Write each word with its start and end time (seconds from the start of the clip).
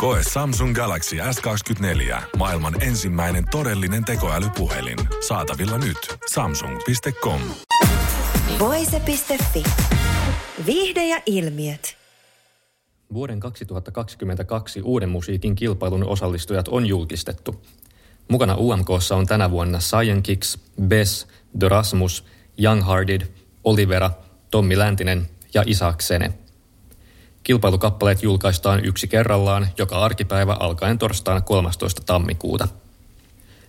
Koe 0.00 0.20
Samsung 0.32 0.74
Galaxy 0.74 1.16
S24. 1.16 2.22
Maailman 2.36 2.82
ensimmäinen 2.82 3.44
todellinen 3.50 4.04
tekoälypuhelin. 4.04 4.98
Saatavilla 5.28 5.78
nyt. 5.78 6.18
Samsung.com. 6.32 7.40
Voise.fi. 8.58 9.62
Viihde 10.66 11.06
ja 11.06 11.22
ilmiöt. 11.26 11.96
Vuoden 13.14 13.40
2022 13.40 14.82
uuden 14.82 15.08
musiikin 15.08 15.54
kilpailun 15.54 16.04
osallistujat 16.04 16.68
on 16.68 16.86
julkistettu. 16.86 17.62
Mukana 18.28 18.56
UMKssa 18.56 19.16
on 19.16 19.26
tänä 19.26 19.50
vuonna 19.50 19.78
Cyan 19.78 20.22
Kicks, 20.22 20.58
Bess, 20.82 21.26
The 21.58 21.68
Rasmus, 21.68 22.24
Young 22.62 22.86
Hearted, 22.86 23.20
Olivera, 23.64 24.10
Tommi 24.50 24.78
Läntinen 24.78 25.28
ja 25.54 25.62
Isaac 25.66 26.00
Sene. 26.02 26.32
Kilpailukappaleet 27.50 28.22
julkaistaan 28.22 28.84
yksi 28.84 29.08
kerrallaan 29.08 29.68
joka 29.78 29.98
arkipäivä 29.98 30.56
alkaen 30.60 30.98
torstaina 30.98 31.40
13. 31.40 32.02
tammikuuta. 32.06 32.68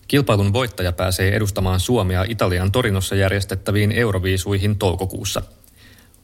Kilpailun 0.07 0.53
voittaja 0.53 0.91
pääsee 0.91 1.35
edustamaan 1.35 1.79
Suomea 1.79 2.25
Italian 2.27 2.71
Torinossa 2.71 3.15
järjestettäviin 3.15 3.91
Euroviisuihin 3.91 4.77
toukokuussa. 4.77 5.41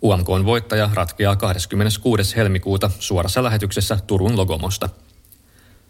UMKn 0.04 0.46
voittaja 0.46 0.90
ratkeaa 0.94 1.36
26. 1.36 2.36
helmikuuta 2.36 2.92
suorassa 3.00 3.44
lähetyksessä 3.44 4.00
Turun 4.08 4.38
Logomosta. 4.38 4.90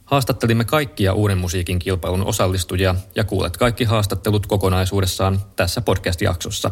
Haastattelimme 0.05 0.66
kaikkia 0.66 1.14
uuden 1.14 1.38
musiikin 1.38 1.80
kilpailun 1.80 2.25
osallistujia 2.25 2.95
ja 3.16 3.23
kuulet 3.23 3.58
kaikki 3.58 3.83
haastattelut 3.83 4.47
kokonaisuudessaan 4.47 5.42
tässä 5.55 5.81
podcast-jaksossa. 5.81 6.72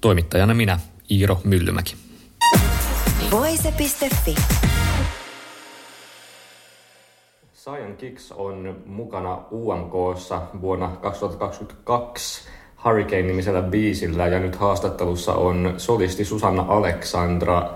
Toimittajana 0.00 0.54
minä, 0.54 0.80
Iiro 1.10 1.40
Myllymäki. 1.44 2.11
Voise.fi. 3.32 4.34
Cyan 7.64 7.96
Kicks 7.96 8.32
on 8.32 8.82
mukana 8.86 9.38
UMKssa 9.52 10.42
vuonna 10.60 10.88
2022 10.88 12.48
Hurricane-nimisellä 12.84 13.62
biisillä 13.62 14.26
ja 14.26 14.38
nyt 14.38 14.56
haastattelussa 14.56 15.34
on 15.34 15.74
solisti 15.76 16.24
Susanna 16.24 16.64
Aleksandra. 16.68 17.70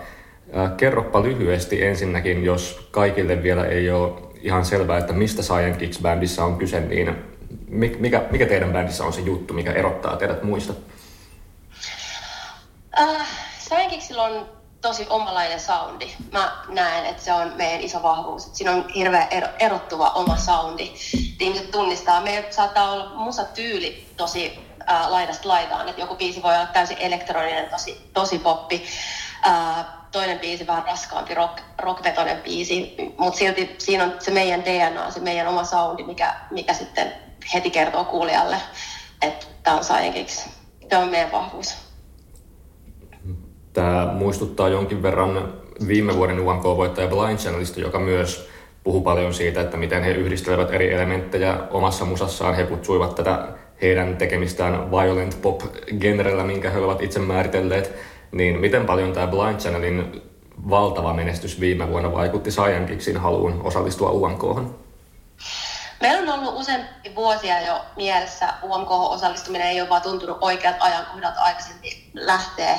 Kerroppa 0.76 1.22
lyhyesti 1.22 1.84
ensinnäkin, 1.84 2.44
jos 2.44 2.88
kaikille 2.90 3.42
vielä 3.42 3.66
ei 3.66 3.90
ole 3.90 4.12
ihan 4.42 4.64
selvää, 4.64 4.98
että 4.98 5.12
mistä 5.12 5.42
Cyan 5.42 5.74
Kicks-bändissä 5.74 6.44
on 6.44 6.56
kyse, 6.58 6.80
niin 6.80 7.16
mikä, 7.98 8.24
mikä 8.30 8.46
teidän 8.46 8.72
bändissä 8.72 9.04
on 9.04 9.12
se 9.12 9.20
juttu, 9.20 9.54
mikä 9.54 9.72
erottaa 9.72 10.16
teidät 10.16 10.42
muista? 10.42 10.72
Uh, 13.00 13.22
Cyan 13.68 13.90
Kicksillä 13.90 14.22
on 14.22 14.55
tosi 14.86 15.06
omalainen 15.10 15.60
soundi. 15.60 16.12
Mä 16.32 16.52
näen, 16.68 17.06
että 17.06 17.22
se 17.22 17.32
on 17.32 17.52
meidän 17.56 17.80
iso 17.80 18.02
vahvuus. 18.02 18.46
Että 18.46 18.58
siinä 18.58 18.72
on 18.72 18.88
hirveän 18.88 19.28
erottuva 19.58 20.10
oma 20.10 20.36
soundi. 20.36 20.92
Ihmiset 21.40 21.70
tunnistaa. 21.70 22.20
Meillä 22.20 22.52
saattaa 22.52 22.92
olla 22.92 23.14
musatyyli 23.14 24.06
tosi 24.16 24.58
ää, 24.86 25.10
laidasta 25.12 25.48
laitaan. 25.48 25.88
Että 25.88 26.00
joku 26.00 26.14
biisi 26.16 26.42
voi 26.42 26.54
olla 26.54 26.66
täysin 26.66 26.96
elektroninen, 27.00 27.70
tosi, 27.70 28.10
tosi 28.12 28.38
poppi. 28.38 28.86
Ää, 29.42 29.84
toinen 30.12 30.38
biisi 30.38 30.66
vähän 30.66 30.84
raskaampi, 30.84 31.34
rock, 31.34 31.58
rockvetoinen 31.78 32.42
biisi. 32.42 32.94
Mutta 33.18 33.38
silti 33.38 33.74
siinä 33.78 34.04
on 34.04 34.14
se 34.18 34.30
meidän 34.30 34.64
DNA, 34.64 35.10
se 35.10 35.20
meidän 35.20 35.48
oma 35.48 35.64
soundi, 35.64 36.02
mikä, 36.02 36.34
mikä 36.50 36.74
sitten 36.74 37.12
heti 37.54 37.70
kertoo 37.70 38.04
kuulijalle, 38.04 38.56
että 39.22 39.46
tämä 39.62 39.76
on 39.76 39.84
Science 39.84 40.50
Se 40.90 40.96
on 40.96 41.08
meidän 41.08 41.32
vahvuus. 41.32 41.85
Tämä 43.76 44.08
muistuttaa 44.12 44.68
jonkin 44.68 45.02
verran 45.02 45.52
viime 45.86 46.16
vuoden 46.16 46.40
UMK-voittaja 46.40 47.08
Blind 47.08 47.38
Channelista, 47.38 47.80
joka 47.80 47.98
myös 47.98 48.48
puhuu 48.84 49.02
paljon 49.02 49.34
siitä, 49.34 49.60
että 49.60 49.76
miten 49.76 50.02
he 50.02 50.10
yhdistelevät 50.10 50.70
eri 50.70 50.92
elementtejä 50.92 51.58
omassa 51.70 52.04
musassaan. 52.04 52.54
He 52.54 52.64
kutsuivat 52.64 53.14
tätä 53.14 53.48
heidän 53.82 54.16
tekemistään 54.16 54.90
violent 54.90 55.42
pop-genrellä, 55.42 56.44
minkä 56.44 56.70
he 56.70 56.78
ovat 56.78 57.02
itse 57.02 57.18
määritelleet. 57.20 57.92
Niin 58.32 58.60
miten 58.60 58.86
paljon 58.86 59.12
tämä 59.12 59.26
Blind 59.26 59.60
Channelin 59.60 60.22
valtava 60.70 61.14
menestys 61.14 61.60
viime 61.60 61.88
vuonna 61.88 62.12
vaikutti 62.12 62.50
Science 62.50 63.12
haluun 63.12 63.60
osallistua 63.64 64.10
UMKhon? 64.10 64.78
Meillä 66.00 66.32
on 66.32 66.38
ollut 66.38 66.60
useampi 66.60 67.14
vuosia 67.14 67.66
jo 67.66 67.80
mielessä 67.96 68.48
UMK-osallistuminen 68.62 69.66
ei 69.66 69.80
ole 69.80 69.88
vaan 69.88 70.02
tuntunut 70.02 70.38
oikeat 70.40 70.76
ajankohdat 70.80 71.34
aikaisemmin 71.36 71.92
lähteä 72.14 72.78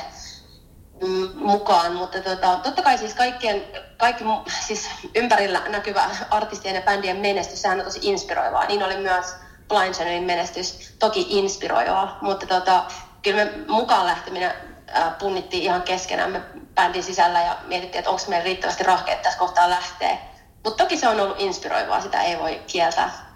mukaan, 1.35 1.93
mutta 1.93 2.21
tota, 2.21 2.59
totta 2.63 2.81
kai 2.81 2.97
siis 2.97 3.13
kaikkien, 3.13 3.63
kaikki 3.97 4.23
siis 4.67 4.89
ympärillä 5.15 5.61
näkyvä 5.69 6.09
artistien 6.29 6.75
ja 6.75 6.81
bändien 6.81 7.17
menestys, 7.17 7.61
sehän 7.61 7.79
on 7.79 7.85
tosi 7.85 7.99
inspiroivaa. 8.01 8.65
Niin 8.65 8.83
oli 8.83 8.97
myös 8.97 9.25
Blind 9.67 9.93
Channelin 9.93 10.23
menestys, 10.23 10.95
toki 10.99 11.25
inspiroivaa, 11.29 12.17
mutta 12.21 12.47
tota, 12.47 12.83
kyllä 13.21 13.45
me 13.45 13.51
mukaan 13.67 14.05
lähteminen 14.05 14.51
äh, 14.97 15.17
punnittiin 15.19 15.63
ihan 15.63 15.81
keskenään 15.81 16.45
bändin 16.75 17.03
sisällä 17.03 17.41
ja 17.41 17.57
mietittiin, 17.67 17.99
että 17.99 18.09
onko 18.09 18.23
meillä 18.27 18.45
riittävästi 18.45 18.83
rahkeet 18.83 19.21
tässä 19.21 19.39
kohtaa 19.39 19.69
lähteä. 19.69 20.17
Mutta 20.63 20.83
toki 20.83 20.97
se 20.97 21.07
on 21.07 21.19
ollut 21.19 21.39
inspiroivaa, 21.39 22.01
sitä 22.01 22.23
ei 22.23 22.39
voi 22.39 22.61
kieltää. 22.67 23.27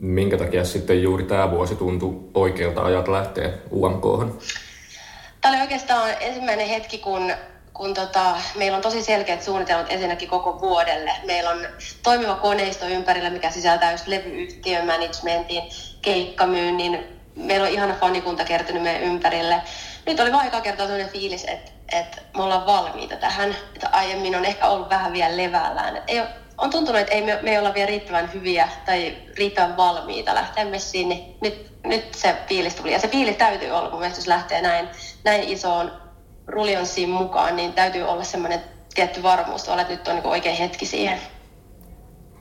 Minkä 0.00 0.36
takia 0.36 0.64
sitten 0.64 1.02
juuri 1.02 1.24
tämä 1.24 1.50
vuosi 1.50 1.76
tuntui 1.76 2.30
oikealta 2.34 2.82
ajat 2.82 3.08
lähteä 3.08 3.52
UMKhan? 3.72 4.38
Tämä 5.40 5.54
oli 5.54 5.62
oikeastaan 5.62 6.10
ensimmäinen 6.20 6.68
hetki, 6.68 6.98
kun, 6.98 7.32
kun 7.74 7.94
tota, 7.94 8.36
meillä 8.54 8.76
on 8.76 8.82
tosi 8.82 9.02
selkeät 9.02 9.42
suunnitelmat 9.42 9.92
ensinnäkin 9.92 10.28
koko 10.28 10.60
vuodelle. 10.60 11.12
Meillä 11.26 11.50
on 11.50 11.66
toimiva 12.02 12.34
koneisto 12.34 12.86
ympärillä, 12.86 13.30
mikä 13.30 13.50
sisältää 13.50 13.92
just 13.92 14.06
levyyhtiön, 14.06 14.86
managementin, 14.86 15.62
keikkamyynnin. 16.02 17.04
Meillä 17.36 17.66
on 17.66 17.72
ihana 17.72 17.94
fanikunta 17.94 18.44
kertynyt 18.44 18.82
meidän 18.82 19.02
ympärille. 19.02 19.62
Nyt 20.06 20.20
oli 20.20 20.32
vaikka 20.32 20.60
kertaa 20.60 20.86
sellainen 20.86 21.12
fiilis, 21.12 21.44
että, 21.44 21.70
että 21.92 22.22
me 22.36 22.42
ollaan 22.42 22.66
valmiita 22.66 23.16
tähän. 23.16 23.56
Että 23.74 23.88
aiemmin 23.92 24.36
on 24.36 24.44
ehkä 24.44 24.66
ollut 24.66 24.90
vähän 24.90 25.12
vielä 25.12 25.36
levällään. 25.36 25.96
Että 25.96 26.12
ei 26.12 26.20
ole, 26.20 26.28
on 26.58 26.70
tuntunut, 26.70 27.00
että 27.00 27.14
ei 27.14 27.22
me, 27.22 27.38
me 27.42 27.50
ei 27.50 27.58
olla 27.58 27.74
vielä 27.74 27.86
riittävän 27.86 28.32
hyviä 28.32 28.68
tai 28.86 29.16
riittävän 29.36 29.76
valmiita 29.76 30.34
lähteä 30.34 30.64
messiin, 30.64 31.08
niin 31.08 31.36
nyt, 31.40 31.70
nyt 31.84 32.14
se 32.14 32.36
fiilis 32.48 32.74
tuli. 32.74 32.92
Ja 32.92 32.98
se 32.98 33.08
fiilis 33.08 33.36
täytyy 33.36 33.70
olla, 33.70 33.90
kun 33.90 34.00
menestys 34.00 34.26
lähtee 34.26 34.62
näin, 34.62 34.88
näin 35.28 35.42
isoon 35.42 35.92
ruljanssiin 36.46 37.08
mukaan, 37.08 37.56
niin 37.56 37.72
täytyy 37.72 38.02
olla 38.02 38.24
semmoinen 38.24 38.60
tietty 38.94 39.22
varmuus 39.22 39.68
että 39.68 39.88
nyt 39.88 40.08
on 40.08 40.14
niin 40.14 40.26
oikein 40.26 40.56
hetki 40.56 40.86
siihen. 40.86 41.18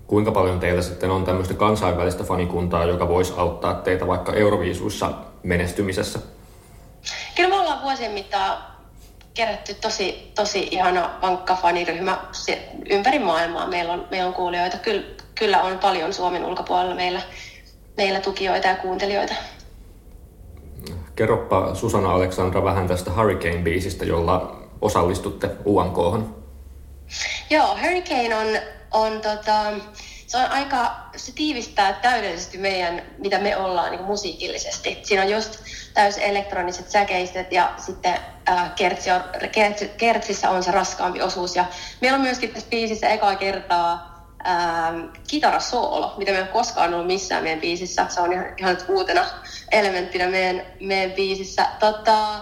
Kuinka 0.07 0.31
paljon 0.31 0.59
teillä 0.59 0.81
sitten 0.81 1.11
on 1.11 1.25
tämmöistä 1.25 1.53
kansainvälistä 1.53 2.23
fanikuntaa, 2.23 2.85
joka 2.85 3.07
voisi 3.07 3.33
auttaa 3.37 3.73
teitä 3.73 4.07
vaikka 4.07 4.33
Euroviisuissa 4.33 5.11
menestymisessä? 5.43 6.19
Kyllä 7.35 7.49
me 7.49 7.59
ollaan 7.59 7.81
vuosien 7.81 8.11
mittaan 8.11 8.57
kerätty 9.33 9.73
tosi, 9.73 10.31
tosi 10.35 10.67
ihana 10.71 11.09
vankka 11.21 11.55
faniryhmä 11.55 12.17
ympäri 12.89 13.19
maailmaa. 13.19 13.67
Meillä 13.67 13.93
on, 13.93 14.07
meillä 14.11 14.27
on 14.27 14.33
kuulijoita. 14.33 14.77
Kyllä, 14.77 15.03
kyllä 15.35 15.61
on 15.61 15.79
paljon 15.79 16.13
Suomen 16.13 16.45
ulkopuolella 16.45 16.95
meillä, 16.95 17.21
meillä 17.97 18.19
tukijoita 18.19 18.67
ja 18.67 18.75
kuuntelijoita. 18.75 19.33
Kerropa 21.17 21.75
Susanna 21.75 22.11
Aleksandra 22.11 22.63
vähän 22.63 22.87
tästä 22.87 23.11
Hurricane-biisistä, 23.11 24.05
jolla 24.05 24.61
osallistutte 24.81 25.49
UMKhon. 25.65 26.43
Joo, 27.49 27.77
Hurricane 27.81 28.35
on, 28.35 28.47
on 28.91 29.21
tota, 29.21 29.63
se 30.27 30.37
on 30.37 30.51
aika, 30.51 30.95
se 31.15 31.31
tiivistää 31.31 31.93
täydellisesti 31.93 32.57
meidän, 32.57 33.01
mitä 33.17 33.39
me 33.39 33.57
ollaan 33.57 33.91
niin 33.91 34.03
musiikillisesti. 34.03 34.99
Siinä 35.03 35.23
on 35.23 35.31
just 35.31 35.59
täys 35.93 36.17
elektroniset 36.17 36.89
säkeistet 36.89 37.51
ja 37.51 37.73
sitten 37.77 38.13
äh, 38.49 38.75
kertsi 38.75 39.11
on, 39.11 39.21
kertsi, 39.51 39.91
kertsissä 39.97 40.49
on 40.49 40.63
se 40.63 40.71
raskaampi 40.71 41.21
osuus. 41.21 41.55
Ja 41.55 41.65
meillä 42.01 42.15
on 42.15 42.21
myöskin 42.21 42.49
tässä 42.49 42.69
biisissä 42.69 43.09
ekaa 43.09 43.35
kertaa 43.35 44.16
ähm, 44.47 45.05
kitarasoolo, 45.27 46.13
mitä 46.17 46.31
me 46.31 46.37
ei 46.37 46.43
ole 46.43 46.51
koskaan 46.51 46.93
ollut 46.93 47.07
missään 47.07 47.43
meidän 47.43 47.61
biisissä. 47.61 48.05
Se 48.09 48.21
on 48.21 48.33
ihan, 48.33 48.45
ihan 48.57 48.77
uutena 48.87 49.25
elementtinä 49.71 50.27
meidän, 50.27 50.61
meidän 50.79 51.11
biisissä. 51.11 51.65
Tota, 51.79 52.39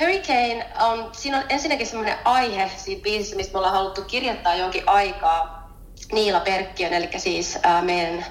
Hurricane 0.00 0.66
on, 0.80 1.10
siinä 1.12 1.38
on 1.38 1.44
ensinnäkin 1.48 1.86
semmoinen 1.86 2.16
aihe 2.24 2.70
siinä 2.76 3.02
biisissä, 3.02 3.36
mistä 3.36 3.52
me 3.52 3.58
ollaan 3.58 3.74
haluttu 3.74 4.02
kirjoittaa 4.02 4.54
jonkin 4.54 4.82
aikaa 4.86 5.70
Niila 6.12 6.40
Perkkiön, 6.40 6.92
eli 6.92 7.08
siis 7.16 7.58
ää, 7.62 7.82
meidän 7.82 8.26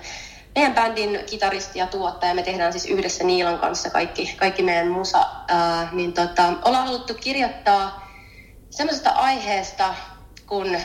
meidän 0.56 0.74
bändin 0.76 1.20
kitaristi 1.30 1.80
ja 1.80 1.88
tuottaja, 1.88 2.34
me 2.34 2.44
tehdään 2.44 2.72
siis 2.72 2.86
yhdessä 2.86 3.24
Niilan 3.24 3.60
kanssa 3.60 3.90
kaikki, 3.90 4.36
kaikki 4.38 4.64
meidän 4.64 4.88
musa, 4.88 5.26
ää, 5.48 5.90
niin 5.92 6.14
tota, 6.14 6.54
ollaan 6.66 6.86
haluttu 6.86 7.14
kirjoittaa 7.14 8.12
semmoisesta 8.70 9.10
aiheesta, 9.10 9.96
kun 10.46 10.78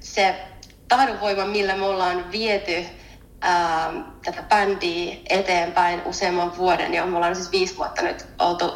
se 0.00 0.34
tahdonvoima, 0.90 1.44
millä 1.44 1.76
me 1.76 1.84
ollaan 1.84 2.32
viety 2.32 2.86
ää, 3.40 3.92
tätä 4.24 4.42
bändiä 4.42 5.16
eteenpäin 5.30 6.02
useamman 6.04 6.56
vuoden, 6.56 6.94
ja 6.94 7.06
me 7.06 7.16
ollaan 7.16 7.36
siis 7.36 7.52
viisi 7.52 7.76
vuotta 7.76 8.02
nyt 8.02 8.26
oltu 8.38 8.74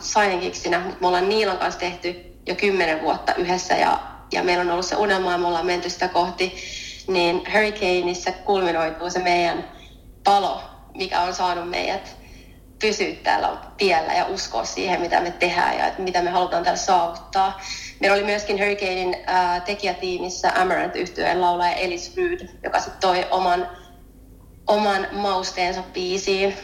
Signing 0.00 0.54
mutta 0.84 1.00
me 1.00 1.06
ollaan 1.06 1.28
Niilan 1.28 1.58
kanssa 1.58 1.80
tehty 1.80 2.34
jo 2.46 2.54
kymmenen 2.54 3.02
vuotta 3.02 3.34
yhdessä, 3.34 3.74
ja, 3.74 4.00
ja 4.32 4.42
meillä 4.42 4.62
on 4.62 4.70
ollut 4.70 4.86
se 4.86 4.96
unelma, 4.96 5.32
ja 5.32 5.38
me 5.38 5.46
ollaan 5.46 5.66
menty 5.66 5.90
sitä 5.90 6.08
kohti, 6.08 6.56
niin 7.06 7.42
Hurricaneissa 7.52 8.32
kulminoituu 8.32 9.10
se 9.10 9.18
meidän 9.18 9.64
palo, 10.24 10.62
mikä 10.94 11.20
on 11.20 11.34
saanut 11.34 11.70
meidät 11.70 12.16
pysyä 12.78 13.12
täällä 13.22 13.56
tiellä 13.76 14.14
ja 14.14 14.24
uskoa 14.26 14.64
siihen, 14.64 15.00
mitä 15.00 15.20
me 15.20 15.30
tehdään 15.30 15.78
ja 15.78 15.92
mitä 15.98 16.22
me 16.22 16.30
halutaan 16.30 16.64
täällä 16.64 16.80
saavuttaa. 16.80 17.60
Meillä 18.00 18.14
oli 18.14 18.24
myöskin 18.24 18.58
Hurricanein 18.58 19.16
äh, 19.28 19.62
tekijätiimissä 19.62 20.52
Amaranth 20.54 20.96
yhtyeen 20.96 21.40
laulaja 21.40 21.74
Elis 21.74 22.16
Ryd, 22.16 22.48
joka 22.62 22.80
sitten 22.80 23.00
toi 23.00 23.26
oman, 23.30 23.68
oman 24.66 25.06
mausteensa 25.12 25.82
biisiin. 25.92 26.54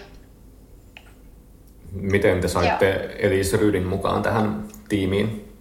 Miten 1.92 2.40
te 2.40 2.48
saitte 2.48 2.90
Joo. 2.90 3.12
Elis 3.18 3.52
Rydin 3.52 3.86
mukaan 3.86 4.22
tähän 4.22 4.68
tiimiin? 4.88 5.52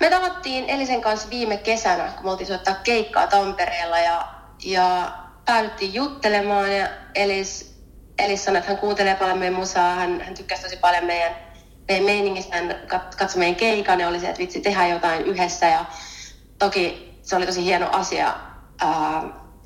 Me 0.00 0.10
tavattiin 0.10 0.64
Elisen 0.68 1.00
kanssa 1.00 1.30
viime 1.30 1.56
kesänä, 1.56 2.12
kun 2.16 2.24
me 2.24 2.30
oltiin 2.30 2.46
soittaa 2.46 2.74
keikkaa 2.74 3.26
Tampereella 3.26 3.98
ja, 3.98 4.28
ja 4.64 5.12
päädyttiin 5.44 5.94
juttelemaan 5.94 6.76
ja 6.76 6.88
Elis, 7.14 7.80
Elis 8.18 8.44
sanoi, 8.44 8.58
että 8.58 8.70
hän 8.70 8.80
kuuntelee 8.80 9.14
paljon 9.14 9.38
meidän 9.38 9.54
musaa, 9.54 9.94
hän, 9.94 10.20
hän 10.20 10.34
tykkäsi 10.34 10.62
tosi 10.62 10.76
paljon 10.76 11.04
meidän, 11.04 11.32
hän 12.50 12.74
katsoi 13.16 13.38
meidän 13.38 13.56
keikan 13.56 14.00
ja 14.00 14.08
oli 14.08 14.20
se, 14.20 14.28
että 14.28 14.38
vitsi 14.38 14.60
tehdään 14.60 14.90
jotain 14.90 15.24
yhdessä 15.24 15.66
ja 15.66 15.84
toki 16.58 17.06
se 17.22 17.36
oli 17.36 17.46
tosi 17.46 17.64
hieno 17.64 17.88
asia 17.92 18.34
ää, 18.80 19.22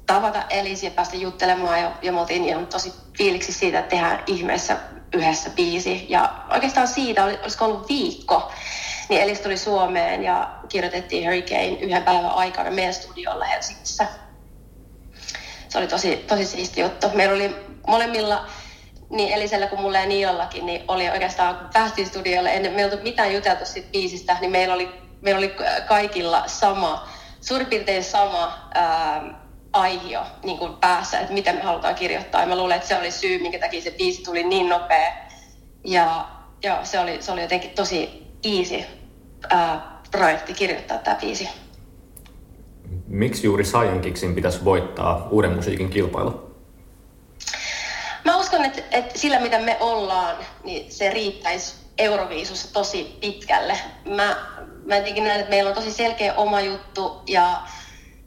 tavata 0.06 0.43
Elis 0.50 0.82
ja 0.82 0.90
päästä 0.90 1.17
juttelemaan 1.17 1.81
ja, 1.81 1.93
ja 2.02 2.12
me 2.12 2.20
oltiin 2.20 2.44
ihan 2.44 2.67
tosi 2.67 2.93
fiiliksi 3.19 3.52
siitä, 3.52 3.78
että 3.78 3.90
tehdään 3.90 4.22
ihmeessä 4.26 4.76
yhdessä 5.14 5.50
biisi 5.50 6.06
ja 6.08 6.32
oikeastaan 6.50 6.88
siitä, 6.88 7.25
oli, 7.25 7.38
olisiko 7.43 7.64
ollut 7.64 7.88
viikko, 7.88 8.52
niin 9.08 9.22
Elis 9.22 9.40
tuli 9.40 9.56
Suomeen 9.56 10.25
ja 10.25 10.50
kirjoitettiin 10.69 11.25
Hurricane 11.25 11.69
yhden 11.69 12.02
päivän 12.02 12.31
aikana 12.31 12.70
meidän 12.70 12.94
studiolla 12.94 13.44
Helsingissä. 13.44 14.06
Se 15.69 15.78
oli 15.78 15.87
tosi, 15.87 16.17
tosi 16.17 16.44
siisti 16.44 16.81
juttu. 16.81 17.06
Meillä 17.14 17.34
oli 17.34 17.56
molemmilla, 17.87 18.46
niin 19.11 19.33
Elisellä 19.35 19.67
kuin 19.67 19.81
mulle 19.81 19.99
ja 19.99 20.07
Niilallakin, 20.07 20.67
niin 20.67 20.85
oli 20.89 21.11
oikeastaan, 21.11 21.57
kun 21.57 21.69
päästiin 21.73 22.07
studiolle, 22.07 22.53
ennen 22.55 22.73
meillä 22.73 22.97
ei 22.97 23.03
mitään 23.03 23.35
juteltu 23.35 23.65
siitä 23.65 23.89
biisistä, 23.93 24.37
niin 24.41 24.51
meillä 24.51 24.75
oli, 24.75 24.89
meillä 25.21 25.39
oli 25.39 25.55
kaikilla 25.89 26.43
sama, 26.47 27.09
suurin 27.41 27.67
piirtein 27.67 28.05
sama 28.05 28.69
ää, 28.75 29.23
aihio 29.73 30.23
niin 30.43 30.59
kuin 30.59 30.75
päässä, 30.75 31.21
että 31.21 31.33
mitä 31.33 31.53
me 31.53 31.61
halutaan 31.61 31.95
kirjoittaa. 31.95 32.41
Ja 32.41 32.47
mä 32.47 32.57
luulen, 32.57 32.77
että 32.77 32.89
se 32.89 32.99
oli 32.99 33.11
syy, 33.11 33.43
minkä 33.43 33.59
takia 33.59 33.83
se 33.83 33.91
biisi 33.91 34.23
tuli 34.23 34.43
niin 34.43 34.69
nopea. 34.69 35.13
Ja, 35.85 36.29
ja 36.63 36.81
se, 36.83 37.01
oli, 37.01 37.23
se 37.23 37.33
oli 37.33 37.43
jotenkin 37.43 37.71
tosi 37.71 38.27
easy 38.45 38.85
ää, 39.51 40.01
projekti 40.11 40.55
kirjoittaa 40.55 40.99
tämä 40.99 41.17
biisi. 41.21 41.49
Miksi 43.06 43.47
juuri 43.47 43.65
Saiyan 43.65 44.01
pitäisi 44.35 44.65
voittaa 44.65 45.29
uuden 45.31 45.53
musiikin 45.53 45.91
kilpailu? 45.91 46.50
Mä 48.25 48.37
uskon, 48.37 48.64
että, 48.64 48.82
että 48.90 49.19
sillä 49.19 49.40
mitä 49.40 49.58
me 49.58 49.76
ollaan, 49.81 50.37
niin 50.64 50.93
se 50.93 51.11
riittäisi 51.11 51.75
Euroviisussa 51.99 52.72
tosi 52.72 53.19
pitkälle. 53.20 53.78
Mä, 54.05 54.37
mä 54.84 54.96
jotenkin 54.96 55.25
näen, 55.25 55.40
että 55.40 55.50
meillä 55.50 55.69
on 55.69 55.75
tosi 55.75 55.93
selkeä 55.93 56.34
oma 56.34 56.61
juttu 56.61 57.22
ja, 57.26 57.62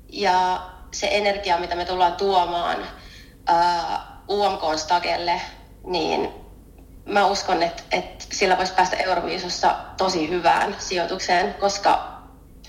ja 0.09 0.61
se 0.91 1.07
energia, 1.11 1.57
mitä 1.57 1.75
me 1.75 1.85
tullaan 1.85 2.13
tuomaan 2.15 2.77
UMK-stagelle, 4.29 5.41
niin 5.85 6.29
mä 7.05 7.25
uskon, 7.25 7.63
että, 7.63 7.83
että 7.91 8.25
sillä 8.31 8.57
voisi 8.57 8.73
päästä 8.73 8.97
Euroviisussa 8.97 9.75
tosi 9.97 10.29
hyvään 10.29 10.75
sijoitukseen, 10.79 11.53
koska 11.53 12.13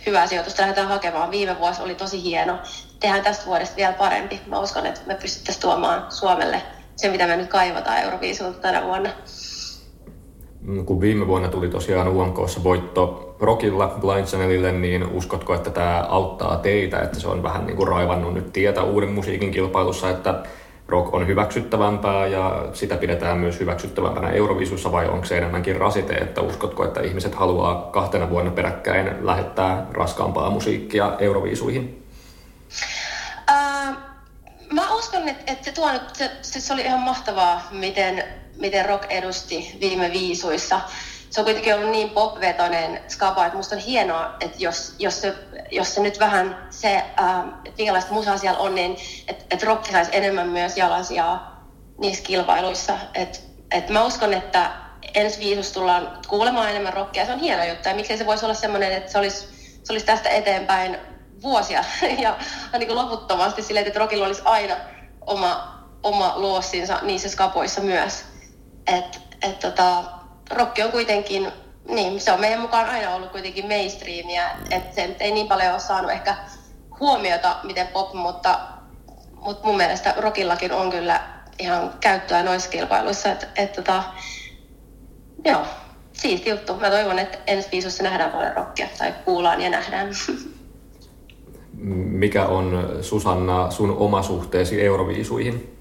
hyvää 0.06 0.26
sijoitusta 0.26 0.62
lähdetään 0.62 0.88
hakemaan. 0.88 1.30
Viime 1.30 1.58
vuosi 1.58 1.82
oli 1.82 1.94
tosi 1.94 2.22
hieno. 2.22 2.58
Tehdään 3.00 3.24
tästä 3.24 3.46
vuodesta 3.46 3.76
vielä 3.76 3.92
parempi. 3.92 4.40
Mä 4.46 4.58
uskon, 4.58 4.86
että 4.86 5.00
me 5.06 5.14
pystyttäisiin 5.14 5.62
tuomaan 5.62 6.12
Suomelle 6.12 6.62
se, 6.96 7.08
mitä 7.08 7.26
me 7.26 7.37
nyt 7.37 7.49
kaivataan 7.49 8.02
Euroviisulta 8.02 8.58
tänä 8.58 8.85
vuonna. 8.85 9.11
Mm, 10.61 10.85
kun 10.85 11.00
viime 11.00 11.26
vuonna 11.26 11.49
tuli 11.49 11.69
tosiaan 11.69 12.08
UMKssa 12.08 12.64
voitto 12.64 13.37
Rockilla 13.41 13.99
Blind 14.00 14.26
Channelille, 14.26 14.73
niin 14.73 15.06
uskotko, 15.06 15.55
että 15.55 15.70
tämä 15.70 16.06
auttaa 16.08 16.56
teitä, 16.56 17.00
että 17.00 17.20
se 17.20 17.29
on 17.29 17.43
vähän 17.43 17.67
niin 17.67 17.76
kuin 17.76 17.88
raivannut 17.88 18.35
nyt 18.35 18.52
tietä 18.52 18.82
uuden 18.82 19.12
musiikin 19.12 19.50
kilpailussa, 19.50 20.11
että 20.11 20.43
rock 20.88 21.14
on 21.14 21.26
hyväksyttävämpää 21.26 22.26
ja 22.26 22.69
sitä 22.73 22.96
pidetään 22.96 23.38
myös 23.38 23.61
hyväksyttävämpänä 23.61 24.31
Eurovisussa 24.31 24.93
vai 24.93 25.08
onko 25.08 25.25
se 25.25 25.38
enemmänkin 25.38 25.76
rasite, 25.76 26.14
että 26.14 26.41
uskotko, 26.41 26.85
että 26.85 27.00
ihmiset 27.00 27.35
haluaa 27.35 27.88
kahtena 27.93 28.31
vuonna 28.31 28.50
peräkkäin 28.50 29.26
lähettää 29.26 29.87
raskaampaa 29.93 30.50
musiikkia 30.50 31.17
Eurovisuihin? 31.19 32.03
Mä 34.72 34.94
uskon, 34.94 35.28
että, 35.28 35.52
että 35.52 35.64
se, 35.64 35.72
tuonut, 35.72 36.02
se, 36.43 36.61
se 36.61 36.72
oli 36.72 36.82
ihan 36.82 37.00
mahtavaa, 37.00 37.69
miten, 37.70 38.25
miten 38.56 38.87
rock 38.87 39.05
edusti 39.11 39.76
viime 39.81 40.12
viisuissa 40.12 40.81
se 41.34 41.40
on 41.40 41.44
kuitenkin 41.44 41.75
ollut 41.75 41.90
niin 41.90 42.11
popvetoinen 42.11 43.00
skapa, 43.08 43.46
että 43.46 43.56
musta 43.56 43.75
on 43.75 43.81
hienoa, 43.81 44.37
että 44.40 44.56
jos, 44.58 44.94
jos, 44.99 45.20
se, 45.20 45.34
jos 45.70 45.94
se 45.94 46.00
nyt 46.00 46.19
vähän 46.19 46.66
se, 46.70 46.96
äh, 46.96 47.38
että 47.64 47.76
minkälaista 47.78 48.12
musaa 48.12 48.38
siellä 48.38 48.58
on, 48.58 48.75
niin 48.75 48.96
että 49.28 49.44
et 49.50 49.62
rock 49.62 49.90
saisi 49.90 50.11
enemmän 50.14 50.49
myös 50.49 50.76
jalansijaa 50.76 51.64
niissä 51.99 52.25
kilpailuissa. 52.25 52.99
Et, 53.14 53.44
et 53.70 53.88
mä 53.88 54.05
uskon, 54.05 54.34
että 54.34 54.70
ensi 55.14 55.40
viisus 55.40 55.72
tullaan 55.72 56.19
kuulemaan 56.28 56.70
enemmän 56.70 56.93
rockia. 56.93 57.26
Se 57.26 57.32
on 57.32 57.38
hieno 57.38 57.64
juttu 57.64 57.88
ja 57.88 57.94
miksei 57.94 58.19
se 58.19 58.26
voisi 58.26 58.44
olla 58.44 58.55
semmoinen, 58.55 58.93
että 58.93 59.12
se 59.12 59.19
olisi, 59.19 59.49
se 59.84 59.93
olisi 59.93 60.06
tästä 60.06 60.28
eteenpäin 60.28 60.96
vuosia 61.44 61.85
ja 62.25 62.37
niin 62.79 62.87
kuin 62.87 62.99
loputtomasti 62.99 63.62
silleen, 63.62 63.87
että 63.87 63.99
rockilla 63.99 64.26
olisi 64.26 64.43
aina 64.44 64.76
oma, 65.26 65.85
oma 66.02 66.32
luossinsa 66.37 66.99
niissä 67.02 67.29
skapoissa 67.29 67.81
myös. 67.81 68.25
Et, 68.87 69.20
et 69.43 69.58
tota, 69.58 70.05
rokki 70.50 70.82
on 70.82 70.93
kuitenkin, 70.93 71.52
niin 71.88 72.20
se 72.20 72.32
on 72.32 72.41
meidän 72.41 72.60
mukaan 72.60 72.89
aina 72.91 73.15
ollut 73.15 73.32
kuitenkin 73.32 73.69
mainstreamia, 73.69 74.51
että 74.70 74.94
se 74.94 75.17
ei 75.20 75.32
niin 75.32 75.48
paljon 75.48 75.72
ole 75.72 75.81
saanut 75.81 76.10
ehkä 76.10 76.36
huomiota, 77.01 77.56
miten 77.63 77.86
pop, 77.86 78.15
mutta, 78.15 78.60
mutta 79.36 79.67
mun 79.67 79.77
mielestä 79.77 80.15
rokillakin 80.17 80.72
on 80.72 80.91
kyllä 80.91 81.20
ihan 81.58 81.94
käyttöä 82.01 82.43
noissa 82.43 82.70
kilpailuissa, 82.70 83.32
että 83.32 83.46
et, 83.56 83.72
tota, 83.72 84.03
joo, 85.44 85.67
siisti 86.13 86.51
juttu. 86.51 86.74
Mä 86.74 86.91
toivon, 86.91 87.19
että 87.19 87.39
ensi 87.46 87.69
viisussa 87.72 88.03
nähdään 88.03 88.31
paljon 88.31 88.56
rockia, 88.56 88.89
tai 88.98 89.15
kuullaan 89.24 89.60
ja 89.60 89.70
nähdään. 89.70 90.08
Mikä 91.78 92.46
on 92.46 92.98
Susanna 93.00 93.70
sun 93.70 93.96
oma 93.96 94.22
suhteesi 94.22 94.84
Euroviisuihin? 94.84 95.76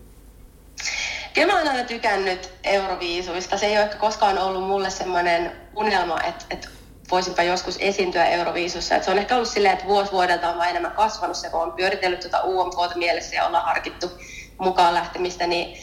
Kyllä 1.33 1.53
mä 1.53 1.59
oon 1.59 1.67
aina 1.67 1.83
tykännyt 1.83 2.49
Euroviisuista. 2.63 3.57
Se 3.57 3.65
ei 3.65 3.75
ole 3.75 3.83
ehkä 3.83 3.97
koskaan 3.97 4.37
ollut 4.37 4.63
mulle 4.63 4.89
semmoinen 4.89 5.51
unelma, 5.75 6.21
että, 6.21 6.45
että 6.49 6.67
voisinpa 7.11 7.43
joskus 7.43 7.77
esiintyä 7.79 8.25
Euroviisussa. 8.25 8.95
Että 8.95 9.05
se 9.05 9.11
on 9.11 9.17
ehkä 9.17 9.35
ollut 9.35 9.49
silleen, 9.49 9.73
että 9.73 9.87
vuosi 9.87 10.11
vuodelta 10.11 10.49
on 10.49 10.57
vaan 10.57 10.69
enemmän 10.69 10.91
kasvanut 10.91 11.37
se, 11.37 11.49
kun 11.49 11.61
on 11.61 11.73
pyöritellyt 11.73 12.19
tuota 12.19 12.43
UMKta 12.43 12.97
mielessä 12.97 13.35
ja 13.35 13.45
ollaan 13.45 13.65
harkittu 13.65 14.11
mukaan 14.57 14.93
lähtemistä, 14.93 15.47
niin, 15.47 15.77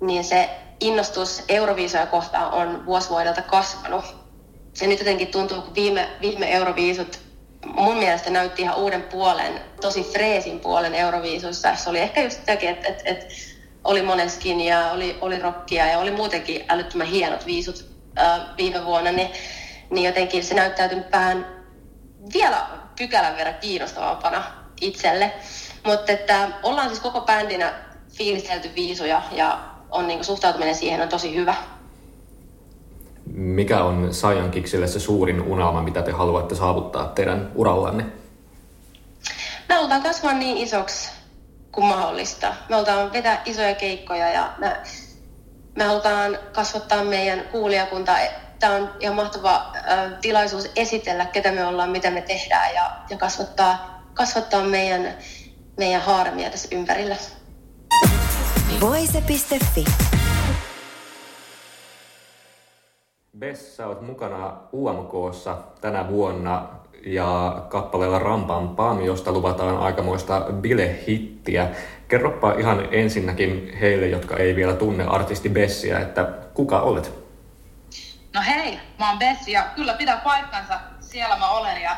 niin 0.00 0.24
se 0.24 0.50
innostus 0.80 1.42
Euroviisuja 1.48 2.06
kohtaan 2.06 2.52
on 2.52 2.86
vuosi 2.86 3.10
vuodelta 3.10 3.42
kasvanut. 3.42 4.04
Ja 4.80 4.88
nyt 4.88 4.98
jotenkin 4.98 5.28
tuntuu, 5.28 5.62
kun 5.62 5.74
viime, 5.74 6.08
viime 6.20 6.52
Euroviisut 6.52 7.25
mun 7.74 7.96
mielestä 7.96 8.30
näytti 8.30 8.62
ihan 8.62 8.76
uuden 8.76 9.02
puolen, 9.02 9.60
tosi 9.80 10.04
freesin 10.12 10.60
puolen 10.60 10.94
Euroviisuissa. 10.94 11.76
Se 11.76 11.90
oli 11.90 11.98
ehkä 11.98 12.22
just 12.22 12.40
sitäkin, 12.40 12.68
että, 12.68 12.88
että, 12.88 13.02
että 13.06 13.26
oli 13.84 14.02
Moneskin 14.02 14.60
ja 14.60 14.90
oli, 14.90 15.18
oli 15.20 15.38
rockia 15.38 15.86
ja 15.86 15.98
oli 15.98 16.10
muutenkin 16.10 16.64
älyttömän 16.68 17.06
hienot 17.06 17.46
viisut 17.46 17.84
ää, 18.16 18.54
viime 18.56 18.84
vuonna, 18.84 19.12
niin, 19.12 19.30
niin 19.90 20.06
jotenkin 20.06 20.44
se 20.44 20.54
näyttäytyi 20.54 21.02
vähän 21.12 21.46
vielä 22.34 22.66
pykälän 22.98 23.36
verran 23.36 23.54
kiinnostavampana 23.60 24.44
itselle. 24.80 25.32
Mutta 25.84 26.12
että 26.12 26.48
ollaan 26.62 26.88
siis 26.88 27.00
koko 27.00 27.20
bändinä 27.20 27.72
fiilistelty 28.16 28.70
viisuja 28.74 29.22
ja 29.32 29.58
on 29.90 30.08
niin 30.08 30.24
suhtautuminen 30.24 30.74
siihen 30.74 31.00
on 31.00 31.08
tosi 31.08 31.34
hyvä. 31.34 31.54
Mikä 33.32 33.84
on 33.84 34.14
Saiyan 34.14 34.50
Kiksille 34.50 34.86
se 34.86 35.00
suurin 35.00 35.42
unelma, 35.42 35.82
mitä 35.82 36.02
te 36.02 36.10
haluatte 36.12 36.54
saavuttaa 36.54 37.06
teidän 37.06 37.52
urallanne? 37.54 38.04
Me 39.68 39.74
halutaan 39.74 40.02
kasvaa 40.02 40.32
niin 40.32 40.56
isoksi 40.56 41.10
kuin 41.72 41.86
mahdollista. 41.86 42.54
Me 42.68 42.74
halutaan 42.74 43.12
vetää 43.12 43.42
isoja 43.44 43.74
keikkoja 43.74 44.28
ja 44.28 44.52
me, 44.58 44.76
me 45.76 45.84
halutaan 45.84 46.38
kasvattaa 46.52 47.04
meidän 47.04 47.40
kuulijakuntaa. 47.52 48.18
Tämä 48.58 48.74
on 48.74 48.90
ihan 49.00 49.16
mahtava 49.16 49.72
äh, 49.76 50.12
tilaisuus 50.20 50.70
esitellä, 50.76 51.26
ketä 51.26 51.52
me 51.52 51.66
ollaan, 51.66 51.90
mitä 51.90 52.10
me 52.10 52.22
tehdään 52.22 52.74
ja, 52.74 52.90
ja 53.10 53.16
kasvattaa, 53.16 54.02
kasvattaa 54.14 54.64
meidän, 54.64 55.14
meidän 55.76 56.02
haaremia 56.02 56.50
tässä 56.50 56.68
ympärillä. 56.72 57.16
Voise.fi 58.80 59.84
Bess, 63.38 63.76
sä 63.76 63.86
oot 63.86 64.00
mukana 64.00 64.52
UMKssa 64.72 65.58
tänä 65.80 66.08
vuonna 66.08 66.68
ja 67.06 67.62
kappaleella 67.68 68.18
Rampam 68.18 68.76
Pam, 68.76 69.04
josta 69.04 69.32
luvataan 69.32 69.78
aikamoista 69.78 70.40
bilehittiä. 70.40 71.68
Kerropa 72.08 72.52
ihan 72.52 72.88
ensinnäkin 72.90 73.76
heille, 73.80 74.06
jotka 74.06 74.36
ei 74.36 74.56
vielä 74.56 74.74
tunne 74.74 75.04
artisti 75.04 75.48
Bessiä, 75.48 75.98
että 75.98 76.24
kuka 76.54 76.80
olet? 76.80 77.12
No 78.34 78.40
hei, 78.46 78.80
mä 78.98 79.10
oon 79.10 79.18
Bessi 79.18 79.52
ja 79.52 79.66
kyllä 79.74 79.94
pitää 79.94 80.16
paikkansa, 80.16 80.80
siellä 81.00 81.36
mä 81.36 81.50
olen. 81.50 81.82
Ja, 81.82 81.96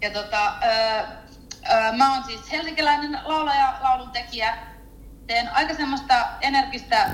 ja 0.00 0.10
tota, 0.10 0.52
öö, 0.64 1.02
öö, 1.72 1.92
mä 1.92 2.14
oon 2.14 2.24
siis 2.24 2.52
helsinkiläinen 2.52 3.18
laulaja, 3.24 3.74
lauluntekijä. 3.82 4.56
Teen 5.26 5.48
aika 5.54 5.74
semmoista 5.74 6.14
energistä 6.40 7.10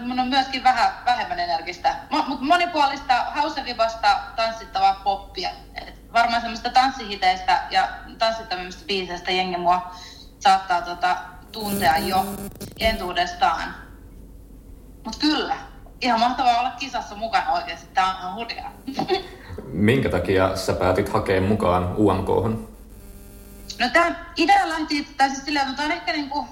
mun 0.00 0.20
on 0.20 0.28
myöskin 0.28 0.64
vähän 0.64 0.92
vähemmän 1.04 1.38
energistä, 1.38 1.96
mutta 2.10 2.44
monipuolista, 2.44 3.14
hausevivasta, 3.14 4.16
tanssittavaa 4.36 5.00
poppia. 5.04 5.50
Et 5.74 6.12
varmaan 6.12 6.40
semmoista 6.40 6.70
tanssihiteistä 6.70 7.62
ja 7.70 7.88
tanssittavimmista 8.18 8.84
biiseistä 8.86 9.30
jengi 9.30 9.56
mua 9.56 9.90
saattaa 10.38 10.82
tota, 10.82 11.16
tuntea 11.52 11.98
jo 11.98 12.26
entuudestaan. 12.80 13.74
Mutta 15.04 15.18
kyllä, 15.20 15.56
ihan 16.00 16.20
mahtavaa 16.20 16.60
olla 16.60 16.70
kisassa 16.70 17.14
mukana 17.14 17.52
oikeasti. 17.52 17.86
Tämä 17.94 18.10
on 18.10 18.16
ihan 18.16 18.34
hurjaa. 18.34 18.72
Minkä 19.72 20.08
takia 20.08 20.56
sä 20.56 20.72
päätit 20.72 21.08
hakea 21.08 21.40
mukaan 21.40 21.96
umk 21.96 22.28
No 23.78 23.88
tämä 23.92 24.14
idea 24.36 24.68
lähti, 24.68 25.14
tai 25.16 25.30
siis 25.30 25.44
silleen, 25.44 25.66
mutta 25.66 25.82
on 25.82 25.92
ehkä 25.92 26.12
niinku 26.12 26.46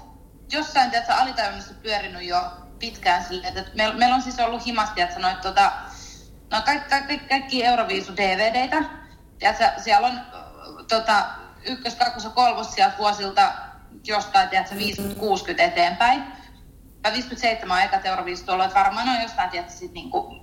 jossain 0.51 0.91
tiedätkö, 0.91 1.13
alitajunnassa 1.13 1.73
pyörinyt 1.83 2.23
jo 2.23 2.41
pitkään 2.81 3.23
silleen, 3.23 3.57
että 3.57 3.71
meillä, 3.75 3.95
meillä 3.95 4.15
on 4.15 4.21
siis 4.21 4.39
ollut 4.39 4.65
himasti, 4.65 5.01
että 5.01 5.15
sanoit, 5.15 5.41
tota, 5.41 5.71
no 6.51 6.61
kaikki, 6.65 6.89
kaikki, 6.89 7.17
kaikki 7.17 7.65
Euroviisu 7.65 8.17
DVDitä. 8.17 8.83
Tiedätkö, 9.39 9.65
siellä 9.77 10.07
on 10.07 10.21
tota, 10.87 11.25
ykkös, 11.65 11.95
kakkos 11.95 12.23
ja 12.23 12.29
kolmos 12.29 12.73
sieltä 12.73 12.97
vuosilta 12.97 13.51
jostain, 14.07 14.49
tiedätkö, 14.49 14.75
50-60 14.75 14.79
eteenpäin. 15.57 16.23
Ja 17.03 17.11
57 17.11 17.77
on 17.77 17.83
ekat 17.83 18.05
Euroviisut 18.05 18.49
ollut, 18.49 18.65
että 18.65 18.79
varmaan 18.79 19.09
on 19.09 19.21
jostain, 19.21 19.49
tiedätkö, 19.49 19.73
sit 19.73 19.93
niinku, 19.93 20.41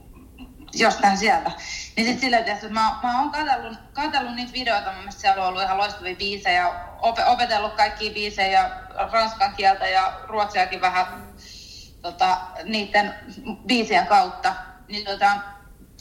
jostain 0.74 1.16
sieltä. 1.16 1.50
Niin 1.96 2.06
sitten 2.06 2.20
silleen, 2.20 2.48
että 2.48 2.68
mä, 2.68 2.94
mä 3.02 3.20
oon 3.20 3.30
katsellut, 3.30 3.78
katsellut 3.92 4.34
niitä 4.34 4.52
videoita, 4.52 4.90
mun 4.90 4.98
mielestä 4.98 5.20
siellä 5.20 5.42
on 5.42 5.48
ollut 5.48 5.62
ihan 5.62 5.78
loistavia 5.78 6.16
biisejä, 6.16 6.72
opetellut 7.26 7.72
kaikkia 7.74 8.12
biisejä, 8.12 8.70
ranskan 9.12 9.54
kieltä 9.56 9.88
ja 9.88 10.20
ruotsiakin 10.28 10.80
vähän 10.80 11.06
tota, 12.02 12.38
niiden 12.64 13.14
biisien 13.66 14.06
kautta, 14.06 14.54
niin 14.88 15.04
tota, 15.04 15.30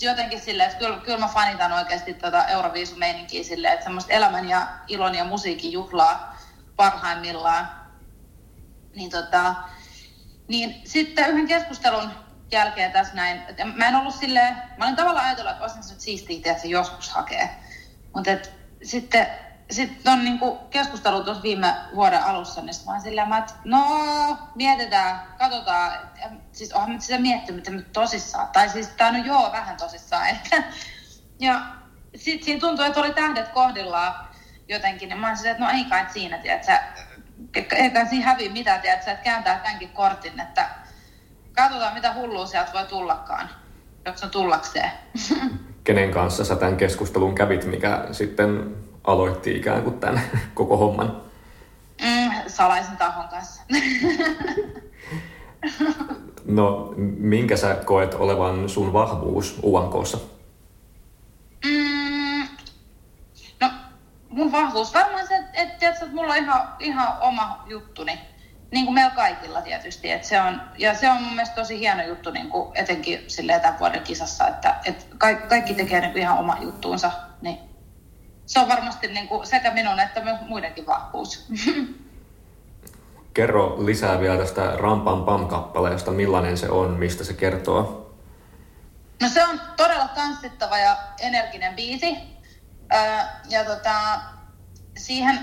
jotenkin 0.01 0.41
silleen, 0.41 0.69
että 0.69 0.79
kyllä, 0.79 0.97
kyllä 0.97 1.17
mä 1.17 1.27
fanitan 1.27 1.71
oikeasti 1.71 2.13
tota 2.13 2.47
Euroviisumeininkiä 2.47 3.43
silleen, 3.43 3.73
että 3.73 3.83
semmoista 3.83 4.13
elämän 4.13 4.49
ja 4.49 4.67
ilon 4.87 5.15
ja 5.15 5.23
musiikin 5.23 5.71
juhlaa 5.71 6.37
parhaimmillaan. 6.75 7.69
Niin, 8.95 9.11
tota, 9.11 9.55
niin 10.47 10.81
sitten 10.83 11.29
yhden 11.29 11.47
keskustelun 11.47 12.11
jälkeen 12.51 12.91
tässä 12.91 13.13
näin, 13.13 13.41
että 13.47 13.65
mä 13.65 13.87
en 13.87 13.95
ollut 13.95 14.15
silleen, 14.15 14.55
mä 14.77 14.85
olin 14.85 14.95
tavallaan 14.95 15.25
ajatellut, 15.25 15.51
että 15.51 15.63
olisin 15.63 15.81
nyt 15.89 15.99
siistiä, 15.99 16.37
että 16.51 16.61
se 16.61 16.67
joskus 16.67 17.09
hakee. 17.09 17.49
Mutta 18.15 18.31
sitten 18.83 19.27
sitten 19.71 20.13
on 20.13 20.23
niinku 20.23 20.55
keskustelu 20.69 21.23
tuossa 21.23 21.43
viime 21.43 21.73
vuoden 21.95 22.23
alussa, 22.23 22.61
niin 22.61 22.75
mä 22.85 22.91
oon 22.91 23.01
silleen, 23.01 23.33
että 23.33 23.53
no 23.63 24.37
mietitään, 24.55 25.21
katsotaan. 25.37 25.91
Siis 26.51 26.73
onhan 26.73 26.91
nyt 26.91 27.01
sitä 27.01 27.19
miettinyt, 27.19 27.55
mitä 27.55 27.71
nyt 27.71 27.91
tosissaan. 27.93 28.47
Tai 28.47 28.69
siis 28.69 28.87
tää 28.87 29.11
no 29.11 29.25
joo, 29.25 29.51
vähän 29.51 29.77
tosissaan 29.77 30.27
ehkä. 30.33 30.63
Ja 31.39 31.61
sitten 32.15 32.45
siinä 32.45 32.59
tuntui, 32.59 32.87
että 32.87 32.99
oli 32.99 33.13
tähdet 33.13 33.47
kohdillaan 33.47 34.27
jotenkin. 34.69 35.09
Niin 35.09 35.19
mä 35.19 35.35
silleen, 35.35 35.55
että 35.55 35.65
no 35.65 35.77
ei 35.77 35.85
kai 35.85 36.05
siinä, 36.13 36.37
tiedätkö, 36.37 36.71
ei 37.75 37.89
kai 37.89 38.07
siinä 38.07 38.25
häviä 38.25 38.51
mitään, 38.51 38.81
tiedätkö, 38.81 39.11
että 39.11 39.23
kääntää 39.23 39.59
tämänkin 39.59 39.89
kortin, 39.89 40.39
että 40.39 40.69
katsotaan 41.53 41.93
mitä 41.93 42.13
hullua 42.13 42.45
sieltä 42.45 42.73
voi 42.73 42.85
tullakaan, 42.85 43.49
jos 44.05 44.23
on 44.23 44.29
tullakseen. 44.29 44.91
Kenen 45.83 46.11
kanssa 46.11 46.45
sä 46.45 46.55
tämän 46.55 46.77
keskustelun 46.77 47.35
kävit, 47.35 47.65
mikä 47.65 48.07
sitten 48.11 48.75
aloitti 49.07 49.57
ikään 49.57 49.83
kuin 49.83 49.99
tämän 49.99 50.21
koko 50.53 50.77
homman? 50.77 51.21
Mm, 52.01 52.31
salaisen 52.47 52.97
tahon 52.97 53.27
kanssa. 53.27 53.61
no, 56.45 56.93
minkä 57.17 57.57
sä 57.57 57.75
koet 57.85 58.13
olevan 58.13 58.69
sun 58.69 58.93
vahvuus 58.93 59.59
UMKssa? 59.63 60.17
Mm, 61.65 62.47
no, 63.61 63.69
mun 64.29 64.51
vahvuus 64.51 64.93
varmaan 64.93 65.27
se, 65.27 65.35
että, 65.35 65.61
että, 65.61 65.89
että 65.89 66.05
mulla 66.13 66.33
on 66.33 66.39
ihan, 66.39 66.61
ihan 66.79 67.17
oma 67.21 67.63
juttuni. 67.67 68.19
Niin 68.71 68.85
kuin 68.85 68.93
meillä 68.93 69.15
kaikilla 69.15 69.61
tietysti. 69.61 70.11
Että 70.11 70.27
se 70.27 70.41
on, 70.41 70.61
ja 70.77 70.93
se 70.93 71.09
on 71.09 71.21
mun 71.21 71.33
mielestä 71.33 71.55
tosi 71.55 71.79
hieno 71.79 72.03
juttu 72.03 72.31
niin 72.31 72.49
kuin 72.49 72.71
etenkin 72.75 73.23
silleen 73.27 73.61
tämän 73.61 73.79
vuoden 73.79 74.03
kisassa, 74.03 74.47
että, 74.47 74.75
että 74.85 75.05
kaikki, 75.17 75.47
kaikki 75.47 75.73
tekee 75.73 76.01
niin 76.01 76.11
kuin 76.11 76.21
ihan 76.21 76.37
oma 76.37 76.57
juttuunsa. 76.61 77.11
Niin 77.41 77.59
se 78.47 78.59
on 78.59 78.67
varmasti 78.67 79.07
niin 79.07 79.27
kuin 79.27 79.47
sekä 79.47 79.71
minun 79.71 79.99
että 79.99 80.23
myös 80.23 80.37
muidenkin 80.41 80.85
vahvuus. 80.85 81.47
Kerro 83.33 83.85
lisää 83.85 84.19
vielä 84.19 84.37
tästä 84.37 84.75
Rampan 84.75 85.23
Pam-kappaleesta, 85.23 86.11
millainen 86.11 86.57
se 86.57 86.69
on, 86.69 86.91
mistä 86.91 87.23
se 87.23 87.33
kertoo? 87.33 88.15
No 89.21 89.29
se 89.29 89.43
on 89.43 89.61
todella 89.77 90.07
tanssittava 90.07 90.77
ja 90.77 90.97
energinen 91.19 91.75
biisi. 91.75 92.17
ja 93.49 93.65
tota, 93.65 94.19
siihen 94.97 95.39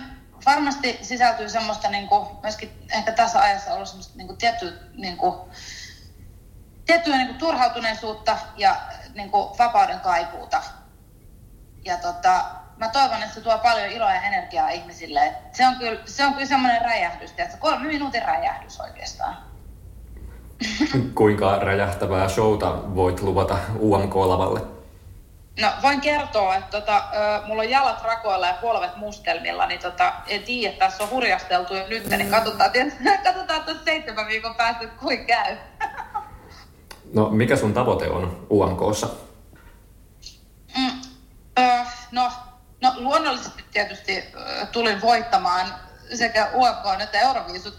varmasti 0.47 0.99
sisältyy 1.03 1.49
semmoista 1.49 1.91
niin 1.91 2.09
kuin, 2.09 2.29
myöskin 2.43 2.71
ehkä 2.91 3.13
tässä 3.13 3.41
ajassa 3.41 3.75
ollut 3.75 3.89
semmoista 3.89 4.17
niin 4.17 4.27
kuin 4.27 4.39
tiettyä, 4.39 4.73
niin 4.95 5.17
kuin, 5.17 5.35
tiettyä 6.87 7.17
niin 7.17 7.29
kuin 7.29 7.39
turhautuneisuutta 7.39 8.39
ja 8.57 8.77
niin 9.15 9.31
kuin 9.31 9.59
vapauden 9.59 10.01
kaipuuta. 10.01 10.63
Ja 11.85 11.97
tota, 11.97 12.45
mä 12.76 12.88
toivon, 12.88 13.23
että 13.23 13.35
se 13.35 13.40
tuo 13.40 13.59
paljon 13.59 13.88
iloa 13.88 14.14
ja 14.14 14.23
energiaa 14.23 14.69
ihmisille. 14.69 15.35
se 15.52 15.66
on 15.66 15.76
kyllä, 15.76 16.00
se 16.04 16.25
on 16.25 16.33
kyllä 16.35 16.47
semmoinen 16.47 16.83
räjähdys, 16.83 17.35
että 17.38 17.57
kolme 17.57 17.87
minuutin 17.87 18.23
räjähdys 18.23 18.81
oikeastaan. 18.81 19.37
Kuinka 21.14 21.59
räjähtävää 21.59 22.28
showta 22.28 22.95
voit 22.95 23.21
luvata 23.21 23.59
UMK-lavalle? 23.81 24.61
No 25.61 25.69
voin 25.83 26.00
kertoa, 26.00 26.57
että 26.57 26.81
tota, 26.81 27.04
mulla 27.47 27.62
on 27.62 27.71
jalat 27.71 28.02
rakoilla 28.02 28.47
ja 28.47 28.54
polvet 28.61 28.97
mustelmilla, 28.97 29.66
niin 29.66 29.81
tota, 29.81 30.12
en 30.26 30.43
tiedä, 30.43 30.73
että 30.73 30.87
tässä 30.87 31.04
on 31.04 31.11
hurjasteltu 31.11 31.75
jo 31.75 31.88
nyt, 31.88 32.07
niin 32.07 32.31
katsotaan, 32.31 32.71
katsotaan 33.25 33.64
tuossa 33.64 33.85
seitsemän 33.85 34.26
viikon 34.26 34.54
päästä, 34.54 34.87
kuin 34.87 35.26
käy. 35.26 35.57
No 37.14 37.31
mikä 37.31 37.57
sun 37.57 37.75
tavoite 37.75 38.11
on 38.11 38.47
UMKssa? 38.50 39.09
Mm, 40.76 41.00
uh, 41.59 41.87
no 42.11 42.31
No 42.85 42.95
luonnollisesti 42.97 43.64
tietysti 43.71 44.25
tulin 44.73 45.00
voittamaan 45.00 45.75
sekä 46.14 46.50
UFK 46.55 47.00
että 47.03 47.21
Euroviisut. 47.21 47.79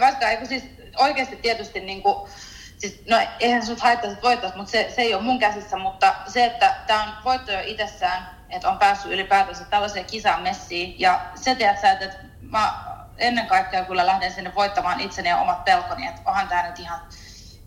Vaikka 0.00 0.28
eikö 0.28 0.46
siis 0.46 0.64
oikeasti 0.96 1.36
tietysti 1.36 1.80
niin 1.80 2.02
kuin, 2.02 2.30
siis, 2.78 3.02
no 3.08 3.16
eihän 3.40 3.66
sut 3.66 3.80
haittaa, 3.80 4.10
että 4.10 4.52
mutta 4.56 4.70
se, 4.70 4.92
se 4.94 5.02
ei 5.02 5.14
ole 5.14 5.22
mun 5.22 5.38
käsissä, 5.38 5.76
mutta 5.76 6.14
se, 6.26 6.44
että 6.44 6.74
tämä 6.86 7.02
on 7.02 7.24
voitto 7.24 7.52
jo 7.52 7.60
itsessään, 7.64 8.30
että 8.50 8.68
on 8.68 8.78
päässyt 8.78 9.12
ylipäätänsä 9.12 9.64
tällaiseen 9.64 10.04
kisaan 10.04 10.42
messiin. 10.42 11.00
Ja 11.00 11.20
se 11.34 11.54
tiedät 11.54 11.84
että, 11.84 12.04
että 12.04 12.18
mä 12.40 12.74
ennen 13.18 13.46
kaikkea 13.46 13.84
kyllä 13.84 14.06
lähden 14.06 14.32
sinne 14.32 14.54
voittamaan 14.54 15.00
itseni 15.00 15.28
ja 15.28 15.38
omat 15.38 15.64
pelkoni, 15.64 16.06
että 16.06 16.22
onhan 16.24 16.48
tämä 16.48 16.68
nyt 16.68 16.78
ihan, 16.78 17.00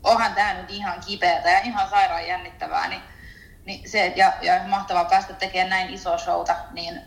onhan 0.04 0.36
tämä 0.36 0.54
nyt 0.54 0.70
ihan 0.70 1.00
kipeätä 1.08 1.50
ja 1.50 1.60
ihan 1.60 1.90
sairaan 1.90 2.28
jännittävää, 2.28 2.88
niin 2.88 3.02
niin 3.70 3.90
se, 3.90 4.14
ja, 4.16 4.34
ja 4.42 4.62
mahtavaa 4.68 5.06
päästä 5.06 5.34
tekemään 5.34 5.70
näin 5.70 5.94
iso 5.94 6.18
showta, 6.18 6.56
niin 6.74 7.02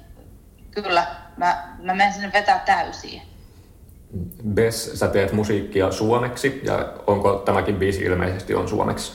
kyllä, 0.70 1.06
mä, 1.36 1.76
mä 1.82 1.94
menen 1.94 2.12
sinne 2.12 2.32
vetää 2.32 2.58
täysiin. 2.58 3.22
Bess, 4.54 4.98
sä 4.98 5.08
teet 5.08 5.32
musiikkia 5.32 5.92
suomeksi, 5.92 6.60
ja 6.64 6.92
onko 7.06 7.34
tämäkin 7.34 7.76
biisi 7.76 8.02
ilmeisesti 8.02 8.54
on 8.54 8.68
suomeksi? 8.68 9.12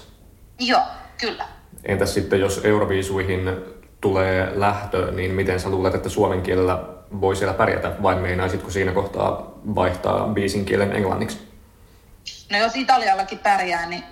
Joo, 0.60 0.82
kyllä. 1.22 1.46
Entäs 1.84 2.14
sitten, 2.14 2.40
jos 2.40 2.62
Euroviisuihin 2.66 3.50
tulee 4.02 4.60
lähtö, 4.60 5.12
niin 5.12 5.32
miten 5.32 5.60
sä 5.60 5.70
luulet, 5.70 5.96
että 5.96 6.10
suomen 6.10 6.42
kielellä 6.42 6.84
voi 7.22 7.36
siellä 7.36 7.54
pärjätä, 7.54 7.96
vai 8.02 8.16
meinaisitko 8.16 8.70
siinä 8.70 8.92
kohtaa 8.92 9.52
vaihtaa 9.76 10.28
biisin 10.28 10.66
kielen 10.66 10.96
englanniksi? 10.96 11.48
No 12.52 12.58
jos 12.58 12.76
Italiallakin 12.76 13.40
pärjää, 13.40 13.86
niin 13.86 14.04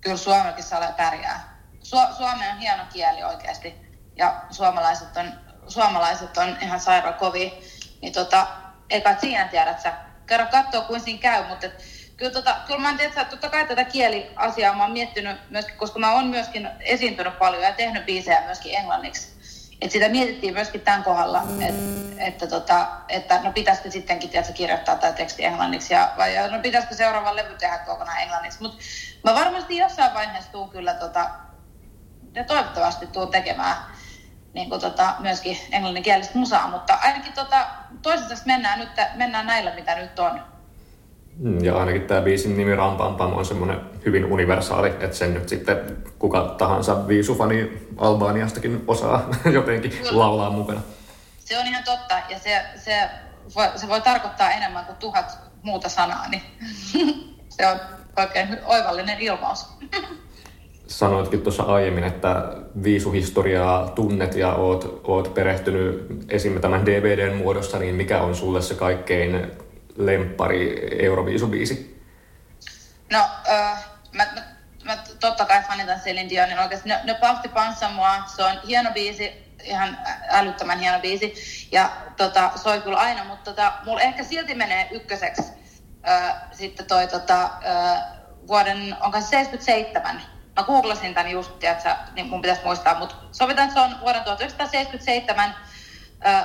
kyllä 0.00 0.16
Suomellakin 0.16 0.64
saa 0.64 0.92
pärjää. 0.96 1.55
Su- 1.86 2.16
Suomi 2.16 2.48
on 2.48 2.58
hieno 2.58 2.82
kieli 2.92 3.22
oikeasti 3.22 3.74
ja 4.16 4.42
suomalaiset 4.50 5.16
on, 5.16 5.32
suomalaiset 5.68 6.36
on 6.36 6.56
ihan 6.62 6.80
sairaan 6.80 7.14
kovia. 7.14 7.50
Niin 8.02 8.12
tota, 8.12 8.46
eikä 8.90 9.16
siinä 9.20 9.48
tiedä, 9.48 9.70
että 9.70 9.82
sä 9.82 9.92
katsoa, 10.50 10.80
kuin 10.80 11.00
siinä 11.00 11.20
käy, 11.20 11.44
mutta 11.48 11.66
et, 11.66 11.84
kyllä, 12.16 12.32
tota, 12.32 12.56
kyllä 12.66 12.80
mä 12.80 12.94
tiedä, 12.96 13.08
että 13.08 13.24
totta 13.24 13.48
kai 13.48 13.66
tätä 13.66 13.84
kieliasiaa 13.84 14.74
mä 14.74 14.82
oon 14.82 14.92
miettinyt 14.92 15.50
myöskin, 15.50 15.76
koska 15.76 15.98
mä 15.98 16.12
oon 16.12 16.26
myöskin 16.26 16.68
esiintynyt 16.80 17.38
paljon 17.38 17.62
ja 17.62 17.72
tehnyt 17.72 18.06
biisejä 18.06 18.40
myöskin 18.40 18.74
englanniksi. 18.74 19.36
Et 19.80 19.90
sitä 19.90 20.08
mietittiin 20.08 20.54
myöskin 20.54 20.80
tämän 20.80 21.04
kohdalla, 21.04 21.42
että, 21.60 22.24
että, 22.24 22.46
tota, 22.46 22.88
että 23.08 23.40
no 23.42 23.52
pitäisikö 23.52 23.90
sittenkin 23.90 24.30
tiedätkö, 24.30 24.52
kirjoittaa 24.52 24.96
tämä 24.96 25.12
teksti 25.12 25.44
englanniksi 25.44 25.94
ja, 25.94 26.12
vai 26.16 26.50
no 26.50 26.58
pitäisikö 26.58 26.94
seuraava 26.94 27.36
levy 27.36 27.54
tehdä 27.58 27.78
kokonaan 27.78 28.20
englanniksi. 28.20 28.62
Mutta 28.62 28.78
mä 29.24 29.34
varmasti 29.34 29.76
jossain 29.76 30.14
vaiheessa 30.14 30.52
tuun 30.52 30.70
kyllä 30.70 30.94
tota, 30.94 31.30
ja 32.36 32.44
toivottavasti 32.44 33.06
tuun 33.06 33.28
tekemään 33.28 33.76
niin 34.56 34.68
kuin, 34.68 34.80
tota, 34.80 35.14
myöskin 35.18 35.58
englanninkielistä 35.72 36.38
musaa, 36.38 36.70
mutta 36.70 36.98
ainakin 37.02 37.32
tota, 37.32 37.66
toisesta 38.02 38.34
mennään, 38.46 38.78
nyt, 38.78 38.88
mennään 39.14 39.46
näillä, 39.46 39.74
mitä 39.74 39.94
nyt 39.94 40.18
on. 40.18 40.40
Mm, 41.38 41.64
ja 41.64 41.76
ainakin 41.76 42.02
tämä 42.02 42.20
biisin 42.20 42.56
nimi 42.56 42.74
Rampampam 42.74 43.32
on 43.32 43.44
semmoinen 43.44 43.80
hyvin 44.04 44.24
universaali, 44.24 44.88
että 44.88 45.16
sen 45.16 45.34
nyt 45.34 45.48
sitten 45.48 45.96
kuka 46.18 46.54
tahansa 46.58 47.08
viisufani 47.08 47.88
Albaniastakin 47.96 48.84
osaa 48.86 49.28
jotenkin 49.52 49.90
Kyllä. 49.90 50.18
laulaa 50.18 50.50
mukana. 50.50 50.80
Se 51.38 51.58
on 51.58 51.66
ihan 51.66 51.84
totta 51.84 52.14
ja 52.28 52.38
se, 52.38 52.62
se, 52.76 53.10
voi, 53.56 53.68
se 53.76 53.88
voi 53.88 54.00
tarkoittaa 54.00 54.50
enemmän 54.50 54.84
kuin 54.84 54.96
tuhat 54.96 55.38
muuta 55.62 55.88
sanaa, 55.88 56.28
niin 56.28 56.42
se 57.56 57.66
on 57.66 57.80
oikein 58.16 58.58
oivallinen 58.64 59.20
ilmaus. 59.20 59.66
Sanoitkin 60.86 61.42
tuossa 61.42 61.62
aiemmin, 61.62 62.04
että 62.04 62.44
viisuhistoriaa 62.82 63.88
tunnet 63.88 64.34
ja 64.34 64.54
oot, 64.54 65.00
oot 65.04 65.34
perehtynyt 65.34 66.06
esim. 66.28 66.60
tämän 66.60 66.86
DVDn 66.86 67.36
muodossa, 67.36 67.78
niin 67.78 67.94
mikä 67.94 68.20
on 68.20 68.36
sulle 68.36 68.62
se 68.62 68.74
kaikkein 68.74 69.52
lemppari 69.96 70.88
Euroviisubiisi? 71.04 72.02
No, 73.12 73.18
äh, 73.50 73.84
mä, 74.12 74.26
mä, 74.34 74.42
mä, 74.84 74.98
totta 75.20 75.44
kai 75.44 75.62
fanitan 75.62 76.00
Celine 76.00 76.30
Dionin 76.30 76.58
oikeasti. 76.58 76.88
Parti 77.20 77.48
Pansa 77.48 77.88
mua, 77.90 78.22
se 78.36 78.44
on 78.44 78.60
hieno 78.66 78.90
biisi, 78.94 79.32
ihan 79.64 79.98
älyttömän 80.28 80.78
hieno 80.78 81.00
biisi. 81.00 81.34
Ja 81.72 81.90
tota, 82.16 82.50
soi 82.56 82.80
kyllä 82.80 82.98
aina, 82.98 83.24
mutta 83.24 83.50
tota, 83.50 83.72
mulla 83.84 84.00
ehkä 84.00 84.24
silti 84.24 84.54
menee 84.54 84.88
ykköseksi 84.90 85.42
äh, 86.08 86.34
sitten 86.52 86.86
toi 86.86 87.06
tota, 87.06 87.42
äh, 87.44 88.02
vuoden, 88.46 88.96
onko 89.00 89.20
se 89.20 89.26
77, 89.26 90.35
mä 90.56 90.62
googlasin 90.62 91.14
tämän 91.14 91.30
just, 91.30 91.58
tiedätkö, 91.58 91.94
niin 92.14 92.26
mun 92.26 92.42
pitäisi 92.42 92.64
muistaa, 92.64 92.98
mutta 92.98 93.14
sovitaan, 93.32 93.68
että 93.68 93.80
se 93.80 93.86
on 93.86 94.00
vuoden 94.00 94.24
1977 94.24 95.54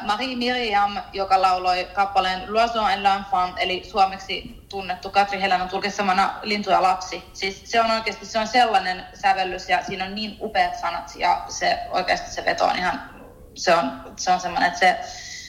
Marie 0.02 0.36
Miriam, 0.36 0.98
joka 1.14 1.42
lauloi 1.42 1.88
kappaleen 1.94 2.50
L'Oiseau 2.50 2.90
en 2.94 3.04
l'enfant, 3.04 3.54
eli 3.58 3.84
suomeksi 3.90 4.66
tunnettu 4.70 5.10
Katri 5.10 5.42
Helenan 5.42 5.70
tulkitsemana 5.70 6.40
Lintu 6.42 6.70
ja 6.70 6.82
lapsi. 6.82 7.24
Siis 7.34 7.62
se 7.66 7.82
on 7.82 7.92
oikeasti 7.92 8.26
se 8.26 8.40
on 8.40 8.48
sellainen 8.48 9.06
sävellys 9.14 9.70
ja 9.70 9.84
siinä 9.84 10.06
on 10.06 10.16
niin 10.16 10.38
upeat 10.42 10.76
sanat 10.76 11.12
ja 11.16 11.46
se 11.48 11.80
oikeasti 11.90 12.32
se 12.32 12.46
veto 12.46 12.66
on 12.66 12.78
ihan, 12.78 13.10
se 13.56 13.76
on, 13.76 14.14
se 14.16 14.32
on 14.32 14.40
semmoinen, 14.40 14.68
että 14.68 14.80
se, 14.80 15.00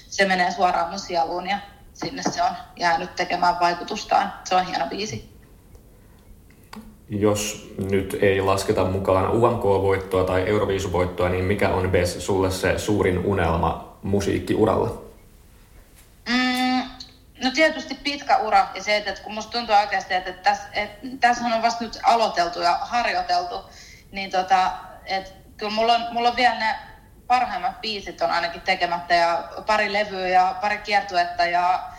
se 0.09 0.25
menee 0.25 0.51
suoraan 0.51 0.91
mun 0.91 0.99
sieluun 0.99 1.49
ja 1.49 1.59
sinne 1.95 2.23
se 2.23 2.43
on 2.43 2.57
jäänyt 2.77 3.17
tekemään 3.17 3.61
vaikutustaan. 3.61 4.33
Se 4.45 4.55
on 4.55 4.67
hieno 4.67 4.87
biisi. 4.87 5.32
Jos 7.19 7.73
nyt 7.91 8.19
ei 8.21 8.41
lasketa 8.41 8.85
mukaan 8.85 9.31
UMK-voittoa 9.31 10.25
tai 10.25 10.49
Euroviisuvoittoa, 10.49 11.29
niin 11.29 11.45
mikä 11.45 11.69
on 11.69 11.91
Bess 11.91 12.27
sulle 12.27 12.51
se 12.51 12.79
suurin 12.79 13.19
unelma 13.19 13.99
musiikkiuralla? 14.03 15.03
Mm, 16.29 16.83
no 17.45 17.51
tietysti 17.55 17.95
pitkä 17.95 18.37
ura 18.37 18.67
ja 18.75 18.83
se, 18.83 18.97
että 18.97 19.23
kun 19.23 19.35
musta 19.35 19.53
tuntuu 19.53 19.75
oikeasti, 19.75 20.15
että 20.15 20.33
tässä, 20.33 20.69
tässä 21.21 21.45
on 21.45 21.63
vasta 21.63 21.85
nyt 21.85 21.99
aloiteltu 22.03 22.61
ja 22.61 22.79
harjoiteltu, 22.81 23.55
niin 24.13 24.31
tota, 24.31 24.73
että 25.07 25.31
kyllä 25.57 25.73
mulla 25.73 25.95
on, 25.95 26.03
mulla 26.13 26.29
on 26.29 26.37
vielä 26.37 26.59
ne 26.59 26.75
parhaimmat 27.27 27.81
biisit 27.81 28.23
on 28.23 28.31
ainakin 28.31 28.61
tekemättä 28.61 29.15
ja 29.15 29.49
pari 29.67 29.93
levyä 29.93 30.29
ja 30.29 30.57
pari 30.61 30.79
kiertuetta 30.79 31.45
ja 31.45 31.92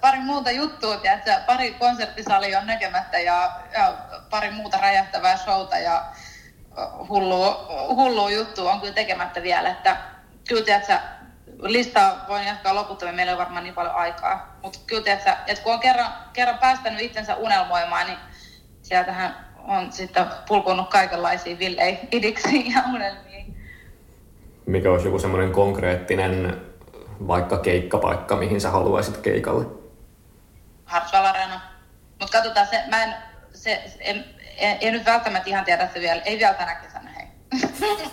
pari 0.00 0.18
muuta 0.18 0.50
juttua, 0.50 0.94
että 0.94 1.42
pari 1.46 1.72
konserttisali 1.72 2.56
on 2.56 2.66
näkemättä 2.66 3.18
ja, 3.18 3.50
ja 3.72 3.94
pari 4.30 4.50
muuta 4.50 4.78
räjähtävää 4.78 5.36
showta 5.36 5.78
ja 5.78 6.04
hullua, 7.08 7.66
hullua 7.88 8.30
juttua 8.30 8.72
on 8.72 8.80
kyllä 8.80 8.94
tekemättä 8.94 9.42
vielä, 9.42 9.70
että 9.70 9.96
kyllä 10.48 10.64
tiedätkö, 10.64 10.98
listaa 11.60 12.24
voin 12.28 12.46
jatkaa 12.46 12.74
loputtomiin, 12.74 13.16
meillä 13.16 13.30
ei 13.30 13.34
ole 13.34 13.44
varmaan 13.44 13.64
niin 13.64 13.74
paljon 13.74 13.94
aikaa. 13.94 14.56
Mutta 14.62 14.78
kyllä 14.86 15.02
tiedätkö, 15.02 15.30
että 15.46 15.64
kun 15.64 15.72
on 15.72 15.80
kerran, 15.80 16.12
kerran 16.32 16.58
päästänyt 16.58 17.00
itsensä 17.00 17.36
unelmoimaan, 17.36 18.06
niin 18.06 18.18
sieltähän 18.82 19.36
on 19.64 19.92
sitten 19.92 20.26
pulkunut 20.48 20.90
kaikenlaisia 20.90 21.58
villei 21.58 21.98
ja 22.74 22.82
unelmiin. 22.94 23.56
Mikä 24.66 24.90
olisi 24.90 25.06
joku 25.06 25.18
semmoinen 25.18 25.52
konkreettinen 25.52 26.62
vaikka 27.26 27.58
keikkapaikka, 27.58 28.36
mihin 28.36 28.60
sä 28.60 28.70
haluaisit 28.70 29.16
keikalle? 29.16 29.66
Hartwell 30.86 31.24
Arena. 31.24 31.60
Mutta 32.20 32.38
katsotaan, 32.38 32.66
se, 32.66 32.84
mä 32.90 33.04
en, 33.04 33.14
se, 33.52 33.82
en, 34.00 34.24
en, 34.56 34.78
en, 34.80 34.92
nyt 34.92 35.04
välttämättä 35.04 35.50
ihan 35.50 35.64
tiedä 35.64 35.88
se 35.94 36.00
vielä, 36.00 36.22
ei 36.22 36.38
vielä 36.38 36.54
tänä 36.54 36.74
kesänä, 36.74 37.10
hei. 37.10 37.26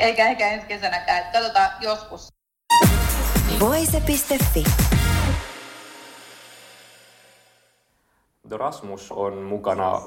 Eikä 0.00 0.28
ehkä 0.28 0.48
ensi 0.48 0.66
kesänäkään, 0.66 1.32
katsotaan 1.32 1.70
joskus. 1.80 2.28
Voise.fi 3.60 4.64
Rasmus 8.50 9.12
on 9.12 9.42
mukana 9.42 10.00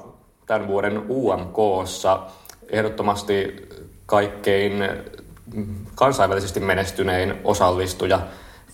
tämän 0.46 0.68
vuoden 0.68 1.04
UMKssa 1.08 2.26
ehdottomasti 2.68 3.68
kaikkein 4.06 4.72
kansainvälisesti 5.94 6.60
menestynein 6.60 7.40
osallistuja. 7.44 8.20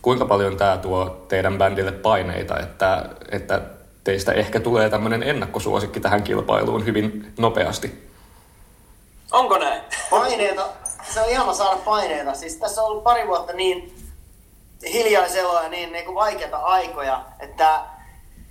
Kuinka 0.02 0.24
paljon 0.24 0.56
tämä 0.56 0.76
tuo 0.76 1.24
teidän 1.28 1.58
bändille 1.58 1.92
paineita, 1.92 2.60
että, 2.60 3.04
että 3.30 3.60
teistä 4.04 4.32
ehkä 4.32 4.60
tulee 4.60 4.90
tämmöinen 4.90 5.22
ennakkosuosikki 5.22 6.00
tähän 6.00 6.22
kilpailuun 6.22 6.84
hyvin 6.86 7.32
nopeasti? 7.38 8.10
Onko 9.32 9.58
näin? 9.58 9.82
Paineita. 10.10 10.68
Se 11.10 11.20
on 11.20 11.28
ihana 11.28 11.52
saada 11.52 11.76
paineita. 11.76 12.34
Siis 12.34 12.56
tässä 12.56 12.82
on 12.82 12.88
ollut 12.88 13.04
pari 13.04 13.26
vuotta 13.26 13.52
niin 13.52 13.94
hiljaisella 14.92 15.62
ja 15.62 15.68
niin, 15.68 15.92
niin 15.92 16.04
kuin 16.04 16.14
vaikeita 16.14 16.56
aikoja, 16.56 17.24
että 17.40 17.80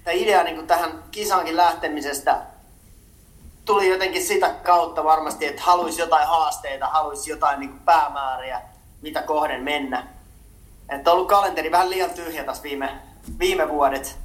tämä 0.03 0.13
idea 0.13 0.43
niin 0.43 0.55
kuin 0.55 0.67
tähän 0.67 1.03
kisaankin 1.11 1.57
lähtemisestä 1.57 2.41
tuli 3.65 3.89
jotenkin 3.89 4.23
sitä 4.23 4.49
kautta 4.49 5.03
varmasti, 5.03 5.45
että 5.45 5.61
haluaisi 5.61 6.01
jotain 6.01 6.27
haasteita, 6.27 6.87
haluaisi 6.87 7.29
jotain 7.29 7.59
niin 7.59 7.69
kuin 7.69 7.81
päämääriä, 7.81 8.61
mitä 9.01 9.21
kohden 9.21 9.63
mennä. 9.63 10.07
Että 10.89 11.11
on 11.11 11.15
ollut 11.15 11.29
kalenteri 11.29 11.71
vähän 11.71 11.89
liian 11.89 12.09
tyhjä 12.09 12.43
tässä 12.43 12.63
viime, 12.63 12.89
viime 13.39 13.69
vuodet, 13.69 14.17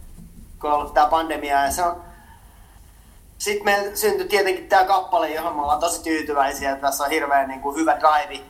kun 0.61 0.71
on 0.71 0.77
ollut 0.77 0.95
tämä 0.95 1.07
pandemia. 1.07 1.65
Ja 1.65 1.71
se 1.71 1.83
on... 1.83 2.03
Sitten 3.39 3.65
meillä 3.65 3.97
syntyi 3.97 4.29
tietenkin 4.29 4.69
tämä 4.69 4.85
kappale, 4.85 5.31
johon 5.31 5.57
me 5.57 5.63
ollaan 5.63 5.81
tosi 5.81 6.03
tyytyväisiä. 6.03 6.77
Tässä 6.77 7.05
on 7.05 7.11
hirveän 7.11 7.49
niin 7.49 7.61
kuin 7.61 7.77
hyvä 7.77 7.97
drive. 8.01 8.45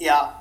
Ja 0.00 0.32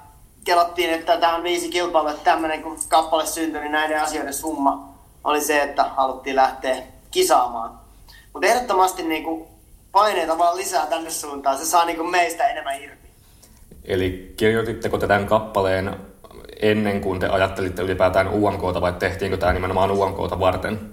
kelottiin, 0.44 0.94
että 0.94 1.18
tämä 1.18 1.36
on 1.36 1.44
viisi 1.44 1.70
kilpailua, 1.70 2.12
että 2.12 2.24
tämmöinen 2.24 2.64
kun 2.64 2.80
kappale 2.90 3.26
syntyi, 3.26 3.62
niin 3.62 3.72
näiden 3.72 4.02
asioiden 4.02 4.34
summa 4.34 4.90
oli 5.24 5.42
se, 5.42 5.62
että 5.62 5.84
haluttiin 5.84 6.36
lähteä 6.36 6.84
kisaamaan. 7.12 7.80
Mutta 8.34 8.48
ehdottomasti 8.48 9.04
niin 9.04 9.24
kuin 9.24 9.48
paineita 9.92 10.38
vaan 10.38 10.58
lisää 10.58 10.86
tänne 10.86 11.10
suuntaan. 11.10 11.58
Se 11.58 11.66
saa 11.66 11.86
niin 11.86 11.98
kuin 11.98 12.12
meistä 12.12 12.48
enemmän 12.48 12.82
irti. 12.82 13.10
Eli 13.84 14.34
kirjoititteko 14.38 14.98
te 14.98 15.08
tämän 15.08 15.28
kappaleen 15.28 16.13
ennen 16.72 17.02
kuin 17.02 17.20
te 17.20 17.28
ajattelitte 17.28 17.82
ylipäätään 17.82 18.30
UMKta 18.34 18.82
vai 18.82 18.94
tehtiinkö 18.94 19.38
tämä 19.38 19.54
nimenomaan 19.54 19.92
UMKta 19.92 20.40
varten? 20.40 20.92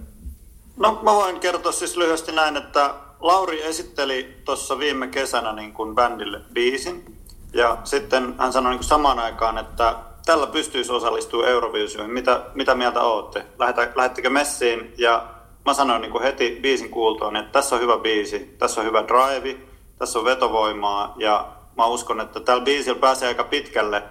No 0.76 1.00
mä 1.02 1.14
voin 1.14 1.40
kertoa 1.40 1.72
siis 1.72 1.96
lyhyesti 1.96 2.32
näin, 2.32 2.56
että 2.56 2.94
Lauri 3.20 3.62
esitteli 3.66 4.36
tuossa 4.44 4.78
viime 4.78 5.08
kesänä 5.08 5.52
niin 5.52 5.72
kuin 5.72 5.94
bändille 5.94 6.40
biisin. 6.52 7.16
Ja 7.52 7.78
sitten 7.84 8.34
hän 8.38 8.52
sanoi 8.52 8.70
niin 8.70 8.78
kuin 8.78 8.88
samaan 8.88 9.18
aikaan, 9.18 9.58
että 9.58 9.94
tällä 10.26 10.46
pystyisi 10.46 10.92
osallistumaan 10.92 11.50
Eurovisioihin. 11.50 12.14
Mitä, 12.14 12.40
mitä 12.54 12.74
mieltä 12.74 13.00
olette? 13.00 13.46
lähettekö 13.94 14.30
messiin? 14.30 14.94
Ja 14.98 15.26
mä 15.66 15.74
sanoin 15.74 16.02
niin 16.02 16.12
kuin 16.12 16.22
heti 16.22 16.58
biisin 16.62 16.90
kuultoon, 16.90 17.36
että 17.36 17.52
tässä 17.52 17.74
on 17.74 17.82
hyvä 17.82 17.98
biisi, 17.98 18.56
tässä 18.58 18.80
on 18.80 18.86
hyvä 18.86 19.04
drive, 19.08 19.56
tässä 19.98 20.18
on 20.18 20.24
vetovoimaa 20.24 21.14
ja 21.16 21.48
mä 21.76 21.86
uskon, 21.86 22.20
että 22.20 22.40
tällä 22.40 22.64
biisillä 22.64 23.00
pääsee 23.00 23.28
aika 23.28 23.44
pitkälle, 23.44 24.02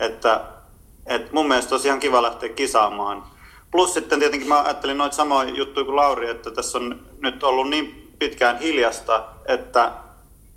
että, 0.00 0.40
että 1.06 1.32
mun 1.32 1.48
mielestä 1.48 1.74
olisi 1.74 1.88
ihan 1.88 2.00
kiva 2.00 2.22
lähteä 2.22 2.48
kisaamaan. 2.48 3.24
Plus 3.70 3.94
sitten 3.94 4.18
tietenkin 4.18 4.48
mä 4.48 4.62
ajattelin 4.62 4.98
noita 4.98 5.16
samoja 5.16 5.50
juttuja 5.50 5.84
kuin 5.84 5.96
Lauri, 5.96 6.30
että 6.30 6.50
tässä 6.50 6.78
on 6.78 7.00
nyt 7.20 7.42
ollut 7.42 7.70
niin 7.70 8.14
pitkään 8.18 8.58
hiljasta, 8.58 9.24
että 9.46 9.92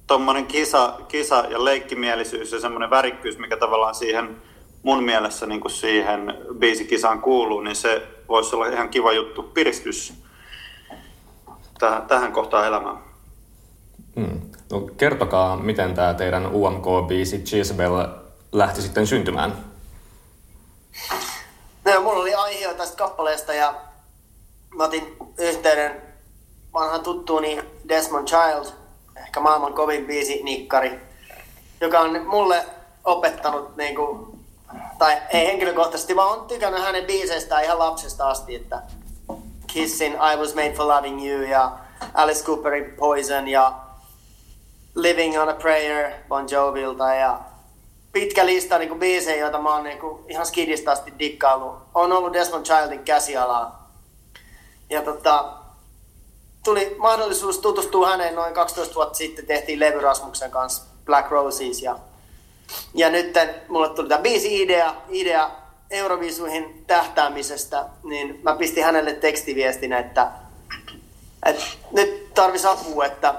tuommoinen 0.07 0.45
kisa, 0.45 0.93
kisa 1.07 1.45
ja 1.49 1.65
leikkimielisyys 1.65 2.51
ja 2.51 2.59
semmoinen 2.59 2.89
värikkyys, 2.89 3.38
mikä 3.38 3.57
tavallaan 3.57 3.95
siihen 3.95 4.41
mun 4.83 5.03
mielestä 5.03 5.45
niin 5.45 5.62
kuin 5.62 5.71
siihen 5.71 6.38
biisikisaan 6.59 7.21
kuuluu, 7.21 7.62
niin 7.62 7.75
se 7.75 8.07
voisi 8.27 8.55
olla 8.55 8.67
ihan 8.67 8.89
kiva 8.89 9.12
juttu, 9.13 9.43
piristys 9.43 10.13
tähän, 11.79 12.01
tähän 12.01 12.31
kohtaan 12.31 12.67
elämää. 12.67 12.95
Hmm. 14.15 14.39
No, 14.71 14.81
kertokaa, 14.81 15.57
miten 15.57 15.93
tämä 15.93 16.13
teidän 16.13 16.45
UMK-biisi 16.45 17.43
Chisbell 17.43 18.05
lähti 18.51 18.81
sitten 18.81 19.07
syntymään? 19.07 19.53
No, 21.85 22.01
mulla 22.01 22.19
oli 22.19 22.33
aihe 22.33 22.68
tästä 22.79 22.97
kappaleesta 22.97 23.53
ja 23.53 23.73
mä 24.75 24.83
otin 24.83 25.17
yhteyden 25.37 26.01
vanhan 26.73 27.01
tuttuuni 27.01 27.61
Desmond 27.89 28.27
Child, 28.27 28.65
ehkä 29.17 29.39
maailman 29.39 29.73
kovin 29.73 30.05
biisi 30.05 30.43
nikkari, 30.43 30.99
joka 31.81 31.99
on 31.99 32.25
mulle 32.27 32.65
opettanut 33.05 33.77
niin 33.77 33.95
kuin, 33.95 34.45
tai 34.97 35.17
ei 35.29 35.47
henkilökohtaisesti, 35.47 36.15
vaan 36.15 36.39
on 36.39 36.47
tykännyt 36.47 36.81
hänen 36.81 37.05
biiseistä 37.05 37.59
ihan 37.59 37.79
lapsesta 37.79 38.29
asti, 38.29 38.55
että 38.55 38.81
Kissin 39.67 40.13
I 40.13 40.37
Was 40.37 40.55
Made 40.55 40.73
for 40.73 40.87
Loving 40.87 41.27
You 41.27 41.41
ja 41.41 41.77
Alice 42.13 42.43
Cooperin 42.43 42.93
Poison 42.97 43.47
ja 43.47 43.73
Living 44.95 45.41
on 45.41 45.49
a 45.49 45.53
Prayer 45.53 46.11
Bon 46.27 46.47
Jovilta 46.51 47.13
ja 47.13 47.39
pitkä 48.12 48.45
lista 48.45 48.78
niin 48.78 48.89
kuin 48.89 49.00
biisejä, 49.00 49.38
joita 49.38 49.62
mä 49.62 49.76
oon 49.76 49.84
niin 49.84 50.00
kuin, 50.00 50.24
ihan 50.28 50.45
skidista 50.45 50.91
asti 50.91 51.13
dikkaillut. 51.19 51.76
On 51.95 52.12
ollut 52.12 52.34
Desmond 52.34 52.65
Childin 52.65 53.04
käsialaa. 53.04 53.91
Ja 54.89 55.02
tota, 55.02 55.54
tuli 56.63 56.95
mahdollisuus 56.98 57.58
tutustua 57.58 58.10
häneen 58.10 58.36
noin 58.36 58.54
12 58.54 58.95
vuotta 58.95 59.17
sitten, 59.17 59.45
tehtiin 59.45 59.80
levy 59.80 60.00
Rasmuksen 60.00 60.52
kanssa 60.52 60.84
Black 61.06 61.32
Roses 61.32 61.82
ja, 61.82 62.00
ja 62.93 63.10
nyt 63.10 63.38
mulle 63.67 63.89
tuli 63.89 64.10
tämä 64.10 64.22
biisi-idea, 64.22 64.95
idea 65.10 65.52
Eurovisuihin 65.89 66.84
tähtäämisestä, 66.88 67.86
niin 68.04 68.39
mä 68.43 68.56
pistin 68.56 68.84
hänelle 68.84 69.13
tekstiviestin, 69.13 69.93
että, 69.93 70.32
että 71.45 71.63
nyt 71.91 72.34
tarvisi 72.34 72.67
apua, 72.67 73.06
että, 73.06 73.36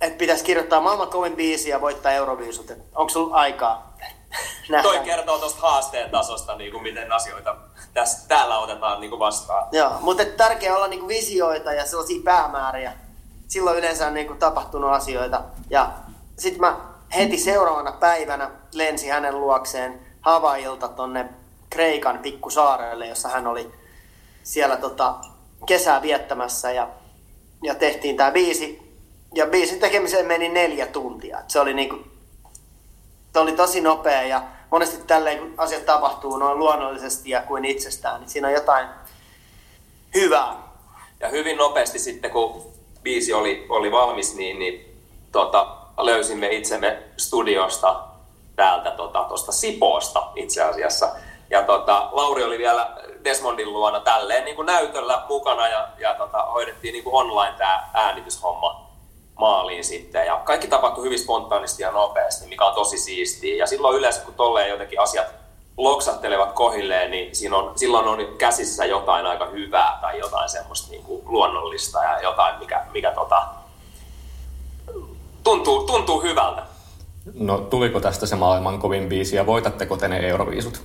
että 0.00 0.18
pitäisi 0.18 0.44
kirjoittaa 0.44 0.80
maailman 0.80 1.08
kovin 1.08 1.36
biisi 1.36 1.68
ja 1.68 1.80
voittaa 1.80 2.12
Euroviisut. 2.12 2.72
Onko 2.94 3.08
sulla 3.08 3.34
aikaa? 3.34 3.96
Nähdään. 4.68 4.82
Toi 4.82 5.04
kertoo 5.04 5.38
tuosta 5.38 5.60
haasteen 5.60 6.10
tasosta, 6.10 6.56
niin 6.56 6.72
kuin 6.72 6.82
miten 6.82 7.12
asioita 7.12 7.56
tässä, 7.94 8.28
täällä 8.28 8.58
otetaan 8.58 9.00
niin 9.00 9.10
kuin 9.10 9.20
vastaan. 9.20 9.68
Joo, 9.72 9.92
mutta 10.00 10.24
tärkeää 10.24 10.76
olla 10.76 10.88
niin 10.88 11.00
kuin 11.00 11.08
visioita 11.08 11.72
ja 11.72 11.86
sellaisia 11.86 12.20
päämääriä. 12.24 12.92
Silloin 13.48 13.78
yleensä 13.78 14.06
on 14.06 14.14
niin 14.14 14.26
kuin 14.26 14.38
tapahtunut 14.38 14.90
asioita. 14.90 15.42
Ja 15.70 15.92
sitten 16.38 16.60
mä 16.60 16.76
heti 17.16 17.38
seuraavana 17.38 17.92
päivänä 17.92 18.50
lensin 18.72 19.12
hänen 19.12 19.40
luokseen 19.40 20.00
Havailta 20.20 20.88
tonne 20.88 21.28
Kreikan 21.70 22.18
pikkusaarelle, 22.18 23.06
jossa 23.06 23.28
hän 23.28 23.46
oli 23.46 23.72
siellä 24.42 24.76
tota, 24.76 25.14
kesää 25.66 26.02
viettämässä 26.02 26.72
ja, 26.72 26.88
ja 27.62 27.74
tehtiin 27.74 28.16
tämä 28.16 28.30
biisi. 28.30 28.85
Ja 29.34 29.46
biisin 29.46 29.80
tekemiseen 29.80 30.26
meni 30.26 30.48
neljä 30.48 30.86
tuntia. 30.86 31.38
se 31.48 31.60
oli 31.60 31.74
niinku, 31.74 31.98
se 33.32 33.38
oli 33.38 33.52
tosi 33.52 33.80
nopea 33.80 34.22
ja 34.22 34.42
monesti 34.70 35.06
tälleen, 35.06 35.38
kun 35.38 35.54
asiat 35.56 35.86
tapahtuu 35.86 36.36
noin 36.36 36.58
luonnollisesti 36.58 37.30
ja 37.30 37.42
kuin 37.42 37.64
itsestään, 37.64 38.20
niin 38.20 38.30
siinä 38.30 38.48
on 38.48 38.54
jotain 38.54 38.88
hyvää. 40.14 40.56
Ja 41.20 41.28
hyvin 41.28 41.56
nopeasti 41.56 41.98
sitten, 41.98 42.30
kun 42.30 42.62
biisi 43.02 43.32
oli, 43.32 43.66
oli 43.68 43.92
valmis, 43.92 44.34
niin, 44.34 44.58
niin 44.58 45.02
tota, 45.32 45.76
löysimme 45.96 46.48
itsemme 46.48 47.02
studiosta 47.16 48.00
täältä 48.56 48.90
tuosta 48.90 49.24
tota, 49.28 49.52
Sipoosta 49.52 50.32
itse 50.36 50.62
asiassa. 50.62 51.12
Ja 51.50 51.62
tota, 51.62 52.08
Lauri 52.12 52.44
oli 52.44 52.58
vielä 52.58 52.96
Desmondin 53.24 53.72
luona 53.72 54.00
tälleen 54.00 54.44
niin 54.44 54.56
kuin 54.56 54.66
näytöllä 54.66 55.22
mukana 55.28 55.68
ja, 55.68 55.88
ja 55.98 56.14
tota, 56.14 56.42
hoidettiin 56.42 56.92
niin 56.92 57.04
kuin 57.04 57.14
online 57.14 57.54
tämä 57.58 57.90
äänityshomma 57.94 58.85
maaliin 59.40 59.84
sitten. 59.84 60.26
Ja 60.26 60.40
kaikki 60.44 60.68
tapahtui 60.68 61.04
hyvin 61.04 61.18
spontaanisti 61.18 61.82
ja 61.82 61.90
nopeasti, 61.90 62.46
mikä 62.46 62.64
on 62.64 62.74
tosi 62.74 62.98
siistiä. 62.98 63.56
Ja 63.56 63.66
silloin 63.66 63.98
yleensä, 63.98 64.20
kun 64.20 64.34
tolleen 64.34 64.70
jotenkin 64.70 65.00
asiat 65.00 65.26
loksattelevat 65.76 66.52
kohilleen, 66.52 67.10
niin 67.10 67.36
siinä 67.36 67.56
on, 67.56 67.78
silloin 67.78 68.08
on 68.08 68.36
käsissä 68.38 68.84
jotain 68.84 69.26
aika 69.26 69.46
hyvää 69.46 69.98
tai 70.00 70.18
jotain 70.18 70.48
semmoista 70.48 70.90
niin 70.90 71.02
kuin 71.02 71.22
luonnollista 71.26 72.04
ja 72.04 72.20
jotain, 72.20 72.58
mikä, 72.58 72.84
mikä 72.92 73.10
tota, 73.10 73.42
tuntuu, 75.44 75.86
tuntuu 75.86 76.22
hyvältä. 76.22 76.62
No 77.34 77.58
tuliko 77.58 78.00
tästä 78.00 78.26
se 78.26 78.36
maailman 78.36 78.78
kovin 78.78 79.08
biisi 79.08 79.36
ja 79.36 79.46
voitatteko 79.46 79.96
te 79.96 80.08
ne 80.08 80.28
Euroviisut? 80.28 80.82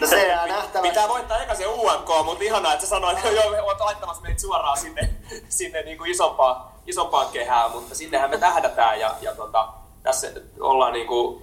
No 0.00 0.06
se 0.06 0.28
jää 0.28 0.46
nähtäväksi. 0.46 0.90
Pitää 0.90 1.08
voittaa 1.08 1.42
eka 1.42 1.54
se 1.54 1.66
UMK, 1.66 2.08
mutta 2.24 2.44
ihanaa, 2.44 2.72
että 2.72 2.84
sä 2.84 2.90
sanoit, 2.90 3.18
että 3.18 3.30
joo, 3.30 3.64
oot 3.64 3.80
laittamassa 3.80 4.22
meitä 4.22 4.40
suoraan 4.40 4.78
sinne, 4.78 5.10
sinne 5.48 5.82
niin 5.82 5.98
kuin 5.98 6.10
isompaan, 6.10 6.70
isompaan 6.90 7.26
kehään, 7.32 7.70
mutta 7.70 7.94
sinnehän 7.94 8.30
me 8.30 8.38
tähdätään 8.38 9.00
ja, 9.00 9.14
ja 9.20 9.34
tota, 9.34 9.68
tässä 10.02 10.26
ollaan 10.60 10.92
niin 10.92 11.06
kuin, 11.06 11.42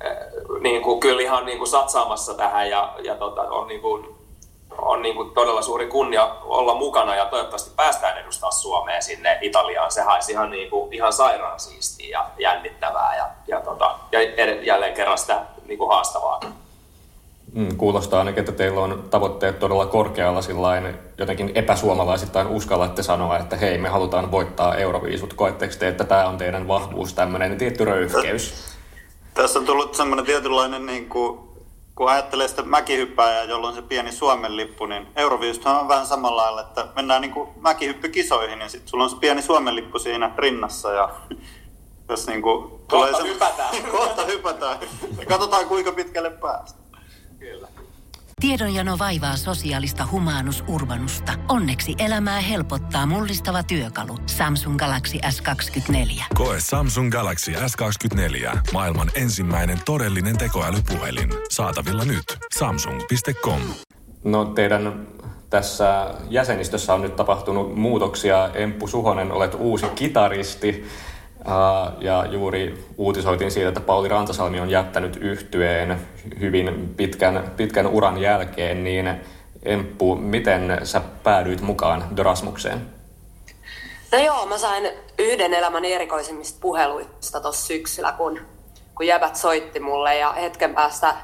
eh, 0.00 0.16
niin 0.60 0.82
kuin, 0.82 1.00
kyllä 1.00 1.22
ihan 1.22 1.46
niin 1.46 1.58
kuin 1.58 1.68
satsaamassa 1.68 2.34
tähän 2.34 2.70
ja, 2.70 2.94
ja 3.04 3.14
tota, 3.14 3.42
on, 3.42 3.68
niin 3.68 3.80
kuin, 3.80 4.06
on 4.78 5.02
niin 5.02 5.14
kuin 5.14 5.30
todella 5.30 5.62
suuri 5.62 5.86
kunnia 5.86 6.36
olla 6.42 6.74
mukana 6.74 7.14
ja 7.14 7.26
toivottavasti 7.26 7.70
päästään 7.76 8.18
edustaa 8.18 8.50
Suomea 8.50 9.00
sinne 9.00 9.38
Italiaan. 9.40 9.92
Se 9.92 10.04
olisi 10.04 10.32
ihan, 10.32 10.50
niin 10.50 10.70
kuin, 10.70 10.92
ihan 10.92 11.12
sairaan 11.12 11.60
siistiä 11.60 12.18
ja 12.18 12.30
jännittävää 12.38 13.16
ja, 13.16 13.28
ja, 13.46 13.60
tota, 13.60 13.98
ja 14.12 14.22
jälleen 14.62 14.94
kerran 14.94 15.18
sitä 15.18 15.42
niin 15.66 15.78
kuin 15.78 15.90
haastavaa. 15.90 16.40
Mm, 17.52 17.76
kuulostaa 17.76 18.18
ainakin, 18.18 18.40
että 18.40 18.52
teillä 18.52 18.80
on 18.80 19.04
tavoitteet 19.10 19.58
todella 19.58 19.86
korkealla 19.86 20.42
sillain 20.42 20.94
jotenkin 21.18 21.52
epäsuomalaisittain 21.54 22.46
uskallatte 22.46 23.02
sanoa, 23.02 23.38
että 23.38 23.56
hei, 23.56 23.78
me 23.78 23.88
halutaan 23.88 24.30
voittaa 24.30 24.74
Euroviisut. 24.74 25.34
Koetteko 25.34 25.74
te, 25.78 25.88
että 25.88 26.04
tämä 26.04 26.28
on 26.28 26.38
teidän 26.38 26.68
vahvuus, 26.68 27.14
tämmöinen 27.14 27.58
tietty 27.58 27.84
röyhkeys? 27.84 28.74
Tässä 29.34 29.58
on 29.58 29.64
tullut 29.64 29.94
semmoinen 29.94 30.26
tietynlainen, 30.26 30.86
niin 30.86 31.08
kuin, 31.08 31.40
kun 31.94 32.10
ajattelee 32.10 32.48
sitä 32.48 32.62
mäkihyppääjää, 32.62 33.44
jolla 33.44 33.68
on 33.68 33.74
se 33.74 33.82
pieni 33.82 34.12
Suomen 34.12 34.56
lippu, 34.56 34.86
niin 34.86 35.06
Euroviisuthan 35.16 35.80
on 35.80 35.88
vähän 35.88 36.06
samalla 36.06 36.42
lailla, 36.42 36.60
että 36.60 36.86
mennään 36.96 37.22
niin 37.22 37.32
kuin 37.32 37.48
mäkihyppykisoihin 37.60 38.60
ja 38.60 38.68
sitten 38.68 38.88
sulla 38.88 39.04
on 39.04 39.10
se 39.10 39.16
pieni 39.16 39.42
Suomen 39.42 39.76
lippu 39.76 39.98
siinä 39.98 40.30
rinnassa 40.38 40.92
ja 40.92 41.10
jos 42.08 42.26
niin 42.26 42.42
kuin, 42.42 42.70
tulee 42.88 43.10
kohta 43.10 43.26
se, 43.26 43.32
hypätään. 43.32 43.82
kohta 43.98 44.24
hypätään. 44.24 44.78
Ja 45.18 45.26
katsotaan 45.26 45.66
kuinka 45.66 45.92
pitkälle 45.92 46.30
päästään. 46.30 46.83
Kyllä. 47.44 47.68
Tiedonjano 48.40 48.98
vaivaa 48.98 49.36
sosiaalista 49.36 50.08
humanus 50.10 50.64
urbanusta. 50.68 51.32
Onneksi 51.48 51.94
elämää 51.98 52.40
helpottaa 52.40 53.06
mullistava 53.06 53.62
työkalu. 53.62 54.18
Samsung 54.26 54.76
Galaxy 54.76 55.18
S24. 55.18 56.24
Koe 56.34 56.56
Samsung 56.60 57.10
Galaxy 57.10 57.52
S24. 57.52 58.58
Maailman 58.72 59.10
ensimmäinen 59.14 59.78
todellinen 59.84 60.38
tekoälypuhelin. 60.38 61.30
Saatavilla 61.50 62.04
nyt. 62.04 62.24
Samsung.com. 62.58 63.60
No 64.24 64.44
teidän 64.44 65.06
tässä 65.50 66.14
jäsenistössä 66.30 66.94
on 66.94 67.02
nyt 67.02 67.16
tapahtunut 67.16 67.76
muutoksia. 67.76 68.50
Emppu 68.54 68.88
Suhonen, 68.88 69.32
olet 69.32 69.54
uusi 69.58 69.86
kitaristi. 69.86 70.84
Ja 72.00 72.26
juuri 72.30 72.84
uutisoitiin 72.96 73.50
siitä, 73.50 73.68
että 73.68 73.80
Pauli 73.80 74.08
Rantasalmi 74.08 74.60
on 74.60 74.70
jättänyt 74.70 75.16
yhtyeen 75.16 75.98
hyvin 76.40 76.94
pitkän, 76.96 77.52
pitkän 77.56 77.86
uran 77.86 78.18
jälkeen, 78.18 78.84
niin 78.84 79.20
Emppu, 79.62 80.14
miten 80.14 80.80
sä 80.82 81.00
päädyit 81.22 81.60
mukaan 81.60 82.16
Dorasmukseen? 82.16 82.86
No 84.12 84.18
joo, 84.18 84.46
mä 84.46 84.58
sain 84.58 84.88
yhden 85.18 85.54
elämän 85.54 85.84
erikoisimmista 85.84 86.58
puheluista 86.60 87.40
tuossa 87.40 87.66
syksyllä, 87.66 88.12
kun, 88.12 88.40
kun 88.94 89.06
jäbät 89.06 89.36
soitti 89.36 89.80
mulle 89.80 90.16
ja 90.16 90.32
hetken 90.32 90.74
päästä 90.74 91.14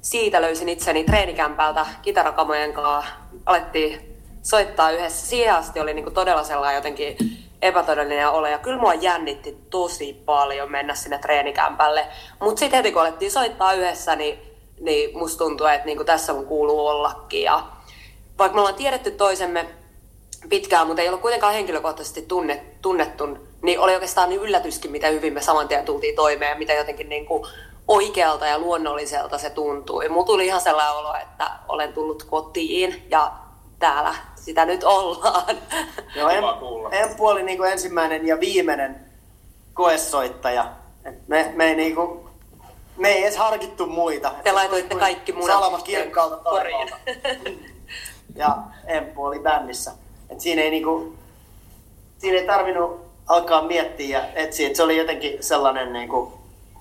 siitä 0.00 0.42
löysin 0.42 0.68
itseni 0.68 1.04
treenikämpältä 1.04 1.86
kitarakamojen 2.02 2.72
kanssa. 2.72 3.12
Alettiin 3.46 4.16
soittaa 4.42 4.90
yhdessä. 4.90 5.26
Siihen 5.26 5.54
asti 5.54 5.80
oli 5.80 5.94
niinku 5.94 6.10
todella 6.10 6.44
sellainen 6.44 6.76
jotenkin 6.76 7.16
epätodellinen 7.62 8.30
ole. 8.30 8.50
Ja 8.50 8.58
kyllä 8.58 8.78
mua 8.78 8.94
jännitti 8.94 9.58
tosi 9.70 10.22
paljon 10.24 10.70
mennä 10.70 10.94
sinne 10.94 11.18
treenikämpälle. 11.18 12.06
Mutta 12.40 12.58
sitten 12.58 12.76
heti 12.76 12.92
kun 12.92 13.02
alettiin 13.02 13.30
soittaa 13.30 13.72
yhdessä, 13.72 14.16
niin, 14.16 14.38
niin 14.80 15.18
musta 15.18 15.44
tuntuu, 15.44 15.66
että 15.66 15.86
niinku 15.86 16.04
tässä 16.04 16.32
mun 16.32 16.46
kuuluu 16.46 16.86
ollakin. 16.86 17.42
Ja 17.42 17.62
vaikka 18.38 18.54
me 18.54 18.60
ollaan 18.60 18.74
tiedetty 18.74 19.10
toisemme 19.10 19.68
pitkään, 20.48 20.86
mutta 20.86 21.02
ei 21.02 21.08
ollut 21.08 21.20
kuitenkaan 21.20 21.54
henkilökohtaisesti 21.54 22.22
tunnet, 22.22 22.82
tunnettu, 22.82 23.38
niin 23.62 23.80
oli 23.80 23.94
oikeastaan 23.94 24.28
niin 24.28 24.40
yllätyskin, 24.40 24.90
miten 24.90 25.14
hyvin 25.14 25.32
me 25.32 25.40
saman 25.40 25.68
tien 25.68 25.84
tultiin 25.84 26.16
toimeen, 26.16 26.58
mitä 26.58 26.72
jotenkin 26.72 27.08
niin 27.08 27.26
kuin 27.26 27.46
oikealta 27.88 28.46
ja 28.46 28.58
luonnolliselta 28.58 29.38
se 29.38 29.50
tuntui. 29.50 30.08
Mulla 30.08 30.26
tuli 30.26 30.46
ihan 30.46 30.60
sellainen 30.60 30.96
olo, 30.96 31.14
että 31.14 31.50
olen 31.68 31.92
tullut 31.92 32.22
kotiin 32.22 33.06
ja 33.10 33.32
täällä 33.78 34.14
sitä 34.44 34.64
nyt 34.64 34.84
ollaan. 34.84 35.56
Joo, 36.16 36.28
em, 36.28 36.44
Emppu 36.92 37.26
oli 37.26 37.42
niin 37.42 37.58
kuin 37.58 37.72
ensimmäinen 37.72 38.26
ja 38.26 38.40
viimeinen 38.40 39.00
koesoittaja. 39.74 40.72
Et 41.04 41.28
me, 41.28 41.52
me, 41.54 41.64
ei 41.64 41.74
niin 41.76 41.94
kuin, 41.94 42.20
me 42.96 43.08
ei 43.08 43.22
edes 43.22 43.36
harkittu 43.36 43.86
muita. 43.86 44.34
Te 44.44 44.52
laitoitte 44.52 44.94
kaikki 44.94 45.32
munat 45.32 45.56
Salama 45.56 45.78
kirkkaalta 45.78 46.36
taivaalta. 46.36 46.96
ja 48.36 48.56
Emppu 48.86 49.24
oli 49.24 49.38
bändissä. 49.38 49.92
Et 50.30 50.40
siinä 50.40 50.62
ei 50.62 50.70
niinku, 50.70 51.14
siinä 52.18 52.38
ei 52.38 52.46
tarvinnut 52.46 53.00
alkaa 53.26 53.62
miettiä 53.62 54.18
ja 54.18 54.26
etsiä, 54.34 54.66
että 54.66 54.76
se 54.76 54.82
oli 54.82 54.96
jotenkin 54.96 55.42
sellainen 55.42 55.92
niinku 55.92 56.37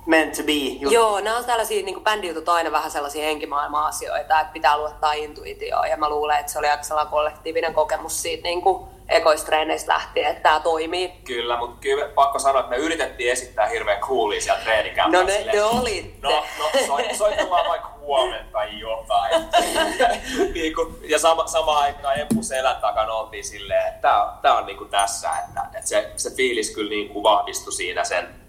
meant 0.07 0.33
to 0.33 0.43
be 0.43 0.51
juttu. 0.51 0.93
Joo, 0.93 1.19
nämä 1.19 1.37
on 1.37 1.45
tällaisia, 1.45 1.85
niin 1.85 2.03
bändijutut 2.03 2.49
aina 2.49 2.71
vähän 2.71 2.91
sellaisia 2.91 3.23
henkimaailman 3.23 3.85
asioita, 3.85 4.39
että 4.39 4.53
pitää 4.53 4.77
luottaa 4.77 5.13
intuitioon. 5.13 5.89
Ja 5.89 5.97
mä 5.97 6.09
luulen, 6.09 6.39
että 6.39 6.51
se 6.51 6.59
oli 6.59 6.67
aika 6.67 6.83
sellainen 6.83 7.11
kollektiivinen 7.11 7.73
kokemus 7.73 8.21
siitä 8.21 8.43
niin 8.43 8.61
kuin 8.61 8.87
ekoistreeneistä 9.09 9.93
lähtien, 9.93 10.31
että 10.31 10.43
tämä 10.43 10.59
toimii. 10.59 11.13
Kyllä, 11.23 11.57
mutta 11.57 11.77
kyllä 11.81 12.05
pakko 12.05 12.39
sanoa, 12.39 12.59
että 12.59 12.69
me 12.69 12.77
yritettiin 12.77 13.31
esittää 13.31 13.67
hirveän 13.67 13.99
coolia 13.99 14.41
siellä 14.41 14.61
treenikämpässä. 14.63 15.23
No 15.23 15.45
ne, 15.45 15.51
te 15.51 15.63
olitte. 15.63 16.27
No, 16.27 16.43
no 16.59 16.69
so, 16.87 16.97
soitellaan 17.17 17.69
vaikka 17.69 17.89
huomenta 17.99 18.51
tai 18.51 18.79
jotain. 18.79 19.45
niin 20.53 20.75
kuin, 20.75 20.95
ja 21.01 21.19
sama, 21.19 21.47
sama 21.47 21.79
aikaan 21.79 22.19
Eppu 22.19 22.43
selän 22.43 22.81
takana 22.81 23.13
oltiin 23.13 23.45
silleen, 23.45 23.87
että 23.87 24.01
tämä, 24.01 24.37
tämä 24.41 24.57
on 24.57 24.65
niin 24.65 24.77
kuin 24.77 24.89
tässä, 24.89 25.29
että, 25.47 25.61
että 25.73 25.89
se, 25.89 26.11
se 26.15 26.29
fiilis 26.35 26.71
kyllä 26.71 26.89
niin 26.89 27.09
kuin 27.09 27.23
vahvistui 27.23 27.73
siinä 27.73 28.03
sen 28.03 28.46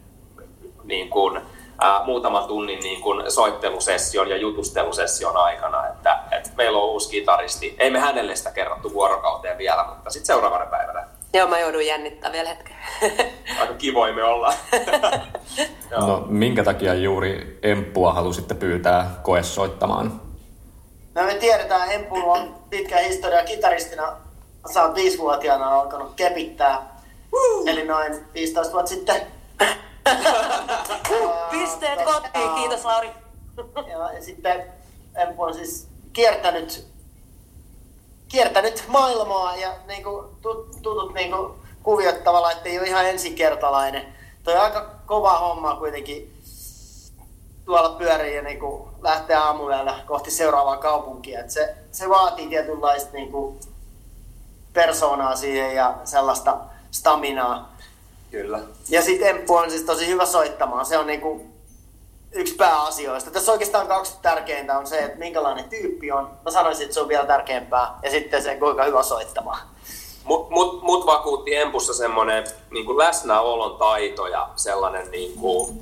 niin 0.88 1.10
kuin, 1.10 1.40
ää, 1.80 2.04
muutaman 2.04 2.44
tunnin 2.44 2.80
niin 2.80 3.00
kuin 3.00 3.30
soittelusession 3.30 4.30
ja 4.30 4.36
jutustelusession 4.36 5.36
aikana, 5.36 5.86
että, 5.86 6.18
että 6.32 6.50
meillä 6.56 6.78
on 6.78 6.88
uusi 6.88 7.10
kitaristi. 7.10 7.76
Ei 7.78 7.90
me 7.90 7.98
hänelle 7.98 8.36
sitä 8.36 8.50
kerrottu 8.50 8.92
vuorokauteen 8.92 9.58
vielä, 9.58 9.84
mutta 9.84 10.10
sitten 10.10 10.26
seuraavana 10.26 10.66
päivänä. 10.66 11.06
Joo, 11.34 11.48
mä 11.48 11.58
joudun 11.58 11.86
jännittämään 11.86 12.32
vielä 12.32 12.48
hetken. 12.48 12.76
Aika 13.60 13.74
kivoin 13.74 14.14
me 14.14 14.24
ollaan. 14.24 14.54
no, 15.90 16.24
minkä 16.28 16.64
takia 16.64 16.94
juuri 16.94 17.58
Emppua 17.62 18.12
halusitte 18.12 18.54
pyytää 18.54 19.10
koessoittamaan? 19.22 20.20
No 21.14 21.22
me 21.22 21.34
tiedetään, 21.34 21.92
Emppu 21.92 22.30
on 22.30 22.54
pitkä 22.70 22.98
historia 22.98 23.44
kitaristina. 23.44 24.12
Sä 24.74 24.82
oot 24.82 24.94
viisivuotiaana 24.94 25.68
alkanut 25.68 26.12
kepittää. 26.16 26.82
Eli 27.66 27.84
noin 27.84 28.14
15 28.34 28.72
vuotta 28.72 28.88
sitten 28.88 29.20
Pisteet 31.68 32.02
kotiin, 32.02 32.54
kiitos 32.54 32.84
Lauri. 32.84 33.10
ja, 33.90 34.12
ja 34.12 34.22
sitten 34.22 34.72
Empu 35.16 35.42
on 35.42 35.54
siis 35.54 35.88
kiertänyt, 36.12 36.86
kiertänyt 38.28 38.84
maailmaa 38.88 39.56
ja 39.56 39.74
niin 39.86 40.02
kuin, 40.02 40.26
tutut 40.82 41.14
niin 41.14 41.30
kuin, 41.30 41.52
kuviot 41.82 42.24
tavallaan, 42.24 42.56
että 42.56 42.68
ei 42.68 42.78
ole 42.78 42.86
ihan 42.86 43.06
ensikertalainen. 43.06 44.14
Toi 44.44 44.54
on 44.54 44.60
aika 44.60 44.90
kova 45.06 45.38
homma 45.38 45.76
kuitenkin 45.76 46.42
tuolla 47.64 47.90
pyörii 47.90 48.36
ja 48.36 48.42
niin 48.42 48.58
kuin, 48.58 48.88
lähtee 49.02 49.36
aamuyöllä 49.36 50.00
kohti 50.06 50.30
seuraavaa 50.30 50.76
kaupunkia. 50.76 51.40
Et 51.40 51.50
se, 51.50 51.74
se 51.92 52.08
vaatii 52.08 52.48
tietynlaista 52.48 53.12
niin 53.12 53.32
kuin, 53.32 53.60
persoonaa 54.72 55.36
siihen 55.36 55.74
ja 55.74 55.94
sellaista 56.04 56.58
staminaa. 56.90 57.76
Kyllä. 58.30 58.60
Ja 58.88 59.02
sitten 59.02 59.28
Emppu 59.28 59.54
on 59.54 59.70
siis 59.70 59.82
tosi 59.82 60.06
hyvä 60.06 60.26
soittamaan. 60.26 60.86
Se 60.86 60.98
on 60.98 61.06
niinku 61.06 61.46
yksi 62.32 62.54
pääasioista. 62.54 63.30
Tässä 63.30 63.52
oikeastaan 63.52 63.86
kaksi 63.86 64.14
tärkeintä 64.22 64.78
on 64.78 64.86
se, 64.86 64.98
että 64.98 65.18
minkälainen 65.18 65.64
tyyppi 65.64 66.12
on. 66.12 66.30
Mä 66.44 66.50
sanoisin, 66.50 66.84
että 66.84 66.94
se 66.94 67.00
on 67.00 67.08
vielä 67.08 67.26
tärkeämpää. 67.26 67.94
Ja 68.02 68.10
sitten 68.10 68.42
se, 68.42 68.56
kuinka 68.56 68.84
hyvä 68.84 69.02
soittamaan. 69.02 69.60
Mut, 70.24 70.50
mut, 70.50 70.82
mut 70.82 71.06
vakuutti 71.06 71.54
Empussa 71.54 71.94
semmoinen 71.94 72.44
niin 72.70 72.98
läsnäolon 72.98 73.78
taito 73.78 74.26
ja 74.26 74.48
sellainen 74.56 75.10
niin 75.10 75.38
kuin, 75.38 75.78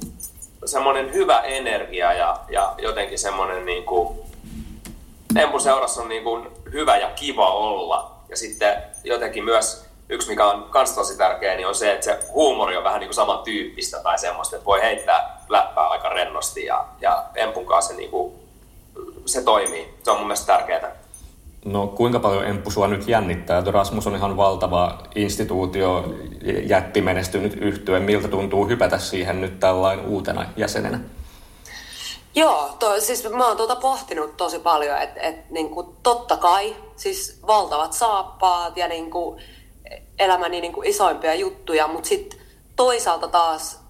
semmoinen 0.65 1.15
hyvä 1.15 1.41
energia 1.41 2.13
ja, 2.13 2.41
ja 2.49 2.75
jotenkin 2.79 3.19
semmoinen 3.19 3.67
niin 3.67 3.85
kuin, 3.85 4.19
Empun 5.37 5.61
seurassa 5.61 6.03
on 6.03 6.09
niin 6.09 6.25
kuin 6.25 6.49
hyvä 6.73 6.97
ja 6.97 7.11
kiva 7.11 7.55
olla. 7.55 8.11
Ja 8.29 8.37
sitten 8.37 8.83
jotenkin 9.05 9.45
myös 9.45 9.86
yksi, 10.09 10.29
mikä 10.29 10.47
on 10.47 10.71
myös 10.75 10.93
tosi 10.93 11.19
tärkeä, 11.19 11.57
niin 11.57 11.67
on 11.67 11.75
se, 11.75 11.93
että 11.93 12.05
se 12.05 12.19
huumori 12.33 12.77
on 12.77 12.85
vähän 12.85 13.01
niin 13.01 13.09
kuin 13.09 13.15
samantyyppistä 13.15 14.01
tai 14.03 14.19
semmoista, 14.19 14.57
että 14.57 14.67
voi 14.67 14.83
heittää 14.83 15.45
läppää 15.49 15.89
aika 15.89 16.09
rennosti 16.09 16.65
ja, 16.65 16.85
ja 17.01 17.25
Empun 17.35 17.67
kanssa 17.67 17.93
se, 17.93 17.97
niin 17.97 18.11
kuin, 18.11 18.35
se 19.27 19.43
toimii. 19.43 19.95
Se 20.03 20.11
on 20.11 20.17
mun 20.17 20.27
mielestä 20.27 20.47
tärkeää. 20.47 20.97
No 21.65 21.87
kuinka 21.87 22.19
paljon 22.21 22.47
Emppu 22.47 22.71
sua 22.71 22.87
nyt 22.87 23.09
jännittää? 23.09 23.63
Rasmus 23.67 24.07
on 24.07 24.17
ihan 24.17 24.37
valtava 24.37 24.99
instituutio, 25.15 26.05
jätti 26.67 27.01
menestynyt 27.01 27.55
yhtyö. 27.55 28.01
Miltä 28.01 28.29
tuntuu 28.29 28.69
hypätä 28.69 28.99
siihen 28.99 29.41
nyt 29.41 29.61
tällainen 29.61 30.07
uutena 30.07 30.47
jäsenenä? 30.57 31.01
Joo, 32.35 32.77
to, 32.79 33.01
siis 33.01 33.31
mä 33.31 33.47
oon 33.47 33.57
tuota 33.57 33.77
pohtinut 33.77 34.37
tosi 34.37 34.59
paljon, 34.59 35.03
että 35.03 35.21
et, 35.21 35.51
niin 35.51 35.69
totta 36.03 36.37
kai 36.37 36.77
siis 36.97 37.41
valtavat 37.47 37.93
saappaat 37.93 38.77
ja 38.77 38.89
niin 38.89 39.11
kuin, 39.11 39.43
elämäni 40.19 40.61
niin 40.61 40.73
kuin 40.73 40.89
isoimpia 40.89 41.35
juttuja, 41.35 41.89
mutta 41.89 42.09
sitten 42.09 42.39
toisaalta 42.77 43.29
taas 43.29 43.87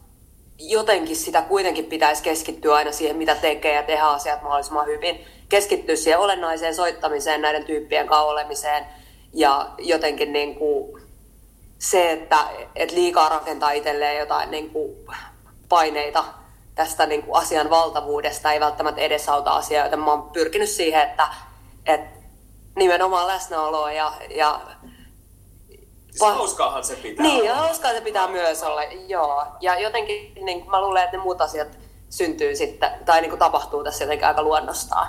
jotenkin 0.59 1.17
sitä 1.17 1.43
kuitenkin 1.43 1.85
pitäisi 1.85 2.23
keskittyä 2.23 2.75
aina 2.75 2.93
siihen, 2.93 3.17
mitä 3.17 3.35
tekee 3.35 3.75
ja 3.75 3.83
tehdä 3.83 4.05
asiat 4.05 4.43
mahdollisimman 4.43 4.87
hyvin. 4.87 5.25
Keskittyä 5.49 5.97
siihen 5.97 6.19
olennaiseen 6.19 6.75
soittamiseen, 6.75 7.43
näiden 7.43 7.65
tyyppien 7.65 8.07
kanssa 8.07 8.27
olemiseen 8.27 8.87
ja 9.33 9.71
jotenkin 9.79 10.33
niin 10.33 10.55
kuin 10.55 11.03
se, 11.79 12.13
että, 12.13 12.39
että 12.77 12.95
liikaa 12.95 13.29
rakentaa 13.29 13.71
itselleen 13.71 14.19
jotain 14.19 14.51
niin 14.51 14.71
kuin 14.71 14.97
paineita 15.69 16.25
tästä 16.75 17.07
niin 17.07 17.23
kuin 17.23 17.37
asian 17.37 17.71
valtavuudesta 17.71 18.53
ei 18.53 18.61
välttämättä 18.61 19.01
edesauta 19.01 19.51
asiaa, 19.51 19.85
joten 19.85 20.01
mä 20.01 20.11
oon 20.11 20.31
pyrkinyt 20.31 20.69
siihen, 20.69 21.03
että, 21.03 21.29
että 21.87 22.21
nimenomaan 22.77 23.29
läsnäoloa 23.29 23.93
ja, 23.93 24.13
ja 24.31 24.61
Siis 26.19 26.31
hauskaahan 26.35 26.85
se 26.85 26.97
pitää 26.97 27.27
Niin, 27.27 27.43
olla. 27.43 27.55
hauskaa 27.55 27.93
se 27.93 28.01
pitää 28.01 28.29
myös 28.29 28.63
olla, 28.63 28.83
joo. 28.83 29.47
Ja 29.61 29.81
jotenkin 29.81 30.33
niin 30.45 30.71
mä 30.71 30.81
luulen, 30.81 31.05
että 31.05 31.17
ne 31.17 31.23
muut 31.23 31.41
asiat 31.41 31.69
syntyy 32.11 32.57
sitten, 32.57 32.91
tai 33.05 33.21
niin 33.21 33.31
kuin 33.31 33.39
tapahtuu 33.39 33.85
tässä 33.85 34.05
jotenkin 34.05 34.27
aika 34.27 34.43
luonnostaan. 34.43 35.07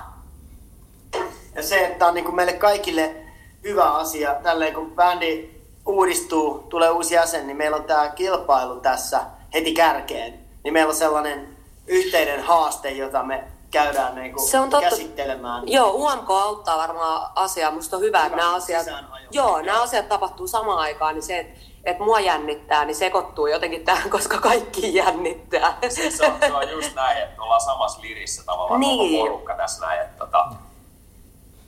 Ja 1.54 1.62
se, 1.62 1.86
että 1.86 2.06
on 2.06 2.14
niin 2.14 2.24
kuin 2.24 2.34
meille 2.34 2.52
kaikille 2.52 3.16
hyvä 3.64 3.92
asia, 3.94 4.34
tälleen 4.42 4.74
kun 4.74 4.92
bändi 4.92 5.50
uudistuu, 5.86 6.58
tulee 6.68 6.90
uusi 6.90 7.14
jäsen, 7.14 7.46
niin 7.46 7.56
meillä 7.56 7.76
on 7.76 7.84
tämä 7.84 8.08
kilpailu 8.08 8.80
tässä 8.80 9.20
heti 9.54 9.72
kärkeen. 9.74 10.38
Niin 10.64 10.72
meillä 10.72 10.90
on 10.90 10.96
sellainen 10.96 11.56
yhteinen 11.86 12.42
haaste, 12.42 12.90
jota 12.90 13.22
me 13.22 13.44
käydään 13.70 14.14
niin 14.14 14.32
kuin 14.32 14.48
se 14.48 14.60
on 14.60 14.70
totta. 14.70 14.90
käsittelemään. 14.90 15.68
Joo, 15.68 15.90
UMK 15.90 16.30
auttaa 16.30 16.78
varmaan 16.78 17.30
asiaa. 17.34 17.70
Musta 17.70 17.96
on 17.96 18.02
hyvä, 18.02 18.18
hyvä 18.18 18.26
että 18.26 18.36
nämä 18.36 18.54
asiat, 18.54 18.86
joo, 19.30 19.62
nämä 19.62 19.82
asiat 19.82 20.08
tapahtuu 20.08 20.46
samaan 20.46 20.78
aikaan, 20.78 21.14
niin 21.14 21.22
se, 21.22 21.38
että 21.38 21.60
että 21.84 22.04
mua 22.04 22.20
jännittää, 22.20 22.84
niin 22.84 22.94
sekoittuu 22.94 23.46
jotenkin 23.46 23.84
tähän, 23.84 24.10
koska 24.16 24.38
kaikki 24.38 24.94
jännittää. 24.94 25.78
Se, 25.88 26.10
se, 26.10 26.26
on, 26.26 26.32
se 26.40 26.52
on 26.52 26.70
just 26.70 26.94
näin, 26.94 27.22
että 27.22 27.42
ollaan 27.42 27.60
samassa 27.60 28.02
lirissä 28.02 28.42
tavallaan 28.46 28.80
niin. 28.80 29.12
koko 29.12 29.24
porukka 29.24 29.54
tässä 29.54 29.86
näin. 29.86 30.00
Että, 30.00 30.18
tota... 30.18 30.46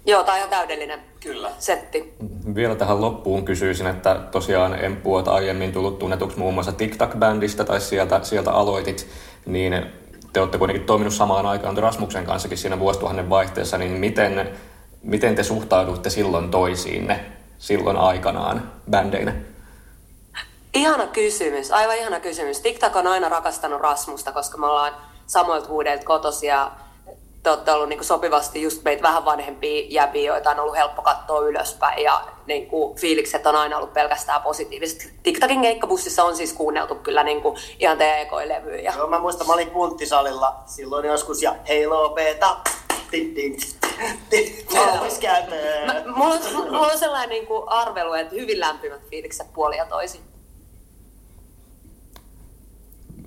Joo, 0.07 0.23
tämä 0.23 0.33
on 0.33 0.39
ihan 0.39 0.51
täydellinen 0.51 1.01
Kyllä. 1.21 1.51
setti. 1.59 2.15
Vielä 2.55 2.75
tähän 2.75 3.01
loppuun 3.01 3.45
kysyisin, 3.45 3.87
että 3.87 4.15
tosiaan 4.31 4.85
Empu 4.85 5.15
aiemmin 5.15 5.73
tullut 5.73 5.99
tunnetuksi 5.99 6.39
muun 6.39 6.55
muassa 6.55 6.73
TikTok-bändistä 6.73 7.65
tai 7.65 7.81
sieltä, 7.81 8.21
sieltä 8.23 8.53
aloitit, 8.53 9.07
niin 9.47 9.87
te 10.33 10.41
olette 10.41 10.59
kuitenkin 10.59 10.87
toiminut 10.87 11.15
samaan 11.15 11.47
aikaan 11.47 11.79
Rasmuksen 11.79 12.27
kanssakin 12.27 12.59
siinä 12.59 12.79
vuosituhannen 12.79 13.31
vaihteessa, 13.31 13.79
niin 13.79 13.93
miten, 13.93 14.51
miten 15.03 15.35
te 15.35 15.43
suhtaudutte 15.43 16.11
silloin 16.11 16.51
toisiinne 16.51 17.25
silloin 17.59 17.97
aikanaan 17.97 18.73
bändeinä? 18.91 19.33
Ihana 20.75 21.07
kysymys, 21.07 21.71
aivan 21.71 21.97
ihana 21.97 22.21
kysymys. 22.21 22.61
TikTok 22.61 22.97
on 22.97 23.07
aina 23.07 23.29
rakastanut 23.29 23.81
Rasmusta, 23.81 24.33
koska 24.33 24.59
me 24.59 24.67
ollaan 24.67 24.93
samoilta 25.27 25.69
huudeilta 25.69 26.05
kotosia 26.05 26.71
te 27.43 27.51
olette 27.51 27.73
ollut 27.73 27.89
niin 27.89 28.05
sopivasti 28.05 28.63
just 28.63 28.83
meitä 28.83 29.03
vähän 29.03 29.25
vanhempia 29.25 29.87
jäbiä, 29.89 30.33
joita 30.33 30.51
on 30.51 30.61
ollut 30.61 30.77
helppo 30.77 31.03
katsoa 31.03 31.41
ylöspäin 31.41 32.03
ja 32.03 32.21
niin 32.47 32.67
kuin, 32.67 32.99
fiilikset 32.99 33.47
on 33.47 33.57
aina 33.57 33.77
ollut 33.77 33.93
pelkästään 33.93 34.43
positiiviset. 34.43 35.13
TikTokin 35.23 35.63
keikkabussissa 35.63 36.25
on 36.25 36.37
siis 36.37 36.53
kuunneltu 36.53 36.95
kyllä 36.95 37.23
niin 37.23 37.43
kuin, 37.43 37.57
ihan 37.79 37.99
teidän 37.99 38.19
ekoilevyjä. 38.19 38.95
Joo, 38.97 39.07
mä 39.07 39.19
muistan, 39.19 39.47
mä 39.47 39.53
olin 39.53 39.71
punttisalilla 39.71 40.57
silloin 40.67 41.07
joskus 41.07 41.43
ja 41.43 41.55
hei 41.69 41.87
Lopeta, 41.87 42.57
Mulla 46.17 46.35
on, 46.35 46.41
mulla 46.65 46.87
on 46.93 46.99
sellainen 46.99 47.29
niin 47.29 47.47
kuin 47.47 47.69
arvelu, 47.69 48.13
että 48.13 48.35
hyvin 48.35 48.61
lämpimät 48.61 49.01
fiilikset 49.11 49.53
puolia 49.53 49.87
toisin. 49.87 50.21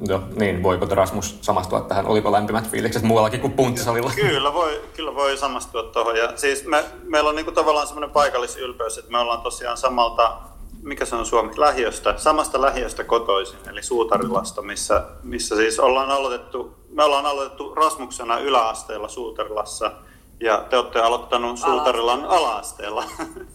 Joo, 0.02 0.22
niin 0.36 0.64
voiko 0.64 0.86
Rasmus 0.86 1.38
samastua 1.42 1.82
tähän? 1.82 2.06
Oliko 2.06 2.32
lämpimät 2.32 2.70
fiilikset 2.70 3.04
muuallakin 3.04 3.42
kuin 3.42 3.54
punttisalilla? 3.54 4.12
Kyllä 4.16 4.54
voi, 4.54 4.82
kyllä 4.96 5.16
voi 5.16 5.38
samastua 5.38 5.84
tuohon. 5.84 6.18
Ja 6.18 6.38
siis 6.38 6.66
me, 6.66 6.86
meillä 7.04 7.30
on 7.30 7.36
niinku 7.36 7.52
tavallaan 7.52 7.88
semmoinen 7.88 8.10
paikallisylpeys, 8.10 8.98
että 8.98 9.12
me 9.12 9.18
ollaan 9.18 9.42
tosiaan 9.42 9.78
samalta, 9.78 10.38
mikä 10.82 11.06
se 11.06 11.16
on 11.16 11.26
Suomi, 11.26 11.52
lähiöstä, 11.58 12.14
samasta 12.18 12.62
lähiöstä 12.62 13.04
kotoisin, 13.04 13.60
eli 13.70 13.84
Suutarilasta, 13.84 14.62
missä, 14.62 15.04
missä 15.24 15.56
siis 15.56 15.80
ollaan 15.80 16.12
aloitettu, 16.12 16.76
me 16.90 17.04
ollaan 17.04 17.26
aloitettu 17.26 17.76
Rasmuksena 17.76 18.40
yläasteella 18.40 19.08
Suutarilassa, 19.08 19.92
ja 20.40 20.66
te 20.70 20.78
olette 20.78 21.00
aloittanut 21.00 21.58
Suutarilan 21.60 22.26
ala-asteella. 22.26 23.04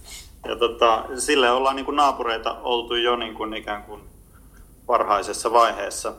ja 0.49 0.57
tota, 0.57 1.05
sille 1.19 1.51
ollaan 1.51 1.77
niin 1.77 1.87
kuin 1.87 1.97
naapureita 1.97 2.57
oltu 2.63 2.95
jo 2.95 3.17
niin 3.17 3.35
kuin 3.35 3.55
ikään 3.55 3.83
kuin 3.83 4.01
varhaisessa 4.89 5.53
vaiheessa. 5.53 6.13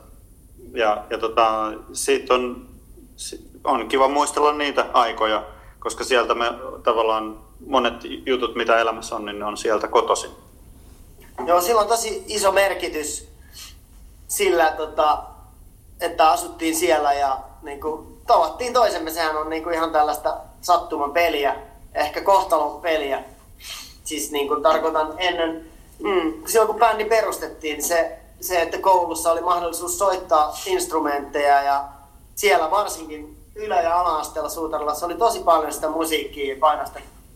Ja, 0.74 1.04
ja 1.10 1.18
tota, 1.18 1.72
siitä 1.92 2.34
on, 2.34 2.66
on 3.64 3.88
kiva 3.88 4.08
muistella 4.08 4.52
niitä 4.52 4.86
aikoja, 4.92 5.44
koska 5.78 6.04
sieltä 6.04 6.34
me 6.34 6.52
tavallaan 6.82 7.38
monet 7.66 7.94
jutut, 8.26 8.54
mitä 8.54 8.80
elämässä 8.80 9.16
on, 9.16 9.24
niin 9.24 9.38
ne 9.38 9.44
on 9.44 9.56
sieltä 9.56 9.88
kotoisin. 9.88 10.30
Joo, 11.46 11.60
sillä 11.60 11.80
on 11.80 11.88
tosi 11.88 12.24
iso 12.26 12.52
merkitys 12.52 13.28
sillä, 14.28 14.74
tota, 14.76 15.22
että 16.00 16.30
asuttiin 16.30 16.76
siellä 16.76 17.12
ja 17.12 17.38
niin 17.62 17.80
kuin, 17.80 18.16
tavattiin 18.26 18.72
toisemme. 18.72 19.10
Sehän 19.10 19.36
on 19.36 19.50
niin 19.50 19.62
kuin 19.62 19.74
ihan 19.74 19.92
tällaista 19.92 20.36
sattuman 20.60 21.12
peliä, 21.12 21.56
ehkä 21.94 22.20
kohtalon 22.20 22.80
peliä. 22.80 23.24
Siis 24.04 24.30
niin 24.32 24.48
kuin 24.48 24.62
tarkoitan 24.62 25.14
ennen, 25.18 25.64
mm, 26.02 26.32
silloin 26.46 26.66
kun 26.66 26.80
bändi 26.80 27.04
perustettiin, 27.04 27.72
niin 27.72 27.84
se, 27.84 28.19
se, 28.40 28.62
että 28.62 28.78
koulussa 28.78 29.32
oli 29.32 29.40
mahdollisuus 29.40 29.98
soittaa 29.98 30.56
instrumentteja 30.66 31.62
ja 31.62 31.84
siellä 32.34 32.70
varsinkin 32.70 33.36
ylä- 33.54 33.82
ja 33.82 34.00
ala-asteella 34.00 34.50
Suutarilla 34.50 34.96
oli 35.02 35.14
tosi 35.14 35.40
paljon 35.40 35.72
sitä 35.72 35.88
musiikkia 35.88 36.56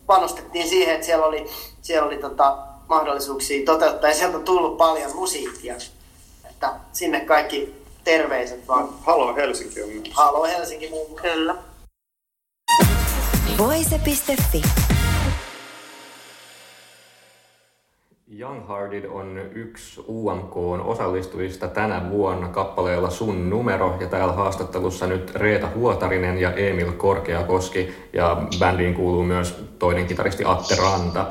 panostettiin 0.05 0.69
siihen, 0.69 0.95
että 0.95 1.05
siellä 1.05 1.25
oli, 1.25 1.47
siellä 1.81 2.07
oli 2.07 2.17
tota, 2.17 2.57
mahdollisuuksia 2.87 3.65
toteuttaa 3.65 4.09
ja 4.09 4.15
sieltä 4.15 4.37
on 4.37 4.43
tullut 4.43 4.77
paljon 4.77 5.15
musiikkia. 5.15 5.75
Että 6.49 6.73
sinne 6.93 7.19
kaikki 7.19 7.85
terveiset 8.03 8.67
vaan. 8.67 8.89
Halo 9.01 9.35
Helsinki 9.35 9.83
on 9.83 9.89
myös. 9.89 10.09
Halo 10.13 10.43
Helsinki 10.43 10.89
muun 10.89 11.15
Kyllä. 11.15 11.55
Voise.fi. 13.57 14.84
Young 18.39 18.67
Hearted 18.67 19.05
on 19.05 19.37
yksi 19.51 20.01
UMK 20.07 20.57
osallistujista 20.85 21.67
tänä 21.67 22.09
vuonna 22.09 22.47
kappaleella 22.47 23.09
Sun 23.09 23.49
numero 23.49 23.97
ja 23.99 24.07
täällä 24.07 24.33
haastattelussa 24.33 25.07
nyt 25.07 25.35
Reeta 25.35 25.67
Huotarinen 25.75 26.37
ja 26.37 26.53
Emil 26.53 26.91
Korkeakoski 26.91 28.09
ja 28.13 28.37
bändiin 28.59 28.93
kuuluu 28.93 29.23
myös 29.23 29.65
toinen 29.79 30.07
kitaristi 30.07 30.43
Atte 30.45 30.75
Ranta. 30.75 31.25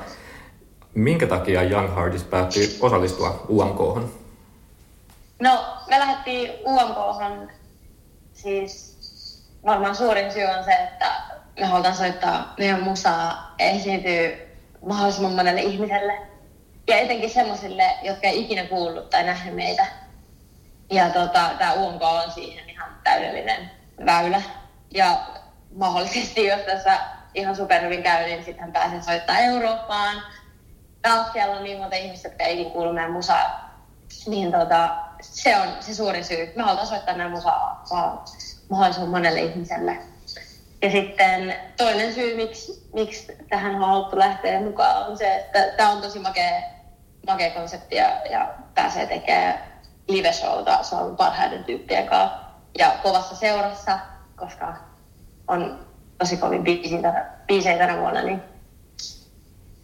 Minkä 0.94 1.26
takia 1.26 1.62
Young 1.62 1.94
Hearted 1.94 2.20
päätti 2.30 2.78
osallistua 2.80 3.46
UMK? 3.48 3.78
No, 5.40 5.64
me 5.88 5.98
lähdettiin 5.98 6.50
UMK 6.66 7.22
siis 8.32 8.94
varmaan 9.66 9.94
suurin 9.94 10.32
syy 10.32 10.44
on 10.44 10.64
se, 10.64 10.72
että 10.72 11.12
me 11.60 11.66
halutaan 11.66 11.94
soittaa 11.94 12.54
meidän 12.58 12.82
musaa 12.82 13.54
esiintyy 13.58 14.32
mahdollisimman 14.86 15.32
monelle 15.32 15.60
ihmiselle. 15.60 16.33
Ja 16.88 16.96
etenkin 16.96 17.30
semmoisille, 17.30 17.94
jotka 18.02 18.26
ei 18.26 18.40
ikinä 18.40 18.64
kuullut 18.64 19.10
tai 19.10 19.22
nähnyt 19.22 19.54
meitä. 19.54 19.86
Ja 20.90 21.10
tota, 21.10 21.50
tämä 21.58 21.72
UMK 21.72 22.02
on 22.02 22.30
siihen 22.30 22.70
ihan 22.70 22.96
täydellinen 23.04 23.70
väylä. 24.06 24.42
Ja 24.94 25.20
mahdollisesti, 25.76 26.46
jos 26.46 26.60
tässä 26.60 26.98
ihan 27.34 27.56
superhyvin 27.56 28.02
käy, 28.02 28.24
niin 28.24 28.44
sitten 28.44 28.72
pääsee 28.72 29.02
soittaa 29.02 29.38
Eurooppaan. 29.38 30.22
Siellä 31.32 31.56
on 31.56 31.64
niin 31.64 31.78
monta 31.78 31.96
ihmistä, 31.96 32.28
jotka 32.28 32.44
ei 32.44 32.64
kuulu 32.64 32.92
meidän 32.92 33.12
musaa. 33.12 33.74
Niin 34.26 34.52
tota, 34.52 34.96
se 35.20 35.56
on 35.56 35.68
se 35.80 35.94
suurin 35.94 36.24
syy. 36.24 36.52
Me 36.56 36.62
halutaan 36.62 36.86
soittaa 36.86 37.14
meidän 37.14 37.32
musaa 37.32 37.84
mahdollisimman 38.70 39.10
monelle 39.10 39.40
ihmiselle. 39.40 39.98
Ja 40.82 40.90
sitten 40.90 41.56
toinen 41.76 42.14
syy, 42.14 42.36
miksi, 42.36 42.88
miksi 42.92 43.26
tähän 43.48 43.74
on 43.74 43.80
haluttu 43.80 44.18
lähteä 44.18 44.60
mukaan, 44.60 45.06
on 45.06 45.18
se, 45.18 45.36
että 45.36 45.64
tämä 45.76 45.90
on 45.90 46.02
tosi 46.02 46.18
makea, 46.18 46.73
makea 47.26 47.50
konsepti 47.50 47.96
ja, 47.96 48.20
ja 48.30 48.54
pääsee 48.74 49.06
tekemään 49.06 49.58
live-showta 50.08 50.82
Suomen 50.82 51.16
parhaiden 51.16 51.64
tyyppien 51.64 52.06
kanssa 52.06 52.38
ja 52.78 52.92
kovassa 53.02 53.36
seurassa, 53.36 53.98
koska 54.36 54.74
on 55.48 55.78
tosi 56.18 56.36
kovin 56.36 56.64
biisejä 57.46 57.78
tänä 57.78 57.98
vuonna, 57.98 58.22
niin 58.22 58.42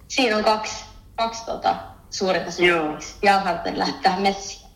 siinä 0.09 0.37
on 0.37 0.44
kaksi, 0.44 0.85
kaksi 1.16 1.46
tota, 1.46 1.76
suurinta 2.11 2.50
syytä, 2.50 2.83
miksi 2.83 3.14
Jalharten 3.22 3.79
lähtee 3.79 4.12
messiin. 4.18 4.70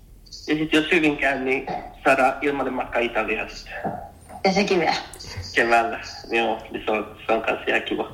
Ja 0.46 0.54
sitten 0.54 0.82
jos 0.82 0.92
hyvin 0.92 1.16
käy, 1.16 1.38
niin 1.40 1.66
saadaan 2.04 2.34
ilmainen 2.40 2.74
matka 2.74 2.98
Italiasta. 2.98 3.70
Ja 4.44 4.52
sekin 4.52 4.80
vielä. 4.80 4.94
Keväällä, 5.54 6.00
joo, 6.30 6.58
niin 6.70 6.84
se 6.84 6.90
on, 6.90 7.16
se 7.26 7.32
on 7.32 7.42
kanssa 7.42 7.64
ihan 7.66 7.82
kiva, 7.82 8.12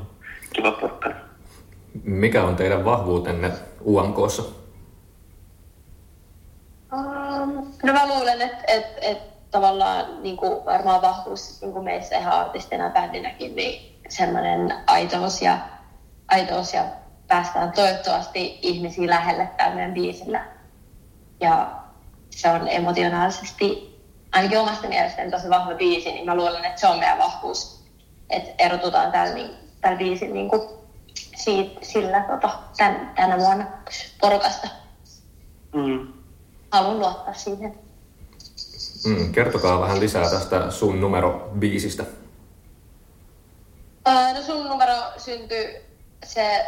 kiva 0.52 0.72
porkkana. 0.72 1.29
Mikä 2.04 2.44
on 2.44 2.56
teidän 2.56 2.84
vahvuutenne 2.84 3.52
UMKssa? 3.84 4.42
Um, 6.92 7.66
no 7.82 7.92
mä 7.92 8.08
luulen, 8.08 8.42
että 8.42 8.64
et, 8.66 8.86
et, 9.00 9.50
tavallaan 9.50 10.22
niin 10.22 10.36
kuin 10.36 10.64
varmaan 10.64 11.02
vahvuus 11.02 11.60
niin 11.60 11.72
kuin 11.72 11.84
meissä 11.84 12.18
ihan 12.18 12.32
artistina 12.32 12.84
ja 12.84 12.90
bändinäkin, 12.90 13.56
niin 13.56 14.00
semmoinen 14.08 14.74
aitous 14.86 15.42
ja, 15.42 15.58
aitous 16.28 16.74
ja 16.74 16.84
päästään 17.26 17.72
toivottavasti 17.72 18.58
ihmisiä 18.62 19.06
lähelle 19.06 19.48
tämän 19.56 19.74
meidän 19.74 19.94
biisillä. 19.94 20.46
Ja 21.40 21.70
se 22.30 22.50
on 22.50 22.68
emotionaalisesti, 22.68 23.98
ainakin 24.32 24.58
omasta 24.58 24.88
mielestäni 24.88 25.30
tosi 25.30 25.50
vahva 25.50 25.74
biisi, 25.74 26.12
niin 26.12 26.26
mä 26.26 26.34
luulen, 26.34 26.64
että 26.64 26.80
se 26.80 26.86
on 26.86 26.98
meidän 26.98 27.18
vahvuus. 27.18 27.84
Että 28.30 28.64
erotutaan 28.64 29.12
tällä, 29.12 29.34
niin, 29.34 29.50
tällä 29.80 29.98
biisin 29.98 30.34
niin 30.34 30.48
kuin 30.48 30.62
siitä, 31.44 31.80
sillä 31.82 32.20
tota, 32.20 32.58
tän, 32.76 33.12
tänä 33.16 33.38
vuonna 33.38 33.66
porukasta. 34.20 34.68
Mm. 35.74 36.12
Haluan 36.70 36.98
luottaa 36.98 37.34
siihen. 37.34 37.78
Mm, 39.04 39.32
kertokaa 39.32 39.80
vähän 39.80 40.00
lisää 40.00 40.30
tästä 40.30 40.70
sun 40.70 41.00
numero 41.00 41.50
biisistä. 41.58 42.04
Öö, 44.08 44.34
no 44.34 44.42
sun 44.42 44.68
numero 44.68 44.94
syntyi, 45.18 45.76
se, 46.24 46.66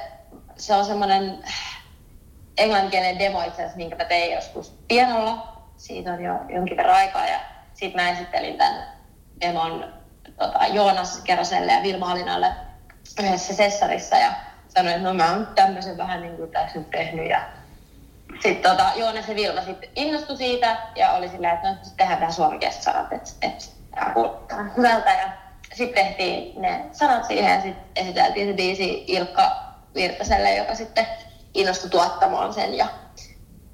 se 0.56 0.74
on 0.74 0.85
semmoinen 0.85 1.44
englanninkielinen 2.58 3.18
demo 3.18 3.42
itse 3.42 3.52
asiassa, 3.52 3.76
minkä 3.76 3.96
mä 3.96 4.04
tein 4.04 4.35
joskus 4.35 4.74
pianolla. 4.88 5.52
Siitä 5.76 6.12
on 6.12 6.22
jo 6.24 6.32
jonkin 6.48 6.76
verran 6.76 6.96
aikaa 6.96 7.26
ja 7.26 7.40
sitten 7.74 8.02
mä 8.02 8.11
esittelin 8.11 8.58
tämän 8.58 8.87
demon 9.40 9.92
tota, 10.38 10.66
Joonas 10.66 11.20
Keroselle 11.24 11.72
ja 11.72 11.82
Vilma 11.82 12.11
Alinalle 12.11 12.52
yhdessä 13.22 13.54
sessarissa 13.54 14.16
ja 14.16 14.32
sanoin, 14.74 14.96
että 14.96 15.08
no 15.08 15.14
mä 15.14 15.32
oon 15.32 15.48
tämmöisen 15.54 15.96
vähän 15.96 16.22
niin 16.22 16.37
kuin 16.37 16.50
tässä 16.50 16.78
nyt 16.78 16.90
tehnyt 16.90 17.30
ja 17.30 17.40
sitten 18.42 18.70
tota, 18.70 18.90
Joonas 18.96 19.28
ja 19.28 19.35
Vilma 19.35 19.62
sitten 19.62 19.90
innostui 19.96 20.37
siitä 20.37 20.76
ja 20.96 21.12
oli 21.12 21.28
silleen, 21.28 21.54
että 21.54 21.70
no 21.70 21.76
sit 21.82 21.96
tehdään 21.96 22.20
vähän 22.20 22.32
suomikieliset 22.32 22.82
sanat, 22.82 23.12
että, 23.12 23.30
että 23.42 23.64
tämä 23.94 24.11
kuulostaa 24.11 24.64
hyvältä 24.76 25.11
ja 25.11 25.28
sitten 25.74 26.04
tehtiin 26.04 26.62
ne 26.62 26.85
sanat 26.92 27.24
siihen 27.24 27.54
ja 27.54 27.61
sitten 27.61 27.85
esiteltiin 27.96 28.48
se 28.48 28.52
biisi 28.54 29.04
Ilkka 29.06 29.52
Virtaselle, 29.94 30.54
joka 30.54 30.74
sitten 30.74 31.06
innostui 31.54 31.90
tuottamaan 31.90 32.54
sen 32.54 32.74
ja 32.74 32.87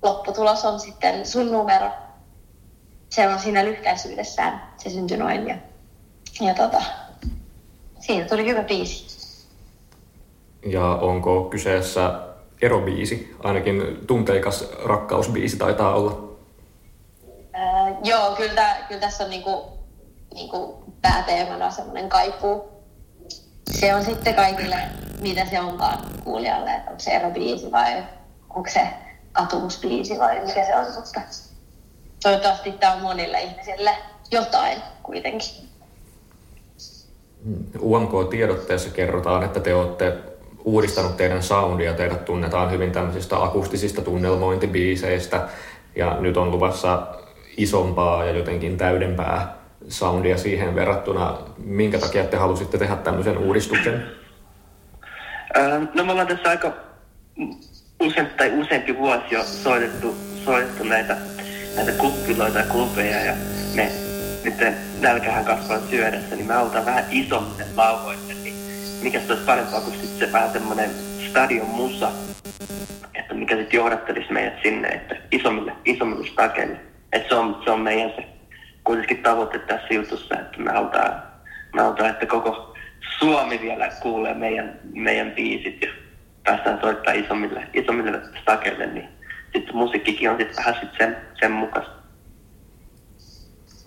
lopputulos 0.03 0.65
on 0.65 0.81
sitten 0.81 1.27
sun 1.27 1.53
numero. 1.53 1.91
Se 3.11 3.29
on 3.29 3.39
siinä 3.39 3.65
lyhkäisyydessään, 3.65 4.63
se 4.77 4.91
syntyi 4.91 5.17
noin 5.17 5.49
ja, 5.49 5.57
ja 6.41 6.55
tota, 6.55 6.83
siinä 8.01 8.25
tuli 8.25 8.47
hyvä 8.47 8.63
biisi. 8.63 9.18
Ja 10.67 10.85
onko 10.85 11.45
kyseessä 11.45 12.21
erobiisi? 12.63 13.37
Ainakin 13.43 13.99
tunteikas 14.07 14.71
rakkausbiisi 14.85 15.57
taitaa 15.57 15.95
olla. 15.95 16.29
Ää, 17.53 17.97
joo, 18.05 18.35
kyllä, 18.37 18.55
tää, 18.55 18.77
kyllä 18.89 19.01
tässä 19.01 19.25
on 19.25 19.31
niinku, 19.31 19.65
niinku 20.35 20.85
pääteemana 21.03 21.71
semmoinen 21.71 22.09
kaipuu. 22.09 22.69
Se 23.71 23.95
on 23.95 24.05
sitten 24.05 24.35
kaikille, 24.35 24.77
mitä 25.21 25.45
se 25.45 25.61
onkaan 25.61 25.99
kuulijalle, 26.25 26.71
että 26.71 26.91
onko 26.91 27.01
se 27.01 27.11
erobiisi 27.11 27.73
vai 27.73 28.03
onko 28.51 28.71
se 28.71 28.89
katumusbiisi 29.33 30.19
vai 30.19 30.41
mikä 30.47 30.67
se 30.67 30.77
on, 30.77 30.87
mutta 30.95 31.21
toivottavasti 32.23 32.73
tämä 32.73 32.93
on 32.93 33.03
monille 33.03 33.41
ihmisille 33.41 33.91
jotain 34.31 34.83
kuitenkin. 35.03 35.69
UMK-tiedotteessa 37.81 38.91
kerrotaan, 38.91 39.45
että 39.45 39.61
te 39.61 39.75
olette 39.75 40.13
uudistanut 40.69 41.17
teidän 41.17 41.43
soundia, 41.43 41.95
teidät 41.95 42.25
tunnetaan 42.25 42.71
hyvin 42.71 42.93
tämmöisistä 42.93 43.43
akustisista 43.43 44.03
tunnelmointibiiseistä 44.03 45.49
ja 45.97 46.17
nyt 46.21 46.37
on 46.37 46.51
luvassa 46.51 47.07
isompaa 47.57 48.25
ja 48.25 48.33
jotenkin 48.33 48.77
täydempää 48.77 49.55
soundia 49.89 50.39
siihen 50.39 50.75
verrattuna. 50.75 51.39
Minkä 51.59 51.99
takia 51.99 52.25
te 52.25 52.37
halusitte 52.37 52.79
tehdä 52.79 52.97
tämmöisen 52.97 53.39
uudistuksen? 53.39 54.07
no 55.95 56.05
me 56.05 56.13
ollaan 56.13 56.27
tässä 56.27 56.49
aika 56.49 56.73
useampi 58.01 58.35
tai 58.37 58.61
useampi 58.61 58.99
vuosi 58.99 59.25
jo 59.31 59.45
soitettu, 59.45 60.15
soitettu 60.45 60.85
näitä, 60.85 61.17
näitä 61.77 61.93
kuppiloita 61.93 62.59
ja 62.59 62.65
klubeja 62.65 63.25
ja 63.25 63.35
me 63.75 63.93
nyt 64.45 64.55
nälkähän 65.01 65.45
kasvaa 65.45 65.81
syödessä, 65.91 66.37
niin 66.37 66.47
me 66.47 66.55
halutaan 66.55 66.87
vähän 66.87 67.05
isommin 67.11 67.59
niin 67.59 68.28
mikä 69.03 69.21
se 69.21 69.33
olisi 69.33 69.47
parempaa 69.47 69.81
kuin 69.81 69.97
sitten 69.97 70.19
se 70.19 70.33
vähän 70.33 70.53
semmoinen 70.53 70.91
stadion 71.31 71.69
musa, 71.69 72.11
että 73.15 73.35
mikä 73.35 73.57
sitten 73.57 73.79
johdattelisi 73.79 74.33
meidät 74.33 74.63
sinne, 74.63 74.89
että 74.89 75.17
isommille, 75.31 75.73
isommille 75.85 76.27
stakeille. 76.27 76.81
Että 77.13 77.29
se 77.29 77.35
on, 77.35 77.63
se 77.65 77.71
on 77.71 77.81
meidän 77.81 78.11
se 78.17 78.27
kuitenkin 78.85 79.23
tavoite 79.23 79.59
tässä 79.59 79.95
jutussa, 79.95 80.41
että 80.41 80.59
me 80.59 80.73
halutaan, 80.73 81.23
me 81.75 81.83
halutaan 81.83 82.11
että 82.11 82.27
koko 82.27 82.75
Suomi 83.19 83.61
vielä 83.61 83.91
kuulee 84.03 84.35
meidän, 84.35 84.81
meidän 84.93 85.31
biisit 85.31 85.83
ja 85.83 85.89
päästään 86.45 86.81
soittaa 86.81 87.15
isommille, 87.15 87.67
isommille 87.75 88.21
stakeille, 88.43 88.87
niin 88.87 89.09
sitten 89.53 89.77
musiikkikin 89.77 90.31
on 90.31 90.37
sitten 90.39 90.57
vähän 90.57 90.77
sit 90.81 90.91
sen, 90.99 91.17
sen 91.41 91.53
mukaista. 91.53 91.93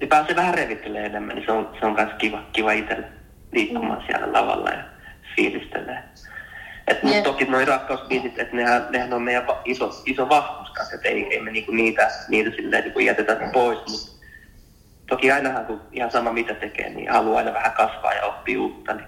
Ja 0.02 0.08
pääsee 0.08 0.36
vähän 0.36 0.54
revittelemään 0.54 1.06
enemmän, 1.06 1.36
niin 1.36 1.46
se 1.46 1.52
on, 1.52 1.70
se 1.80 1.86
on 1.86 1.94
myös 1.94 2.10
kiva, 2.18 2.44
kiva 2.54 2.72
itselle 2.72 3.08
liikkumaan 3.52 4.00
mm. 4.00 4.06
siellä 4.06 4.34
lavalla 4.34 4.70
ja 4.70 4.84
fiilistelee. 5.36 6.04
Et 6.88 7.04
yeah. 7.04 7.24
toki 7.24 7.46
noin 7.46 7.68
rakkausbiisit, 7.68 8.40
että 8.40 8.56
nehän, 8.56 8.88
nehän 8.90 9.14
on 9.14 9.22
meidän 9.22 9.46
iso, 9.66 10.02
iso 10.06 10.30
vahvuus 10.30 10.70
kanssa, 10.70 10.96
että 10.96 11.10
ei, 11.10 11.28
ei 11.34 11.42
me 11.42 11.52
niinku 11.52 11.72
niitä, 11.72 12.12
niitä 12.28 12.50
silleen 12.50 12.84
niinku 12.84 13.00
jätetä 13.00 13.36
pois, 13.54 13.80
mutta 13.90 14.26
toki 15.10 15.32
ainahan 15.32 15.66
kun 15.66 15.82
ihan 15.92 16.12
sama 16.12 16.34
mitä 16.34 16.54
tekee, 16.54 16.90
niin 16.90 17.12
haluaa 17.12 17.38
aina 17.38 17.54
vähän 17.54 17.72
kasvaa 17.72 18.14
ja 18.14 18.26
oppia 18.26 18.62
uutta, 18.62 18.94
niin 18.94 19.08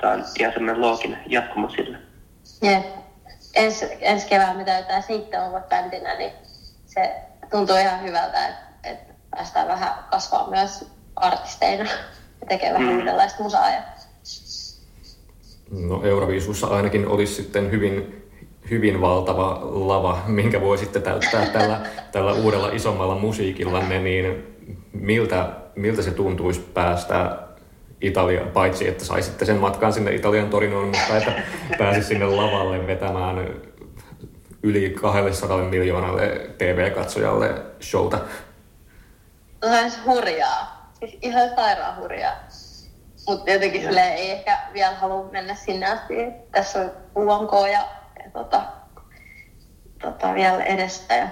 tämä 0.00 0.12
on 0.12 0.24
ihan 0.38 0.52
semmoinen 0.52 0.80
looginen 0.80 1.22
jatkumo 1.26 1.68
sille. 1.68 1.98
Jep. 2.62 2.84
Ensi, 3.54 3.88
ensi 4.00 4.28
kevään 4.28 4.56
me 4.56 4.64
täytää 4.64 5.00
siitä 5.00 5.44
olla 5.44 5.60
bändinä, 5.60 6.14
niin 6.14 6.32
se 6.86 7.14
tuntuu 7.50 7.76
ihan 7.76 8.02
hyvältä, 8.02 8.48
että, 8.48 8.60
että 8.84 9.14
päästään 9.30 9.68
vähän 9.68 9.90
kasvaa 10.10 10.50
myös 10.50 10.90
artisteina 11.16 11.84
ja 12.40 12.46
tekee 12.48 12.72
vähän 12.72 12.88
mm. 12.88 12.98
uudenlaista 12.98 13.42
musaa. 13.42 13.70
Ja... 13.70 13.82
No 15.70 16.02
Euroviisussa 16.04 16.66
ainakin 16.66 17.06
olisi 17.06 17.34
sitten 17.34 17.70
hyvin, 17.70 18.24
hyvin 18.70 19.00
valtava 19.00 19.60
lava, 19.62 20.18
minkä 20.26 20.60
voi 20.60 20.78
sitten 20.78 21.02
täyttää 21.02 21.46
tällä, 21.46 21.80
tällä 22.12 22.32
uudella 22.32 22.70
isommalla 22.72 23.14
musiikillanne, 23.14 23.98
niin 23.98 24.46
miltä, 24.92 25.48
miltä 25.74 26.02
se 26.02 26.10
tuntuisi 26.10 26.60
päästä 26.74 27.38
Italia, 28.00 28.40
paitsi 28.40 28.88
että 28.88 29.04
saisitte 29.04 29.44
sen 29.44 29.56
matkan 29.56 29.92
sinne 29.92 30.14
Italian 30.14 30.50
Torinoon, 30.50 30.88
mutta 30.88 31.16
että 31.16 31.32
pääsisi 31.78 32.08
sinne 32.08 32.26
lavalle 32.26 32.86
vetämään 32.86 33.48
yli 34.62 34.90
200 34.90 35.58
miljoonalle 35.58 36.50
TV-katsojalle 36.58 37.62
showta. 37.80 38.18
Olisi 39.62 40.00
hurjaa. 40.06 40.90
Siis 40.98 41.18
ihan 41.22 41.50
sairaan 41.56 41.96
hurjaa. 41.96 42.32
Mutta 43.28 43.44
tietenkin 43.44 43.82
sille 43.82 44.00
ei 44.00 44.30
ehkä 44.30 44.58
vielä 44.72 44.94
halua 44.94 45.28
mennä 45.32 45.54
sinne 45.54 45.86
asti. 45.86 46.14
Tässä 46.52 46.80
on 46.80 46.90
UMK 47.16 47.52
ja, 47.72 47.88
ja 48.24 48.30
tota, 48.32 48.62
tota, 50.02 50.34
vielä 50.34 50.64
edestä. 50.64 51.14
Ja, 51.14 51.28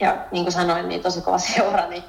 ja 0.00 0.26
niin 0.32 0.44
kuin 0.44 0.52
sanoin, 0.52 0.88
niin 0.88 1.02
tosi 1.02 1.20
kova 1.20 1.38
seura, 1.38 1.86
niin 1.86 2.04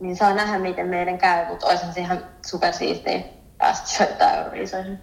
niin 0.00 0.16
saa 0.16 0.34
nähdä, 0.34 0.58
miten 0.58 0.86
meidän 0.86 1.18
käy, 1.18 1.46
mutta 1.46 1.66
olisihan 1.66 1.94
se 1.94 2.00
ihan 2.00 2.24
supersiistiä 2.46 3.20
päästä 3.58 3.88
soittaa 3.88 4.32
Euroviisoihin. 4.32 4.98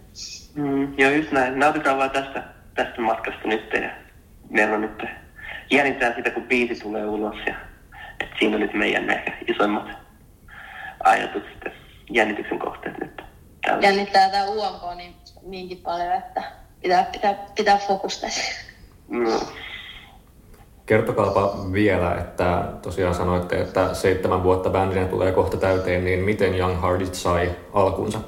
Mm, 0.56 1.00
joo, 1.00 1.12
just 1.12 1.32
näin. 1.32 1.60
Nautitaan 1.60 1.98
vaan 1.98 2.12
tästä, 2.12 2.44
tästä 2.76 3.02
matkasta 3.02 3.48
nyt 3.48 3.74
ja 3.74 3.90
meillä 4.50 4.76
on 4.76 4.82
nyt, 4.82 5.04
jännitään 5.72 6.14
sitä, 6.16 6.30
kun 6.30 6.44
biisi 6.44 6.82
tulee 6.82 7.06
ulos 7.06 7.36
ja 7.48 7.56
siinä 8.40 8.56
on 8.56 8.62
nyt 8.62 8.74
meidän 8.74 9.10
ehkä 9.10 9.34
isoimmat 9.48 9.88
ajatukset 11.04 11.58
ja 11.66 11.72
jännityksen 12.14 12.60
kohteet 12.60 12.98
nyt. 13.00 13.22
Tällä. 13.62 13.88
Jännittää 13.88 14.30
tämä 14.30 14.46
UMK 14.46 14.96
niin, 14.96 15.16
niinkin 15.42 15.78
paljon, 15.78 16.14
että 16.14 16.44
pitää, 16.82 17.04
pitää, 17.12 17.36
pitää 17.56 17.78
fokusta. 17.78 18.28
No, 19.08 19.40
Kertokaapa 20.86 21.54
vielä, 21.74 22.16
että 22.16 22.64
tosiaan 22.82 23.16
sanoitte, 23.16 23.62
että 23.62 23.94
seitsemän 23.94 24.44
vuotta 24.44 24.70
bändinä 24.70 25.06
tulee 25.06 25.32
kohta 25.32 25.58
täyteen, 25.58 26.06
niin 26.06 26.20
miten 26.20 26.56
Young 26.56 26.82
Hearted 26.82 27.14
sai 27.14 27.52
alkunsa? 27.74 28.20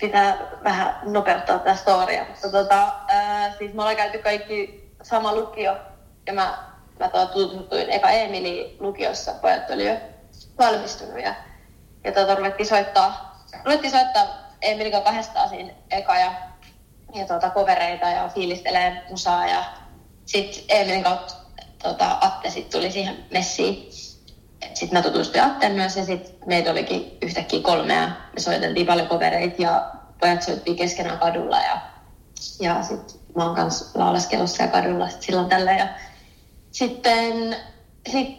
Pitää 0.00 0.38
vähän 0.64 0.98
nopeuttaa 1.02 1.58
tätä 1.58 1.74
storia, 1.74 2.24
mutta 2.28 2.50
tota, 2.50 2.92
ää, 3.08 3.52
siis 3.58 3.74
me 3.74 3.82
ollaan 3.82 3.96
käyty 3.96 4.18
kaikki 4.18 4.88
sama 5.02 5.34
lukio 5.34 5.76
ja 6.26 6.32
mä, 6.32 6.58
mä 7.00 7.08
tutustuin 7.08 7.90
eka 7.90 8.10
Emili 8.10 8.76
lukiossa, 8.80 9.32
pojat 9.42 9.70
oli 9.70 9.88
jo 9.88 9.96
valmistunut 10.58 11.22
ja, 11.22 11.34
ja 12.04 12.12
tota, 12.12 12.34
ruvettiin 12.34 12.66
soittaa, 12.66 13.42
ruvettiin 13.64 13.90
soittaa 13.90 14.24
Emilika 14.62 15.00
kahdestaan 15.00 15.48
siinä 15.48 15.72
eka 15.90 16.18
ja, 16.18 16.32
ja 17.14 17.26
tota, 17.26 17.50
kovereita 17.50 18.06
ja 18.06 18.28
fiilistelee 18.28 19.02
musaa 19.10 19.46
ja 19.46 19.64
sitten 20.26 20.64
Emilin 20.68 21.04
kautta 21.04 21.34
tota, 21.82 22.18
Atte 22.20 22.50
sit 22.50 22.70
tuli 22.70 22.92
siihen 22.92 23.24
messiin. 23.32 23.88
Sitten 24.74 24.98
mä 24.98 25.02
tutustuin 25.02 25.44
Atteen 25.44 25.72
myös 25.72 25.96
ja 25.96 26.04
sitten 26.04 26.34
meitä 26.46 26.70
olikin 26.70 27.18
yhtäkkiä 27.22 27.62
kolme 27.62 27.94
ja 27.94 28.08
me 28.08 28.40
soiteltiin 28.40 28.86
paljon 28.86 29.08
kovereita 29.08 29.62
ja 29.62 29.90
pojat 30.20 30.42
soittiin 30.42 30.76
keskenään 30.76 31.18
kadulla 31.18 31.60
ja, 31.60 31.80
ja 32.60 32.82
sitten 32.82 33.20
mä 33.36 33.44
oon 33.44 33.54
kanssa 33.54 33.98
lauleskelussa 33.98 34.62
ja 34.62 34.68
kadulla 34.68 35.08
sit 35.08 35.22
silloin 35.22 35.48
tällä 35.48 35.72
ja 35.72 35.88
sitten 36.70 37.56
sit 38.12 38.36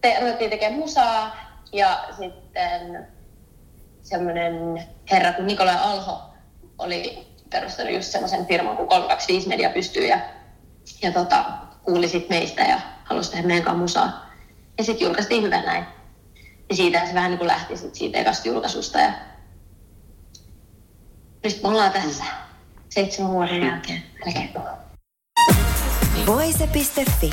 te, 0.00 0.16
ruvettiin 0.20 0.50
tekemään 0.50 0.80
musaa 0.80 1.47
ja 1.72 2.04
sitten 2.18 3.08
semmoinen 4.02 4.84
herra 5.10 5.32
kuin 5.32 5.46
Nikolai 5.46 5.76
Alho 5.80 6.22
oli 6.78 7.26
perustanut 7.50 7.94
just 7.94 8.12
semmoisen 8.12 8.46
firman 8.46 8.76
kuin 8.76 8.88
325 8.88 9.48
Media 9.48 9.70
pystyy 9.70 10.06
ja 10.06 10.18
ja 11.02 11.12
tota, 11.12 11.44
kuuli 11.82 12.08
sit 12.08 12.28
meistä 12.28 12.62
ja 12.62 12.80
halusi 13.04 13.30
tehdä 13.30 13.46
meidän 13.46 13.64
kanssa 13.64 13.80
musaa. 13.80 14.30
Ja 14.78 14.84
sitten 14.84 15.06
julkaistiin 15.06 15.42
hyvä 15.42 15.62
näin. 15.62 15.84
Ja 16.70 16.76
siitä 16.76 17.06
se 17.06 17.14
vähän 17.14 17.30
niin 17.30 17.38
kuin 17.38 17.48
lähti 17.48 17.76
sit 17.76 17.94
siitä 17.94 18.18
ekasta 18.18 18.48
julkaisusta. 18.48 18.98
Ja 18.98 19.12
nyt 21.44 21.62
me 21.62 21.68
ollaan 21.68 21.92
tässä 21.92 22.24
seitsemän 22.88 23.32
vuoden 23.32 23.62
jälkeen. 23.62 24.02
Voise.fi 26.26 27.30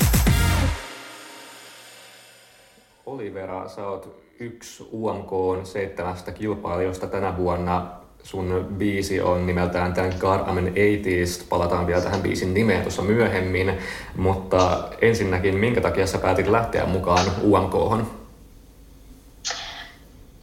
Olivera, 3.16 3.68
sä 3.68 3.88
oot 3.88 4.22
yksi 4.40 4.88
UMK 4.92 5.30
seitsemästä 5.64 6.32
kilpailijasta 6.32 7.06
tänä 7.06 7.36
vuonna 7.36 7.90
sun 8.22 8.66
biisi 8.78 9.20
on 9.20 9.46
nimeltään 9.46 9.94
Thank 9.94 10.14
God 10.18 10.40
I'm 10.40 10.58
an 10.58 10.68
Atheist. 10.68 11.48
Palataan 11.48 11.86
vielä 11.86 12.00
tähän 12.00 12.22
biisin 12.22 12.54
nimeen 12.54 12.82
tuossa 12.82 13.02
myöhemmin. 13.02 13.78
Mutta 14.16 14.88
ensinnäkin, 15.00 15.56
minkä 15.56 15.80
takia 15.80 16.06
sä 16.06 16.18
päätit 16.18 16.46
lähteä 16.46 16.86
mukaan 16.86 17.26
UMK-hon? 17.42 18.10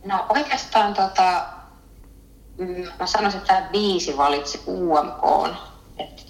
No 0.06 0.26
oikeastaan 0.30 0.94
tota, 0.94 1.46
mm, 2.58 2.88
mä 3.00 3.06
sanoisin, 3.06 3.42
että 3.42 3.54
tämä 3.54 3.70
biisi 3.72 4.18
valitsi 4.18 4.62
UMK. 4.68 5.56
Et, 6.00 6.26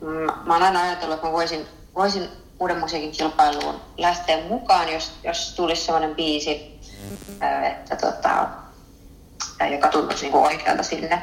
mm, 0.00 0.08
mä 0.46 0.54
oon 0.54 0.62
aina 0.62 0.82
ajatellut, 0.82 1.14
että 1.14 1.26
mä 1.26 1.32
voisin, 1.32 1.66
voisin 1.94 2.28
uuden 2.60 2.78
musiikin 2.78 3.12
kilpailuun 3.12 3.80
lähteä 3.98 4.38
mukaan, 4.48 4.92
jos, 4.92 5.12
jos 5.24 5.54
tulisi 5.56 5.82
sellainen 5.82 6.14
biisi, 6.14 6.80
että 7.66 7.96
tota, 7.96 8.48
joka 9.72 9.88
tuntuisi 9.88 10.24
niin 10.24 10.34
oikealta 10.34 10.82
sille. 10.82 11.22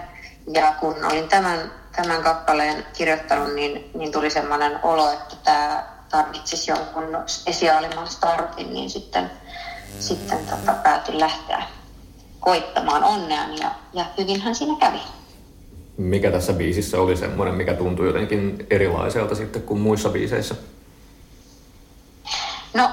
Ja 0.54 0.74
kun 0.80 1.06
olin 1.06 1.28
tämän, 1.28 1.72
tämän 1.96 2.24
kappaleen 2.24 2.86
kirjoittanut, 2.98 3.54
niin, 3.54 3.90
niin 3.94 4.12
tuli 4.12 4.30
sellainen 4.30 4.80
olo, 4.84 5.12
että 5.12 5.36
tämä 5.44 5.84
tarvitsisi 6.10 6.72
jonkun 6.72 7.18
spesiaalimman 7.28 8.08
startin, 8.08 8.74
niin 8.74 8.90
sitten, 8.90 9.32
sitten 10.00 10.40
tota, 10.50 10.74
päätin 10.74 11.20
lähteä 11.20 11.64
koittamaan 12.40 13.04
onneani 13.04 13.60
ja, 13.62 13.72
ja 13.94 14.06
hyvinhän 14.18 14.56
siinä 14.56 14.78
kävi. 14.80 15.00
Mikä 15.98 16.32
tässä 16.32 16.54
biisissä 16.54 17.02
oli 17.02 17.18
semmoinen, 17.18 17.56
mikä 17.56 17.74
tuntui 17.74 18.08
jotenkin 18.08 18.68
erilaiselta 18.70 19.36
sitten 19.36 19.62
kuin 19.62 19.80
muissa 19.80 20.10
biiseissä? 20.10 20.56
No, 22.74 22.92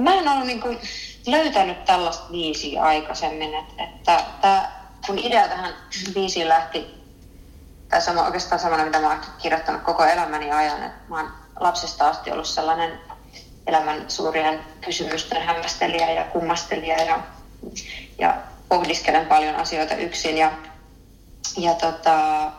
mä 0.00 0.14
en 0.14 0.28
ollut 0.28 0.46
niin 0.46 0.60
kuin 0.60 0.80
löytänyt 1.26 1.84
tällaista 1.84 2.24
biisiä 2.32 2.82
aikaisemmin, 2.82 3.54
että, 3.54 3.84
että 3.84 4.24
että 4.44 4.68
kun 5.06 5.18
idea 5.18 5.48
tähän 5.48 5.74
biisiin 6.14 6.48
lähti, 6.48 6.86
tai 7.90 8.02
sama, 8.02 8.24
oikeastaan 8.24 8.58
samana, 8.58 8.84
mitä 8.84 9.00
mä 9.00 9.08
oon 9.08 9.20
kirjoittanut 9.38 9.82
koko 9.82 10.04
elämäni 10.04 10.50
ajan, 10.50 10.82
että 10.82 11.08
mä 11.08 11.16
oon 11.16 11.32
lapsesta 11.60 12.08
asti 12.08 12.30
ollut 12.30 12.46
sellainen 12.46 13.00
elämän 13.66 14.04
suurien 14.10 14.60
kysymysten 14.80 15.42
hämmästelijä 15.42 16.12
ja 16.12 16.24
kummastelija 16.24 17.04
ja, 17.04 17.18
ja 18.18 18.36
pohdiskelen 18.68 19.26
paljon 19.26 19.56
asioita 19.56 19.94
yksin. 19.94 20.38
Ja, 20.38 20.52
ja 21.56 21.74
tota, 21.74 22.50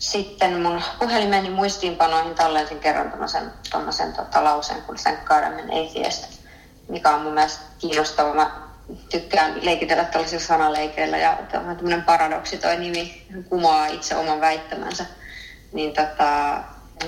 sitten 0.00 0.60
mun 0.60 0.82
puhelimeni 0.98 1.50
muistiinpanoihin 1.50 2.34
tallensin 2.34 2.80
kerran 2.80 3.12
tämmöisen 3.70 4.12
tota, 4.12 4.44
lauseen 4.44 4.82
kuin 4.82 4.98
I'm 4.98 5.60
an 5.60 5.70
atheist, 5.70 6.40
mikä 6.88 7.14
on 7.14 7.22
mun 7.22 7.34
mielestä 7.34 7.64
kiinnostava. 7.78 8.34
Mä 8.34 8.50
tykkään 9.10 9.64
leikitellä 9.64 10.04
tällaisilla 10.04 10.44
sanaleikeillä 10.44 11.18
ja 11.18 11.38
tämmöinen 11.52 12.02
paradoksi 12.02 12.58
toi 12.58 12.76
nimi 12.76 13.26
kumoaa 13.48 13.86
itse 13.86 14.16
oman 14.16 14.40
väittämänsä. 14.40 15.06
Niin, 15.72 15.92
tota, 15.92 16.58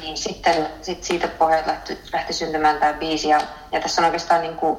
niin 0.01 0.17
sitten 0.17 0.69
sit 0.83 1.05
siitä 1.05 1.29
pohjalta 1.29 1.71
lähti, 1.71 1.99
lähti 2.13 2.33
syntymään 2.33 2.79
tämä 2.79 2.93
biisi 2.93 3.29
ja, 3.29 3.41
ja 3.73 3.81
tässä 3.81 4.03
on 4.03 4.07
oikeastaan 4.07 4.43
niin 4.43 4.57
kuin 4.57 4.79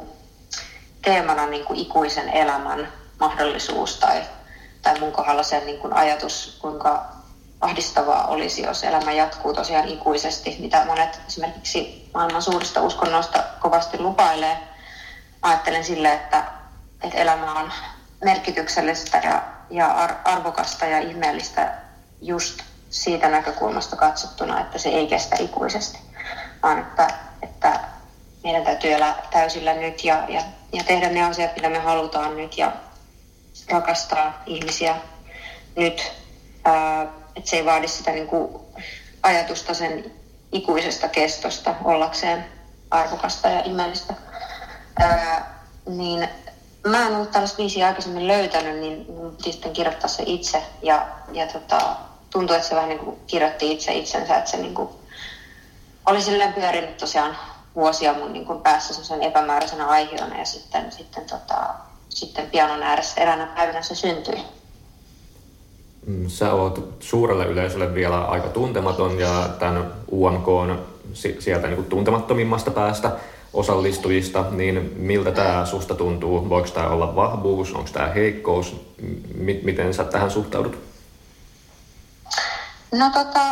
teemana 1.01 1.47
niin 1.47 1.65
kuin 1.65 1.79
ikuisen 1.79 2.29
elämän 2.29 2.87
mahdollisuus 3.19 3.97
tai, 3.97 4.21
tai 4.81 4.99
mun 4.99 5.11
kohdalla 5.11 5.43
sen 5.43 5.65
niin 5.65 5.79
kuin 5.79 5.93
ajatus, 5.93 6.57
kuinka 6.61 7.22
ahdistavaa 7.63 8.27
olisi, 8.27 8.61
jos 8.61 8.83
elämä 8.83 9.11
jatkuu 9.11 9.53
tosiaan 9.53 9.87
ikuisesti, 9.87 10.55
mitä 10.59 10.85
monet 10.85 11.21
esimerkiksi 11.27 12.09
maailman 12.13 12.41
suurista 12.41 12.81
uskonnoista 12.81 13.43
kovasti 13.59 13.99
lupailee. 13.99 14.57
Ajattelen 15.41 15.83
sille, 15.83 16.13
että, 16.13 16.43
että 17.03 17.17
elämä 17.17 17.59
on 17.59 17.71
merkityksellistä 18.23 19.17
ja, 19.17 19.41
ja 19.69 20.09
arvokasta 20.25 20.85
ja 20.85 20.99
ihmeellistä 20.99 21.73
just 22.21 22.59
siitä 22.89 23.29
näkökulmasta 23.29 23.95
katsottuna, 23.95 24.61
että 24.61 24.77
se 24.77 24.89
ei 24.89 25.07
kestä 25.07 25.35
ikuisesti, 25.39 25.99
vaan 26.63 26.79
että, 26.79 27.07
että 27.41 27.79
meidän 28.43 28.63
täytyy 28.63 28.93
elää 28.93 29.27
täysillä 29.31 29.73
nyt 29.73 30.03
ja, 30.03 30.23
ja, 30.27 30.41
ja 30.73 30.83
tehdä 30.83 31.09
ne 31.09 31.23
asiat, 31.23 31.55
mitä 31.55 31.69
me 31.69 31.79
halutaan 31.79 32.37
nyt 32.37 32.57
ja 32.57 32.71
rakastaa 33.69 34.43
ihmisiä 34.45 34.95
nyt. 35.75 36.11
Ää, 36.65 37.22
että 37.35 37.49
se 37.49 37.55
ei 37.55 37.65
vaadi 37.65 37.87
sitä 37.87 38.11
niin 38.11 38.27
kuin 38.27 38.59
ajatusta 39.23 39.73
sen 39.73 40.11
ikuisesta 40.51 41.07
kestosta 41.07 41.75
ollakseen 41.83 42.45
arvokasta 42.91 43.49
ja 43.49 43.63
ihmeellistä. 43.63 44.13
Ää, 44.99 45.63
niin 45.85 46.29
mä 46.87 47.07
en 47.07 47.15
ollut 47.15 47.31
tällaista 47.31 47.57
biisiä 47.57 47.87
aikaisemmin 47.87 48.27
löytänyt, 48.27 48.79
niin 48.79 49.05
piti 49.37 49.51
sitten 49.51 49.73
kirjoittaa 49.73 50.07
se 50.07 50.23
itse. 50.25 50.63
Ja, 50.81 51.07
ja 51.31 51.47
tota, 51.47 51.95
tuntui, 52.29 52.55
että 52.55 52.69
se 52.69 52.75
vähän 52.75 52.89
niin 52.89 52.99
kuin 52.99 53.19
kirjoitti 53.27 53.71
itse 53.71 53.93
itsensä, 53.93 54.37
että 54.37 54.51
se 54.51 54.57
niin 54.57 54.75
kuin 54.75 54.89
oli 56.05 56.21
silleen 56.21 56.53
pyörinyt 56.53 56.97
tosiaan 56.97 57.37
vuosia 57.75 58.13
mun 58.13 58.33
niin 58.33 58.45
kuin 58.45 58.61
päässä 58.61 59.03
sen 59.03 59.23
epämääräisenä 59.23 59.87
aiheena 59.87 60.37
ja 60.37 60.45
sitten, 60.45 60.91
sitten, 60.91 61.25
tota, 61.25 61.73
sitten 62.09 62.49
pianon 62.49 62.83
ääressä 62.83 63.21
eräänä 63.21 63.45
päivänä 63.45 63.81
se 63.81 63.95
syntyi. 63.95 64.43
Mm, 66.05 66.29
sä 66.29 66.53
oot 66.53 66.95
suurelle 66.99 67.45
yleisölle 67.45 67.93
vielä 67.93 68.25
aika 68.25 68.47
tuntematon 68.47 69.19
ja 69.19 69.49
tämän 69.59 69.93
UMK 70.11 70.47
on 70.47 70.85
sieltä 71.39 71.67
niin 71.67 71.75
kuin 71.75 71.89
tuntemattomimmasta 71.89 72.71
päästä 72.71 73.11
osallistujista, 73.53 74.45
niin 74.51 74.93
miltä 74.95 75.31
tämä 75.31 75.65
susta 75.65 75.95
tuntuu? 75.95 76.49
Voiko 76.49 76.67
tämä 76.67 76.87
olla 76.87 77.15
vahvuus, 77.15 77.73
onko 77.73 77.89
tämä 77.93 78.07
heikkous? 78.07 78.75
M- 79.37 79.63
miten 79.63 79.93
sä 79.93 80.03
tähän 80.03 80.31
suhtaudut? 80.31 80.79
No 82.91 83.09
tota, 83.13 83.43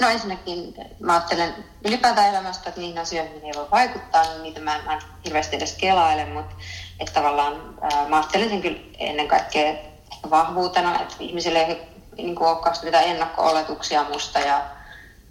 no 0.00 0.08
ensinnäkin 0.08 0.74
mä 1.00 1.12
ajattelen 1.12 1.54
ylipäätään 1.84 2.28
elämästä, 2.28 2.68
että 2.68 2.80
niihin 2.80 2.98
asioihin 2.98 3.44
ei 3.44 3.52
voi 3.56 3.70
vaikuttaa, 3.70 4.22
niin 4.22 4.42
niitä 4.42 4.60
mä 4.60 4.76
en, 4.76 5.00
hirveästi 5.24 5.56
edes 5.56 5.72
kelaile, 5.72 6.24
mutta 6.24 6.54
että 7.00 7.12
tavallaan 7.12 7.78
ää, 7.80 8.08
mä 8.08 8.16
ajattelen 8.16 8.48
sen 8.48 8.62
kyllä 8.62 8.78
ennen 8.98 9.28
kaikkea 9.28 9.91
vahvuutena, 10.30 11.00
että 11.00 11.14
ihmisille 11.20 11.58
ei 11.58 11.82
niin 12.16 12.34
kuin, 12.34 12.48
ole 12.48 12.72
mitään 12.82 13.04
ennakko-oletuksia 13.04 14.04
musta 14.04 14.38
ja, 14.38 14.62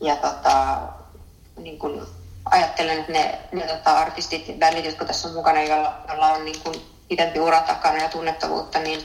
ja 0.01 0.15
tota, 0.15 0.77
niin 1.57 1.79
kuin, 1.79 2.01
ajattelen, 2.45 2.99
että 2.99 3.11
ne, 3.11 3.39
ne 3.51 3.67
tota, 3.67 3.91
artistit 3.91 4.47
ja 4.47 4.53
bändit, 4.53 4.85
jotka 4.85 5.05
tässä 5.05 5.27
on 5.27 5.33
mukana, 5.33 5.63
joilla, 5.63 5.93
joilla 6.07 6.27
on 6.27 6.45
niin 6.45 6.59
kuin, 6.63 6.75
pidempi 7.07 7.39
ura 7.39 7.61
takana 7.61 7.97
ja 7.97 8.09
tunnettavuutta, 8.09 8.79
niin, 8.79 8.99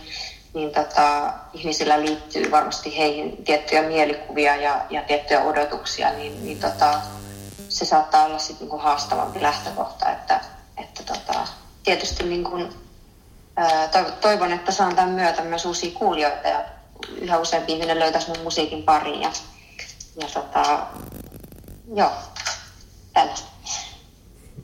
niin 0.54 0.72
tota, 0.72 1.32
ihmisillä 1.52 2.00
liittyy 2.00 2.50
varmasti 2.50 2.98
heihin 2.98 3.44
tiettyjä 3.44 3.82
mielikuvia 3.82 4.56
ja, 4.56 4.80
ja 4.90 5.02
tiettyjä 5.02 5.42
odotuksia, 5.42 6.12
niin, 6.12 6.44
niin 6.44 6.60
tota, 6.60 7.00
se 7.68 7.84
saattaa 7.84 8.24
olla 8.24 8.38
sitten 8.38 8.68
niin 8.68 8.80
haastavampi 8.80 9.42
lähtökohta, 9.42 10.12
että, 10.12 10.40
että 10.76 11.02
tota, 11.02 11.46
tietysti 11.84 12.24
niin 12.24 12.44
kuin, 12.44 12.85
toivon, 14.20 14.52
että 14.52 14.72
saan 14.72 14.96
tämän 14.96 15.10
myötä 15.10 15.42
myös 15.42 15.66
uusia 15.66 15.98
kuulijoita 15.98 16.48
ja 16.48 16.64
yhä 17.20 17.38
useampi 17.38 17.72
ihminen 17.72 17.98
löytäisi 17.98 18.28
mun 18.28 18.42
musiikin 18.42 18.82
pariin. 18.82 19.22
Ja, 19.22 19.30
ja 20.20 20.26
tota, 20.34 20.86
joo, 21.94 22.10
tällaista. 23.12 23.46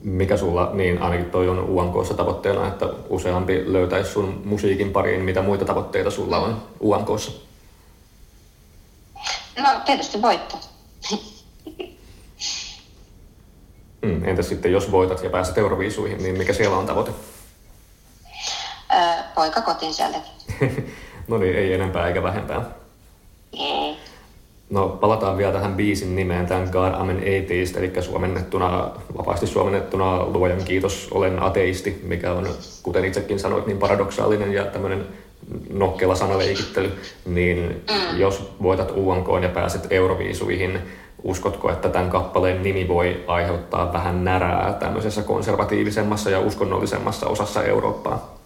Mikä 0.03 0.37
sulla, 0.37 0.69
niin 0.73 1.01
ainakin 1.01 1.31
toi 1.31 1.49
on 1.49 1.69
UMKssa 1.69 2.13
tavoitteena, 2.13 2.67
että 2.67 2.85
useampi 3.09 3.63
löytäisi 3.73 4.11
sun 4.11 4.41
musiikin 4.45 4.91
pariin. 4.91 5.21
Mitä 5.21 5.41
muita 5.41 5.65
tavoitteita 5.65 6.11
sulla 6.11 6.37
on 6.37 6.63
UMKssa? 6.81 7.31
No 9.57 9.69
tietysti 9.85 10.21
voitto. 10.21 10.57
Hmm, 14.05 14.25
entäs 14.25 14.49
sitten 14.49 14.71
jos 14.71 14.91
voitat 14.91 15.23
ja 15.23 15.29
pääset 15.29 15.57
Euroviisuihin, 15.57 16.23
niin 16.23 16.37
mikä 16.37 16.53
siellä 16.53 16.77
on 16.77 16.85
tavoite? 16.85 17.11
Poika 19.35 19.61
kotiin 19.61 19.93
sieltä. 19.93 20.17
no 21.27 21.37
niin, 21.37 21.55
ei 21.55 21.73
enempää 21.73 22.07
eikä 22.07 22.23
vähempää. 22.23 22.61
Ei. 23.59 23.97
No 24.69 24.89
palataan 24.89 25.37
vielä 25.37 25.51
tähän 25.51 25.75
biisin 25.75 26.15
nimeen, 26.15 26.47
tämän 26.47 26.69
God 26.71 26.93
I'm 26.93 27.09
an 27.09 27.17
Atheist, 27.17 27.77
eli 27.77 27.91
suomennettuna, 28.01 28.89
vapaasti 29.17 29.47
suomennettuna 29.47 30.25
luojan 30.25 30.63
kiitos, 30.63 31.07
olen 31.11 31.43
ateisti, 31.43 32.01
mikä 32.03 32.31
on, 32.31 32.47
kuten 32.83 33.05
itsekin 33.05 33.39
sanoit, 33.39 33.67
niin 33.67 33.77
paradoksaalinen 33.77 34.53
ja 34.53 34.65
tämmöinen 34.65 35.07
nokkela 35.69 36.15
sanaleikittely, 36.15 36.91
niin 37.25 37.83
mm. 37.91 38.19
jos 38.19 38.53
voitat 38.63 38.91
UMK 38.95 39.27
ja 39.41 39.49
pääset 39.49 39.87
Euroviisuihin, 39.89 40.79
uskotko, 41.23 41.71
että 41.71 41.89
tämän 41.89 42.09
kappaleen 42.09 42.63
nimi 42.63 42.87
voi 42.87 43.23
aiheuttaa 43.27 43.93
vähän 43.93 44.23
närää 44.23 44.73
tämmöisessä 44.73 45.21
konservatiivisemmassa 45.21 46.29
ja 46.29 46.39
uskonnollisemmassa 46.39 47.27
osassa 47.27 47.63
Eurooppaa? 47.63 48.42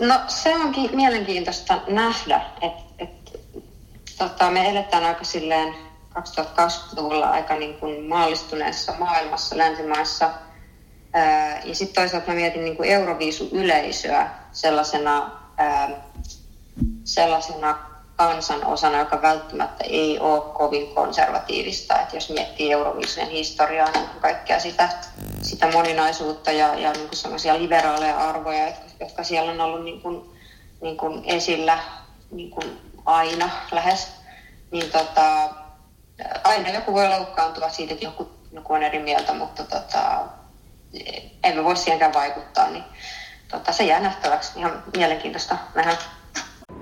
No 0.00 0.20
se 0.28 0.54
onkin 0.54 0.96
mielenkiintoista 0.96 1.80
nähdä, 1.88 2.40
että 2.60 2.82
et, 2.98 3.40
tota, 4.18 4.50
me 4.50 4.70
eletään 4.70 5.04
aika 5.04 5.24
silleen 5.24 5.74
2020-luvulla 6.18 7.30
aika 7.30 7.54
niin 7.54 7.74
kuin 7.74 8.04
maallistuneessa 8.04 8.94
maailmassa, 8.98 9.58
länsimaissa. 9.58 10.30
Ää, 11.12 11.62
ja 11.64 11.74
sitten 11.74 11.94
toisaalta 11.94 12.28
mä 12.28 12.34
mietin 12.34 12.64
niin 12.64 12.76
kuin 12.76 12.88
Euroviisu-yleisöä 12.88 14.30
sellaisena, 14.52 15.30
ää, 15.56 15.88
sellaisena 17.04 17.87
kansan 18.18 18.66
osana, 18.66 18.98
joka 18.98 19.22
välttämättä 19.22 19.84
ei 19.84 20.18
ole 20.18 20.40
kovin 20.40 20.94
konservatiivista. 20.94 22.00
Että 22.00 22.16
jos 22.16 22.30
miettii 22.30 22.72
Euroviisujen 22.72 23.28
historiaa, 23.28 23.90
niin 23.90 24.08
kaikkea 24.20 24.60
sitä, 24.60 24.88
sitä 25.42 25.70
moninaisuutta 25.72 26.52
ja, 26.52 26.74
ja 26.74 26.92
niin 26.92 27.08
sellaisia 27.12 27.58
liberaaleja 27.58 28.16
arvoja, 28.16 28.66
jotka, 28.66 28.82
jotka 29.00 29.24
siellä 29.24 29.52
on 29.52 29.60
ollut 29.60 29.84
niin 29.84 30.00
kuin, 30.00 30.30
niin 30.80 30.96
kuin 30.96 31.22
esillä 31.24 31.78
niin 32.30 32.50
kuin 32.50 32.80
aina 33.06 33.50
lähes, 33.72 34.08
niin 34.70 34.90
tota, 34.90 35.48
aina 36.44 36.70
joku 36.70 36.92
voi 36.92 37.08
loukkaantua 37.08 37.68
siitä, 37.68 37.94
että 37.94 38.06
joku, 38.06 38.28
joku 38.52 38.72
on 38.72 38.82
eri 38.82 38.98
mieltä, 38.98 39.34
mutta 39.34 39.64
tota, 39.64 40.20
emme 41.44 41.64
voi 41.64 41.76
siihenkään 41.76 42.14
vaikuttaa, 42.14 42.70
niin 42.70 42.84
tota, 43.48 43.72
se 43.72 43.84
jää 43.84 44.00
nähtäväksi. 44.00 44.58
Ihan 44.58 44.82
mielenkiintoista 44.96 45.58
nähdä. 45.74 45.96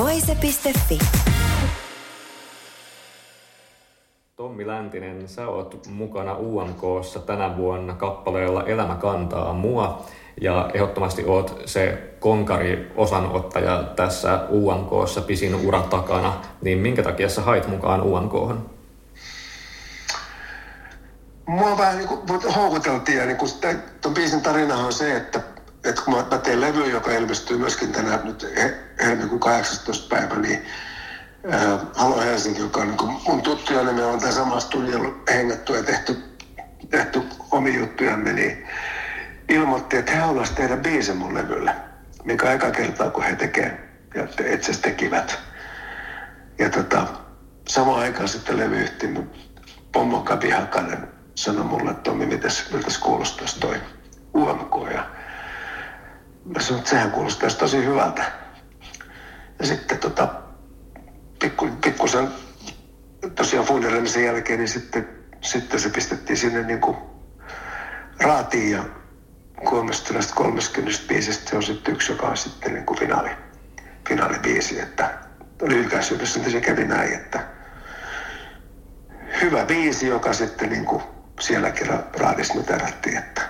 Voise.fi. 0.00 0.98
Tommi 4.36 4.66
Läntinen, 4.66 5.28
sä 5.28 5.48
oot 5.48 5.86
mukana 5.86 6.36
UMKssa 6.36 7.20
tänä 7.20 7.56
vuonna 7.56 7.94
kappaleella 7.94 8.64
Elämä 8.64 8.94
kantaa 8.94 9.52
mua. 9.52 10.04
Ja 10.40 10.70
ehdottomasti 10.74 11.24
oot 11.26 11.62
se 11.64 12.14
konkari 12.20 12.92
osanottaja 12.96 13.82
tässä 13.96 14.40
UMKssa 14.50 15.20
pisin 15.20 15.54
ura 15.54 15.80
takana. 15.80 16.32
Niin 16.62 16.78
minkä 16.78 17.02
takia 17.02 17.28
sä 17.28 17.42
hait 17.42 17.68
mukaan 17.68 18.02
UMKhon? 18.02 18.70
Mua 21.46 21.78
vähän 21.78 21.96
niin 21.96 22.08
kuin 22.08 22.20
houkuteltiin 22.56 23.18
ja 23.18 23.26
niin 23.26 23.36
kuin, 23.36 23.50
ton 24.00 24.14
biisin 24.14 24.40
tarina 24.42 24.76
on 24.76 24.92
se, 24.92 25.16
että, 25.16 25.40
että 25.84 26.02
kun 26.02 26.14
mä, 26.14 26.38
teen 26.38 26.60
levy, 26.60 26.90
joka 26.90 27.12
ilmestyy 27.12 27.58
myöskin 27.58 27.92
tänään 27.92 28.20
nyt 28.24 28.46
helmikuun 29.04 29.40
18. 29.40 30.16
päivä, 30.16 30.34
niin 30.34 30.66
äh, 31.54 31.80
Halo 31.96 32.20
Helsinki, 32.20 32.60
joka 32.60 32.80
on 32.80 32.88
niin 32.88 33.20
mun 33.26 33.42
tuttuja, 33.42 33.82
niin 33.82 33.96
me 33.96 34.04
on 34.04 34.18
tämän 34.18 34.34
samassa 34.34 34.68
studiolla 34.68 35.14
hengattu 35.30 35.74
ja 35.74 35.82
tehty, 35.82 36.16
tehty 36.90 37.22
omi 37.50 37.74
juttujamme, 37.74 38.32
niin 38.32 38.66
ilmoitti, 39.48 39.96
että 39.96 40.12
he 40.12 40.18
haluaisivat 40.18 40.56
tehdä 40.56 40.76
biisin 40.76 41.16
mun 41.16 41.34
levylle, 41.34 41.74
mikä 42.24 42.52
eka 42.52 42.70
kertaa, 42.70 43.10
kun 43.10 43.24
he 43.24 43.36
tekee 43.36 43.88
ja 44.14 44.52
itse 44.52 44.72
tekivät. 44.82 45.38
Ja 46.58 46.70
tota, 46.70 47.06
samaan 47.68 48.00
aikaan 48.00 48.28
sitten 48.28 48.58
levyyhtiö 48.58 49.22
Pommo 49.92 50.20
Kabi 50.20 50.50
Hakanen 50.50 51.08
sanoi 51.34 51.64
mulle, 51.64 51.90
että 51.90 52.02
Tommi, 52.02 52.26
mitäs, 52.26 52.72
miltäs 52.72 52.98
kuulostaisi 52.98 53.60
toi 53.60 53.80
UMK. 54.34 54.92
Ja 54.92 55.19
mä 56.44 56.60
sanoin, 56.60 56.78
että 56.78 56.90
sehän 56.90 57.10
kuulostaisi 57.10 57.58
tosi 57.58 57.84
hyvältä. 57.84 58.24
Ja 59.58 59.66
sitten 59.66 59.98
tota, 59.98 60.28
pikku, 61.38 61.68
pikkusen 61.84 62.28
tosiaan 63.34 63.66
funderoimisen 63.66 64.24
jälkeen, 64.24 64.58
niin 64.58 64.68
sitten, 64.68 65.08
sitten 65.40 65.80
se 65.80 65.88
pistettiin 65.88 66.36
sinne 66.36 66.62
niin 66.62 66.80
kuin 66.80 66.96
raatiin 68.20 68.70
ja 68.70 68.84
kolmesta 69.64 70.14
näistä 70.14 70.34
30 70.34 70.90
biisistä 71.08 71.50
se 71.50 71.56
on 71.56 71.62
sitten 71.62 71.94
yksi, 71.94 72.12
joka 72.12 72.26
on 72.26 72.36
sitten 72.36 72.74
niin 72.74 72.86
kuin 72.86 72.98
finaali, 72.98 73.30
finaalibiisi. 74.08 74.80
Että 74.80 75.18
lyhykäisyydessä 75.62 76.50
se 76.50 76.60
kävi 76.60 76.84
näin, 76.84 77.12
että 77.12 77.40
hyvä 79.42 79.64
biisi, 79.64 80.06
joka 80.06 80.32
sitten 80.32 80.68
niin 80.68 80.84
kuin 80.84 81.02
sielläkin 81.40 81.88
raadissa 82.16 82.54
noterattiin, 82.54 83.16
että 83.16 83.42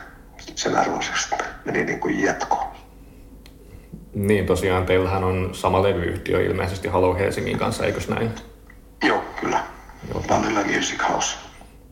sen 0.54 0.76
arvoisesta 0.76 1.36
meni 1.64 1.84
niin 1.84 2.00
kuin 2.00 2.22
jatkoon. 2.22 2.69
Niin 4.14 4.46
tosiaan, 4.46 4.86
teillähän 4.86 5.24
on 5.24 5.50
sama 5.52 5.82
levyyhtiö 5.82 6.42
ilmeisesti 6.42 6.88
Halo 6.88 7.14
Helsingin 7.14 7.58
kanssa, 7.58 7.86
eikös 7.86 8.08
näin? 8.08 8.30
Joo, 9.02 9.24
kyllä. 9.40 9.60
Joo. 10.08 10.24
Vanilla 10.28 10.60
Music 10.76 11.08
House. 11.08 11.36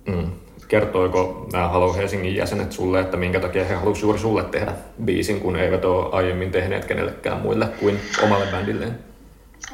Mm. 0.07 0.31
Kertoiko 0.69 1.49
nämä 1.53 1.69
Halo 1.69 1.95
Helsingin 1.95 2.37
jäsenet 2.37 2.73
sulle, 2.73 3.01
että 3.01 3.17
minkä 3.17 3.41
takia 3.41 3.65
he 3.65 3.75
halusivat 3.75 4.03
juuri 4.03 4.19
sulle 4.19 4.45
tehdä 4.45 4.73
biisin, 5.05 5.41
kun 5.41 5.57
eivät 5.57 5.85
ole 5.85 6.13
aiemmin 6.13 6.51
tehneet 6.51 6.85
kenellekään 6.85 7.41
muille 7.41 7.67
kuin 7.81 8.01
omalle 8.23 8.47
bändilleen? 8.47 8.99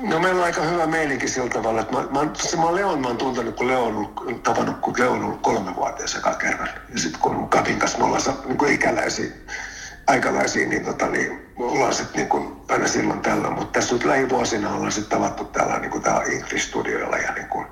No 0.01 0.19
meillä 0.19 0.39
on 0.39 0.45
aika 0.45 0.63
hyvä 0.63 0.87
meininki 0.87 1.29
sillä 1.29 1.51
tavalla, 1.51 1.81
että 1.81 1.93
mä, 1.93 2.07
mä, 2.11 2.31
se 2.35 2.57
mä 2.57 2.75
Leon 2.75 3.01
mä 3.01 3.07
oon 3.07 3.17
tuntenut, 3.17 3.57
kun 3.57 3.69
Leon 3.69 3.97
on 3.97 4.41
tavannut, 4.43 4.77
kun 4.81 4.95
Leon 4.99 5.19
on 5.19 5.25
ollut 5.25 5.43
kolme 5.43 5.77
vuotta 5.77 6.05
eka 6.19 6.35
kerran. 6.35 6.69
Ja 6.93 6.99
sitten 6.99 7.21
kun 7.21 7.49
Kavin 7.49 7.79
kanssa 7.79 7.99
me 7.99 8.05
ollaan 8.05 8.23
niin 8.45 8.59
kuin 8.59 8.73
ikäläisiä, 8.73 9.31
aikalaisia, 10.07 10.69
niin, 10.69 10.85
tota, 10.85 11.07
niin 11.07 11.44
ollaan 11.57 11.95
sitten 11.95 12.17
niin 12.17 12.29
kuin 12.29 12.57
aina 12.69 12.89
silloin 12.89 13.21
tällä. 13.21 13.51
Mutta 13.51 13.73
tässä 13.73 13.95
nyt 13.95 14.05
lähivuosina 14.05 14.75
ollaan 14.75 14.93
sitten 14.93 15.19
tavattu 15.19 15.45
täällä 15.45 15.79
niin 15.79 15.91
kuin 15.91 16.03
täällä 16.03 16.25
Ingrid-studioilla 16.25 17.17
ja 17.17 17.33
niin 17.33 17.49
kuin 17.49 17.67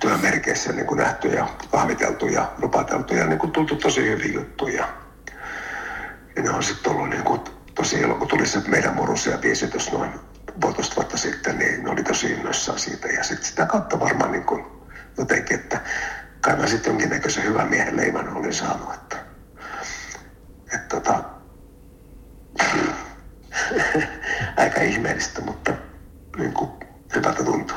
työmerkeissä 0.00 0.72
niin 0.72 0.86
kuin 0.86 0.98
nähty 0.98 1.28
ja 1.28 1.48
kahviteltu 1.70 2.26
ja 2.26 2.52
rupateltu 2.58 3.14
ja 3.14 3.26
niin 3.26 3.38
kuin 3.38 3.52
tultu 3.52 3.76
tosi 3.76 4.08
hyviä 4.08 4.32
juttuja. 4.32 4.88
Ja 6.36 6.42
ne 6.42 6.50
on 6.50 6.62
sitten 6.62 6.92
ollut 6.92 7.10
niin 7.10 7.22
kuin, 7.22 7.40
tosi 7.74 8.00
ilo, 8.00 8.14
kun 8.14 8.28
tuli 8.28 8.46
se 8.46 8.60
meidän 8.66 8.94
murusia 8.94 9.38
biisi 9.38 9.70
noin 9.92 10.10
puolitoista 10.60 10.96
vuotta 10.96 11.16
sitten, 11.16 11.58
niin 11.58 11.84
ne 11.84 11.90
oli 11.90 12.02
tosi 12.02 12.32
innoissaan 12.32 12.78
siitä. 12.78 13.08
Ja 13.08 13.24
sitten 13.24 13.46
sitä 13.48 13.66
kautta 13.66 14.00
varmaan 14.00 14.32
niin 14.32 14.44
kuin 14.44 14.64
jotenkin, 15.18 15.60
että 15.60 15.80
kai 16.40 16.56
mä 16.56 16.66
sitten 16.66 16.90
jonkinnäköisen 16.90 17.44
hyvän 17.44 17.68
miehen 17.68 17.96
leivän 17.96 18.36
olin 18.36 18.54
saanut. 18.54 18.94
Että, 18.94 19.16
että 20.74 20.88
tota, 20.88 21.35
aika 24.56 24.80
ihmeellistä, 24.80 25.40
mutta 25.40 25.72
niin 26.38 26.52
kuin 26.52 26.70
hyvältä 27.14 27.44
tuntuu. 27.44 27.76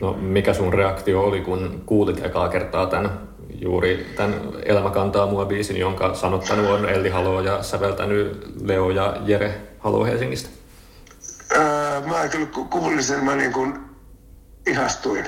No 0.00 0.12
mikä 0.12 0.54
sun 0.54 0.72
reaktio 0.72 1.22
oli, 1.22 1.40
kun 1.40 1.82
kuulit 1.86 2.24
ekaa 2.24 2.48
kertaa 2.48 2.86
tämän 2.86 3.28
juuri 3.60 4.12
tämän 4.16 4.34
Elämä 4.64 4.90
kantaa 4.90 5.26
mua 5.26 5.44
biisin, 5.44 5.76
jonka 5.76 6.14
sanottanut 6.14 6.70
on 6.70 6.88
Elli 6.88 7.08
Halo 7.08 7.40
ja 7.40 7.62
säveltänyt 7.62 8.52
Leo 8.62 8.90
ja 8.90 9.16
Jere 9.24 9.60
Halo 9.78 10.04
Helsingistä? 10.04 10.48
Öö, 11.52 12.00
mä 12.00 12.28
kyllä 12.28 12.46
kuulin 12.70 13.02
sen, 13.02 13.24
mä 13.24 13.36
niin 13.36 13.52
kuin 13.52 13.78
ihastuin. 14.66 15.24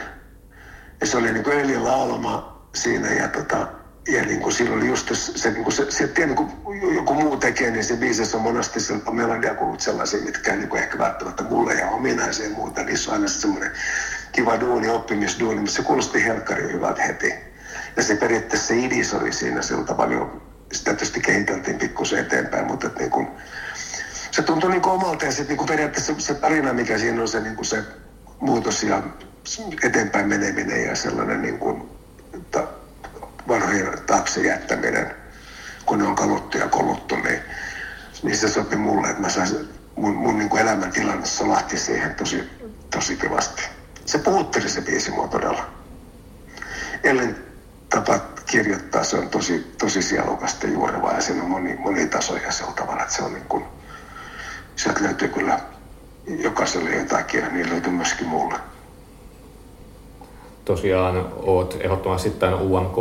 Ja 1.01 1.07
se 1.07 1.17
oli 1.17 1.33
niin 1.33 1.45
kuin 1.45 1.59
Elin 1.59 1.85
laulama 1.85 2.63
siinä 2.75 3.13
ja, 3.13 3.29
tota, 3.29 3.67
ja 4.09 4.23
niin 4.23 4.41
kuin 4.41 4.53
silloin 4.53 4.79
oli 4.79 4.89
just 4.89 5.09
se, 5.09 5.39
se, 5.39 5.51
niin 5.51 5.65
kuin 5.65 5.75
se, 5.75 5.91
se 5.91 6.07
tiedä, 6.07 6.27
niin 6.27 6.37
kuin 6.37 6.95
joku 6.95 7.15
muu 7.15 7.37
tekee, 7.37 7.71
niin 7.71 7.85
se 7.85 7.97
biisissä 7.97 8.37
on 8.37 8.43
monesti 8.43 8.81
melodia 9.13 9.55
kuulut 9.55 9.81
sellaisia, 9.81 10.21
mitkä 10.21 10.57
niin 10.57 10.69
kuin 10.69 10.83
ehkä 10.83 10.99
välttämättä 10.99 11.43
mulle 11.43 11.75
ja 11.75 11.89
ominaisia 11.89 12.51
muuta. 12.51 12.83
Niissä 12.83 13.11
on 13.11 13.17
aina 13.17 13.29
semmoinen 13.29 13.71
kiva 14.33 14.61
duuni, 14.61 14.89
oppimisduuni, 14.89 15.61
mutta 15.61 15.73
se 15.73 15.83
kuulosti 15.83 16.25
helkkari 16.25 16.73
hyvältä 16.73 17.03
heti. 17.03 17.35
Ja 17.97 18.03
se 18.03 18.17
periaatteessa 18.17 18.69
se 18.69 18.79
idis 18.79 19.15
oli 19.15 19.33
siinä 19.33 19.63
sillä 19.63 19.85
tavalla 19.85 20.15
jo, 20.15 20.43
sitä 20.73 20.91
tietysti 20.91 21.21
kehiteltiin 21.21 21.79
pikkusen 21.79 22.19
eteenpäin, 22.19 22.67
mutta 22.67 22.87
että 22.87 23.01
niin 23.01 23.11
kuin, 23.11 23.29
se 24.31 24.43
tuntui 24.43 24.71
niin 24.71 24.87
omalta 24.87 25.25
ja 25.25 25.33
sitten 25.33 25.57
niin 25.57 25.67
periaatteessa 25.67 26.15
se 26.19 26.35
tarina, 26.35 26.73
mikä 26.73 26.99
siinä 26.99 27.21
on 27.21 27.29
se, 27.29 27.41
niin 27.41 27.57
kuin 27.57 27.67
se 27.67 27.85
muutos 28.41 28.83
ja 28.83 29.03
eteenpäin 29.83 30.29
meneminen 30.29 30.85
ja 30.85 30.97
sellainen 30.97 31.43
niin 31.43 31.59
kuin, 31.59 31.89
vanhojen 33.49 33.99
taakse 34.07 34.41
jättäminen, 34.41 35.15
kun 35.87 35.99
ne 35.99 36.05
on 36.05 36.15
kaluttu 36.15 36.59
ja 36.59 36.69
koluttu, 36.69 37.17
niin, 37.17 37.41
niin 38.23 38.37
se 38.37 38.49
sopi 38.49 38.77
mulle, 38.77 39.09
että 39.09 39.23
mä 39.23 39.29
saisin, 39.29 39.69
mun, 39.97 40.15
mun 40.15 40.39
niin 40.39 40.49
kuin 40.49 40.63
elämäntilanne 40.63 41.27
solahti 41.27 41.79
siihen 41.79 42.15
tosi, 42.15 42.51
tosi 42.91 43.17
kivasti. 43.17 43.63
Se 44.07 44.19
puhutteli 44.19 44.69
se 44.69 44.81
biisi 44.81 45.11
mua 45.11 45.29
todella. 45.29 45.71
Ellen 47.05 47.37
tapa 47.89 48.19
kirjoittaa, 48.47 49.05
se 49.05 49.17
on 49.17 49.29
tosi, 49.29 49.75
tosi 49.79 50.03
sielukasta 50.03 50.67
juurevaa 50.67 51.13
ja 51.13 51.21
siinä 51.21 51.43
on 51.43 51.51
moni, 51.51 51.77
moni 51.77 52.07
tasoja 52.07 52.53
sillä 52.53 52.73
tavalla, 52.73 53.03
että 53.03 53.15
se 53.15 53.23
on 53.23 53.33
niin 53.33 53.47
kuin, 53.49 53.65
sieltä 54.77 55.03
löytyy 55.03 55.29
kyllä 55.29 55.61
jokaiselle 56.27 56.91
jotakin 56.91 57.41
ja 57.41 57.49
niin 57.49 57.71
löytyy 57.71 57.93
myöskin 57.93 58.27
mulle. 58.27 58.59
Tosiaan 60.67 61.33
oot 61.43 61.77
ehdottomasti 61.81 62.31
tämän 62.31 62.63
UMK 62.63 62.97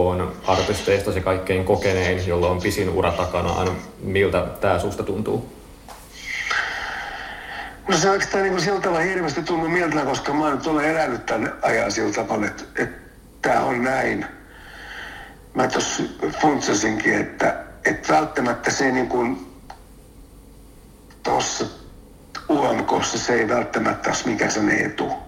artisteista 0.48 1.12
se 1.12 1.22
kaikkein 1.22 1.66
kokenein, 1.66 2.28
jolla 2.28 2.50
on 2.50 2.62
pisin 2.62 2.90
ura 2.90 3.12
takanaan. 3.12 3.72
Miltä 4.04 4.48
tämä 4.62 4.80
susta 4.80 5.04
tuntuu? 5.04 5.50
No 7.88 7.98
se 7.98 8.10
oikeastaan 8.10 8.44
niin 8.44 8.62
sillä 8.62 8.82
tavalla 8.82 9.00
hirveästi 9.00 9.44
tunnu 9.44 9.70
mieltä, 9.70 10.06
koska 10.06 10.34
mä 10.34 10.52
nyt 10.52 10.68
olen 10.68 10.86
elänyt 10.86 11.26
tämän 11.26 11.54
ajan 11.62 11.92
sillä 11.92 12.14
tavalla, 12.14 12.46
että, 12.46 12.64
että 12.84 13.00
tämä 13.42 13.60
on 13.60 13.84
näin. 13.84 14.26
Mä 15.54 15.68
tuossa 15.68 16.04
funtsasinkin, 16.42 17.14
että, 17.14 17.64
että 17.86 18.14
välttämättä 18.14 18.72
se 18.72 18.92
niin 18.92 19.08
kuin 19.08 19.48
tuossa 21.24 21.66
UMKssa 22.50 23.18
se 23.18 23.34
ei 23.34 23.48
välttämättä 23.48 24.10
ole 24.10 24.18
mikä 24.26 24.50
sen 24.50 24.70
etu. 24.70 25.25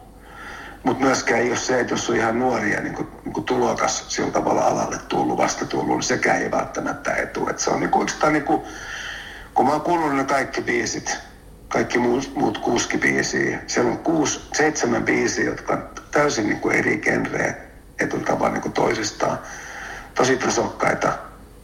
Mutta 0.88 1.06
myöskään 1.06 1.48
jos 1.48 1.68
se, 1.68 1.86
jos 1.90 2.10
on 2.10 2.16
ihan 2.16 2.40
nuoria 2.40 2.82
niin 2.82 2.94
kuin, 2.94 3.08
niin 3.26 3.34
kuin 3.34 3.44
tulokas 3.44 4.06
sillä 4.08 4.32
tavalla 4.32 4.62
alalle 4.62 4.98
tullut, 5.08 5.38
vasta 5.38 5.66
tullut, 5.66 5.96
niin 5.96 6.04
sekään 6.04 6.42
ei 6.42 6.52
välttämättä 6.52 7.16
etu. 7.16 7.50
Et 7.50 7.60
se 7.60 7.70
on 7.70 7.80
niin 7.80 7.90
kuin, 7.90 8.08
niin 8.32 8.44
kuin, 8.44 8.62
kun 9.54 9.66
mä 9.66 9.72
oon 9.72 9.82
kuullut 9.82 10.16
ne 10.16 10.24
kaikki 10.24 10.62
biisit, 10.62 11.18
kaikki 11.68 12.00
muut, 12.00 12.36
muut 12.36 12.58
kuusi 12.58 12.98
biisiä, 12.98 13.60
siellä 13.68 13.92
on 13.92 13.98
kuusi, 13.98 14.42
seitsemän 14.54 15.04
biisiä, 15.04 15.46
jotka 15.46 15.74
on 15.74 15.90
täysin 16.12 16.48
niin 16.50 16.60
kuin 16.60 16.76
eri 16.76 16.98
genreä 16.98 17.54
etultavan 18.00 18.54
niin 18.54 18.72
toisistaan. 18.72 19.40
Tosi 20.16 20.38
tasokkaita, 20.38 21.14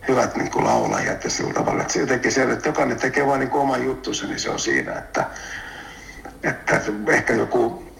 hyvät 0.07 0.36
niin 0.36 0.51
kuin 0.51 0.65
laulajat 0.65 1.24
ja 1.24 1.30
sillä 1.30 1.53
tavalla. 1.53 1.82
Että 1.82 1.93
se 1.93 1.99
jotenkin 1.99 2.32
se, 2.32 2.43
että 2.43 2.69
jokainen 2.69 2.99
tekee 2.99 3.28
vain 3.28 3.39
niin 3.39 3.53
oman 3.53 3.86
juttunsa, 3.86 4.28
niin 4.28 4.39
se 4.39 4.49
on 4.49 4.59
siinä, 4.59 4.91
että, 4.91 5.26
että 6.43 6.82
ehkä 7.07 7.34
joku 7.34 7.92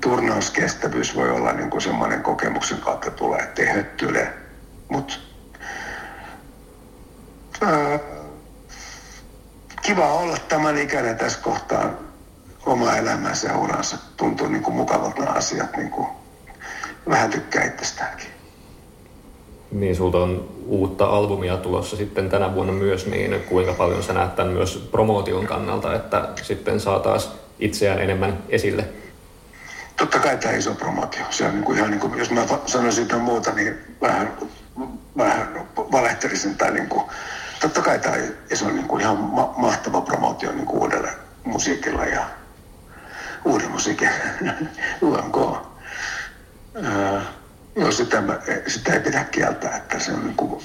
turnauskestävyys 0.00 1.16
voi 1.16 1.30
olla 1.30 1.52
niin 1.52 1.70
kuin 1.70 1.80
semmoinen 1.80 2.22
kokemuksen 2.22 2.78
kautta 2.78 3.10
tulee, 3.10 3.40
että 3.40 3.62
ei 3.62 3.68
höttyle. 3.68 4.32
Mutta 4.88 5.14
kiva 9.82 10.12
olla 10.12 10.36
tämän 10.48 10.78
ikäinen 10.78 11.16
tässä 11.16 11.38
kohtaa 11.42 11.90
oma 12.66 12.96
elämänsä 12.96 13.48
ja 13.48 13.58
uransa. 13.58 13.98
Tuntuu 14.16 14.48
niin 14.48 14.62
kuin 14.62 14.76
mukavalta 14.76 15.22
asiat. 15.22 15.76
Niin 15.76 15.90
kuin, 15.90 16.08
vähän 17.08 17.30
tykkää 17.30 17.64
itsestäänkin. 17.64 18.26
Niin, 19.72 19.96
sulta 19.96 20.18
on 20.18 20.48
uutta 20.66 21.06
albumia 21.06 21.56
tulossa 21.56 21.96
sitten 21.96 22.30
tänä 22.30 22.54
vuonna 22.54 22.72
myös, 22.72 23.06
niin 23.06 23.40
kuinka 23.40 23.72
paljon 23.72 24.02
sä 24.02 24.12
näet 24.12 24.36
tämän 24.36 24.52
myös 24.52 24.88
promootion 24.90 25.46
kannalta, 25.46 25.94
että 25.94 26.28
sitten 26.42 26.80
saa 26.80 26.98
taas 27.00 27.32
itseään 27.58 28.02
enemmän 28.02 28.38
esille? 28.48 28.84
Totta 30.02 30.18
kai 30.18 30.36
tämä 30.36 30.54
iso 30.54 30.74
promootio. 30.74 31.24
Se 31.30 31.44
on 31.44 31.54
niin 31.54 31.64
kuin 31.64 31.78
ihan 31.78 31.90
niin 31.90 32.00
kuin, 32.00 32.18
jos 32.18 32.30
mä 32.30 32.46
sanoisin 32.66 33.02
jotain 33.02 33.22
muuta, 33.22 33.52
niin 33.52 33.96
vähän, 34.00 34.32
vähän 35.16 35.66
valehtelisin 35.76 36.56
tai 36.56 36.70
niin 36.70 36.88
kuin, 36.88 37.04
totta 37.60 37.82
kai 37.82 37.98
tämä 37.98 38.16
iso 38.50 38.70
niin 38.70 38.88
kuin 38.88 39.00
ihan 39.00 39.16
ma- 39.16 39.54
mahtava 39.56 40.00
promootio 40.00 40.52
niin 40.52 40.66
kuin 40.66 40.78
uudelle 40.82 41.12
musiikilla 41.44 42.04
ja 42.04 42.26
uuden 43.44 43.70
musiikin 43.70 44.08
UMK. 45.02 45.36
Öö, 46.76 47.20
Joo, 47.76 47.92
sitä, 47.92 48.22
sitä 48.66 48.92
ei 48.92 49.00
pidä 49.00 49.24
kieltää, 49.24 49.76
että 49.76 49.98
se 49.98 50.12
on 50.12 50.24
niin 50.24 50.36
kuin, 50.36 50.62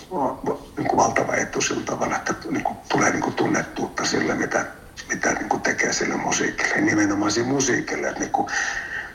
niin 0.78 0.88
kuin 0.88 0.98
valtava 0.98 1.36
etu 1.36 1.62
sillä 1.62 1.84
tavalla, 1.86 2.16
että 2.16 2.34
niin 2.50 2.64
kuin, 2.64 2.78
tulee 2.90 3.10
niin 3.10 3.22
kuin 3.22 3.36
tunnettuutta 3.36 4.06
sille, 4.06 4.36
mitä, 4.36 4.66
mitä 5.10 5.34
niin 5.34 5.50
kuin 5.50 5.62
tekee 5.62 5.94
sille 5.94 6.16
musiikille. 6.16 6.82
Nimenomaan 6.82 7.32
siinä 7.32 7.50
musiikille, 7.50 8.08
että 8.08 8.20
niin 8.20 8.32
kuin, 8.32 8.48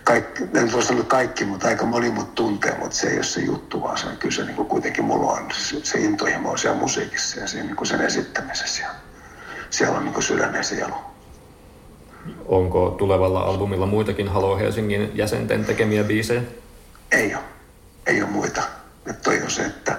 kaikki, 0.05 0.43
en 0.55 0.73
voi 0.73 0.83
sanoa 0.83 1.05
kaikki, 1.05 1.45
mutta 1.45 1.69
aika 1.69 1.87
moni 1.87 2.11
mut 2.11 2.35
tuntee, 2.35 2.79
mutta 2.79 2.97
se 2.97 3.09
ei 3.09 3.17
ole 3.17 3.25
se 3.25 3.41
juttu, 3.41 3.83
vaan 3.83 3.99
se 3.99 4.07
on 4.07 4.17
kyllä 4.17 4.35
se 4.35 4.45
niin 4.45 4.57
kuitenkin 4.57 5.05
mulla 5.05 5.33
on 5.33 5.47
se, 5.53 5.85
se 5.85 5.99
intohimo 5.99 6.51
on 6.51 6.59
siellä 6.59 6.81
musiikissa 6.81 7.41
ja 7.41 7.47
siinä, 7.47 7.67
niin 7.67 7.87
sen 7.87 8.01
esittämisessä. 8.01 8.83
Ja 8.83 8.91
siellä 9.71 9.99
on 9.99 10.05
niin 10.05 10.23
sydän 10.23 10.55
ja 10.55 10.63
sielu. 10.63 10.95
Onko 12.47 12.95
tulevalla 12.99 13.41
albumilla 13.41 13.87
muitakin 13.87 14.29
Halo 14.29 14.59
Helsingin 14.59 15.11
jäsenten 15.15 15.65
tekemiä 15.65 16.05
biisejä? 16.05 16.43
Ei 17.13 17.35
ole 17.35 17.45
ei 18.07 18.23
ole 18.23 18.31
muita. 18.31 18.63
Että 19.07 19.23
toi 19.23 19.43
on 19.43 19.51
se, 19.51 19.63
että 19.63 19.99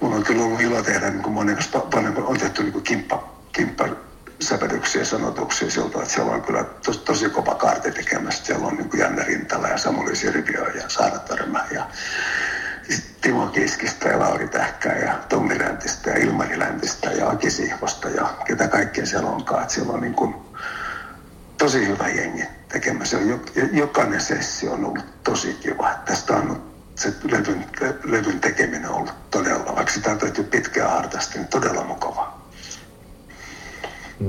mulla 0.00 0.16
on 0.16 0.24
kyllä 0.24 0.44
ollut 0.44 0.60
ilo 0.60 0.82
tehdä 0.82 1.10
niin 1.10 1.22
kuin 1.22 1.34
monen 1.34 1.58
paljon 1.90 2.26
on 2.26 2.38
tehty 2.38 2.62
niin 2.62 2.72
kuin 2.72 2.84
kimppa, 2.84 3.24
kimppa 3.52 3.88
säpätyksiä 4.40 5.04
sanotuksia 5.04 5.70
siltä, 5.70 5.98
että 5.98 6.10
siellä 6.14 6.32
on 6.32 6.42
kyllä 6.42 6.64
tosi, 6.64 6.98
tosi 6.98 7.28
kova 7.28 7.54
kaarti 7.54 7.92
tekemässä. 7.92 8.44
Siellä 8.44 8.66
on 8.66 8.76
niin 8.76 8.88
kuin 8.88 9.00
Janne 9.00 9.24
Rintala 9.24 9.68
ja 9.68 9.78
Samuli 9.78 10.16
Sirviö 10.16 10.70
ja 10.74 10.88
Saara 10.88 11.18
Törmä 11.18 11.64
ja 11.70 11.86
Timo 13.20 13.46
Kiskistä 13.46 14.08
ja 14.08 14.18
Lauri 14.18 14.48
Tähkää 14.48 14.98
ja 14.98 15.14
Tommi 15.28 15.58
Läntistä 15.58 16.10
ja 16.10 16.18
Ilmari 16.18 16.58
Läntistä 16.58 17.10
ja 17.10 17.30
Aki 17.30 17.50
Sihvosta 17.50 18.08
ja 18.08 18.34
ketä 18.44 18.68
kaikkea 18.68 19.06
siellä 19.06 19.30
onkaan. 19.30 19.62
Että 19.62 19.74
siellä 19.74 19.92
on 19.92 20.00
niin 20.00 20.14
kuin 20.14 20.34
tosi 21.58 21.86
hyvä 21.86 22.08
jengi 22.08 22.44
tekemässä. 22.68 23.18
Jokainen 23.72 24.20
sessio 24.20 24.72
on 24.72 24.84
ollut 24.84 25.22
tosi 25.24 25.54
kiva. 25.54 25.90
Tästä 26.04 26.36
on 26.36 26.62
se 26.94 27.12
levyn, 27.30 27.66
levyn 28.04 28.40
tekeminen 28.40 28.88
on 28.88 28.94
ollut 28.94 29.30
todella, 29.30 29.76
vaikka 29.76 29.92
sitä 29.92 30.10
on 30.10 30.18
tehty 30.18 30.42
pitkään 30.42 30.90
hartaasti, 30.90 31.38
niin 31.38 31.48
todella 31.48 31.84
mukavaa. 31.84 32.35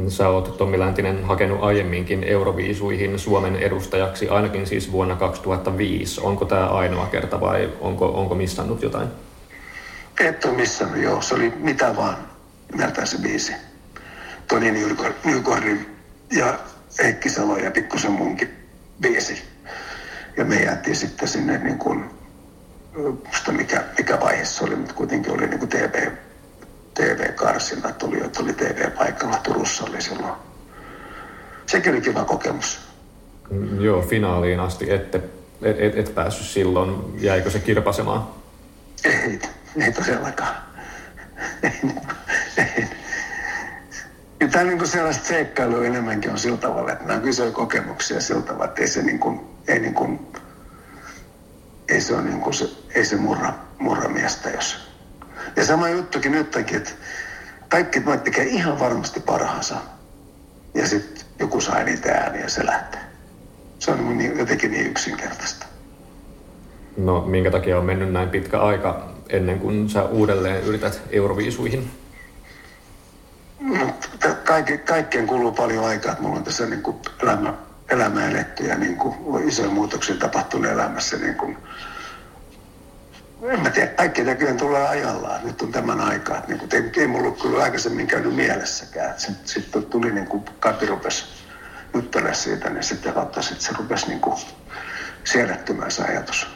Sä 0.08 0.30
oot 0.30 0.58
Tommi 0.58 0.80
Läntinen 0.80 1.24
hakenut 1.24 1.64
aiemminkin 1.64 2.24
Euroviisuihin 2.24 3.20
Suomen 3.20 3.56
edustajaksi, 3.56 4.30
ainakin 4.30 4.68
siis 4.68 4.92
vuonna 4.92 5.16
2005. 5.16 6.22
Onko 6.22 6.46
tämä 6.46 6.68
ainoa 6.68 7.06
kerta 7.06 7.42
vai 7.42 7.74
onko, 7.82 8.06
onko 8.06 8.36
missannut 8.36 8.82
jotain? 8.82 9.08
Et 10.20 10.46
ole 10.46 10.54
missannut, 10.54 11.02
joo. 11.02 11.22
Se 11.22 11.36
oli 11.36 11.54
mitä 11.60 11.96
vaan 11.96 12.18
nimeltään 12.72 13.08
se 13.08 13.18
biisi. 13.18 13.54
Toni 14.48 14.72
Newgordin 15.24 15.96
ja 16.32 16.60
Heikki 17.04 17.30
Salo 17.30 17.58
ja 17.58 17.72
pikkusen 17.72 18.12
munkin 18.12 18.50
biisi. 19.02 19.42
Ja 20.38 20.46
me 20.46 20.56
jäätiin 20.56 20.96
sitten 20.96 21.28
sinne 21.28 21.58
niin 21.58 21.78
kuin 21.78 22.10
mikä, 23.52 23.84
mikä 23.98 24.20
vaihe 24.20 24.46
se 24.46 24.64
oli, 24.64 24.76
mutta 24.76 24.94
kuitenkin 24.94 25.34
oli 25.34 25.48
niin 25.48 25.60
kuin 25.60 25.70
TV, 25.70 26.12
TV-karsinat, 26.98 28.04
oli, 28.04 28.26
että 28.26 28.44
oli 28.44 28.54
TV-paikalla 28.54 29.38
Turussa 29.38 29.86
oli 29.86 30.02
silloin. 30.02 30.34
Sekin 31.66 31.94
oli 31.94 32.02
kiva 32.02 32.26
kokemus. 32.26 32.80
Mm, 33.50 33.82
joo, 33.82 34.02
finaaliin 34.02 34.60
asti 34.60 34.92
ette, 34.92 35.18
et, 35.62 35.80
et, 35.80 35.98
et 35.98 36.16
päässyt 36.16 36.48
silloin. 36.48 37.22
Jäikö 37.22 37.50
se 37.50 37.60
kirpasemaan? 37.60 38.28
Ei, 39.04 39.40
ei 39.82 39.92
todellakaan. 39.92 40.56
ei, 41.64 41.72
ei. 42.58 42.88
Ja 44.40 44.48
tämä 44.48 44.64
niin 44.64 44.78
kuin 44.78 44.88
sellaista 44.88 45.28
seikkailua 45.28 45.86
enemmänkin 45.86 46.32
on 46.32 46.40
sillä 46.40 46.58
tavalla, 46.58 46.92
että 46.92 47.06
nämä 47.06 47.20
kysyy 47.20 47.52
kokemuksia 47.52 48.22
sillä 48.22 48.42
tavalla, 48.42 48.66
että 48.66 48.82
ei 48.82 48.88
se, 48.88 49.02
niin 49.02 49.20
kuin, 49.20 49.40
ei 49.68 49.80
niin 49.80 49.94
kuin 49.94 50.20
ei 51.90 52.02
se, 52.02 52.16
ole 52.16 52.24
niin 52.24 52.42
kuin 52.42 52.54
se, 52.54 52.70
ei 52.96 53.06
se 53.06 53.16
murra, 53.16 53.54
murra 53.80 54.10
miestä, 54.10 54.50
jos... 54.50 54.87
Ja 55.56 55.66
sama 55.66 55.90
juttukin 55.90 56.32
nytkin, 56.32 56.78
että 56.78 56.92
kaikki 57.68 58.00
noit 58.00 58.24
tekee 58.24 58.44
ihan 58.44 58.80
varmasti 58.80 59.20
parhaansa. 59.20 59.76
Ja 60.74 60.88
sitten 60.88 61.26
joku 61.40 61.62
saa 61.62 61.84
niitä 61.84 62.12
ääniä 62.12 62.42
ja 62.42 62.50
se 62.50 62.66
lähtee. 62.66 63.02
Se 63.80 63.92
on 63.92 64.18
niin, 64.18 64.40
jotenkin 64.40 64.72
niin 64.72 64.88
yksinkertaista. 64.88 65.66
No 66.98 67.22
minkä 67.22 67.52
takia 67.52 67.78
on 67.78 67.86
mennyt 67.86 68.12
näin 68.12 68.30
pitkä 68.30 68.62
aika 68.62 69.10
ennen 69.30 69.60
kuin 69.60 69.90
sä 69.90 70.04
uudelleen 70.04 70.64
yrität 70.64 71.02
Euroviisuihin? 71.12 71.92
No, 73.60 73.94
kaikki, 74.46 74.78
kaikkeen 74.78 75.28
kuluu 75.28 75.52
paljon 75.52 75.86
aikaa. 75.86 76.16
Mulla 76.20 76.38
on 76.38 76.44
tässä 76.44 76.66
niin 76.66 76.82
kuin 76.82 76.98
elämä, 77.24 77.54
elämä 77.90 78.30
eletty 78.30 78.64
ja 78.64 78.76
niin 78.76 78.96
kuin 78.96 79.48
isoja 79.48 79.70
muutoksia 79.70 80.16
tapahtunut 80.16 80.72
elämässä. 80.72 81.18
Niin 81.18 81.36
kuin, 81.36 81.58
en 83.42 83.60
mä 83.60 83.70
tiedä, 83.70 83.88
kaikki 83.88 84.24
näköjään 84.24 84.58
tulee 84.58 84.88
ajallaan. 84.88 85.42
Nyt 85.44 85.62
on 85.62 85.72
tämän 85.72 86.02
aikaa. 86.02 86.42
Niin 86.48 86.60
kuin, 86.60 86.70
ei, 86.74 86.92
ei 86.98 87.08
mulla 87.08 87.32
kyllä 87.32 87.64
aikaisemmin 87.64 88.08
käynyt 88.08 88.36
mielessäkään. 88.36 89.20
Sitten 89.20 89.48
sit 89.48 89.90
tuli 89.90 90.12
niin 90.12 90.28
kuin 90.28 90.46
Kati 90.60 90.86
rupesi 90.86 91.26
juttelemaan 91.94 92.36
siitä, 92.36 92.70
niin 92.70 92.84
sitten 92.84 93.14
kautta 93.14 93.42
sit 93.42 93.62
se 93.62 93.72
rupesi 93.78 94.08
niin 94.08 94.22
kuin 94.22 94.38
siedättymään 95.24 95.92
se 95.92 96.04
ajatus. 96.04 96.48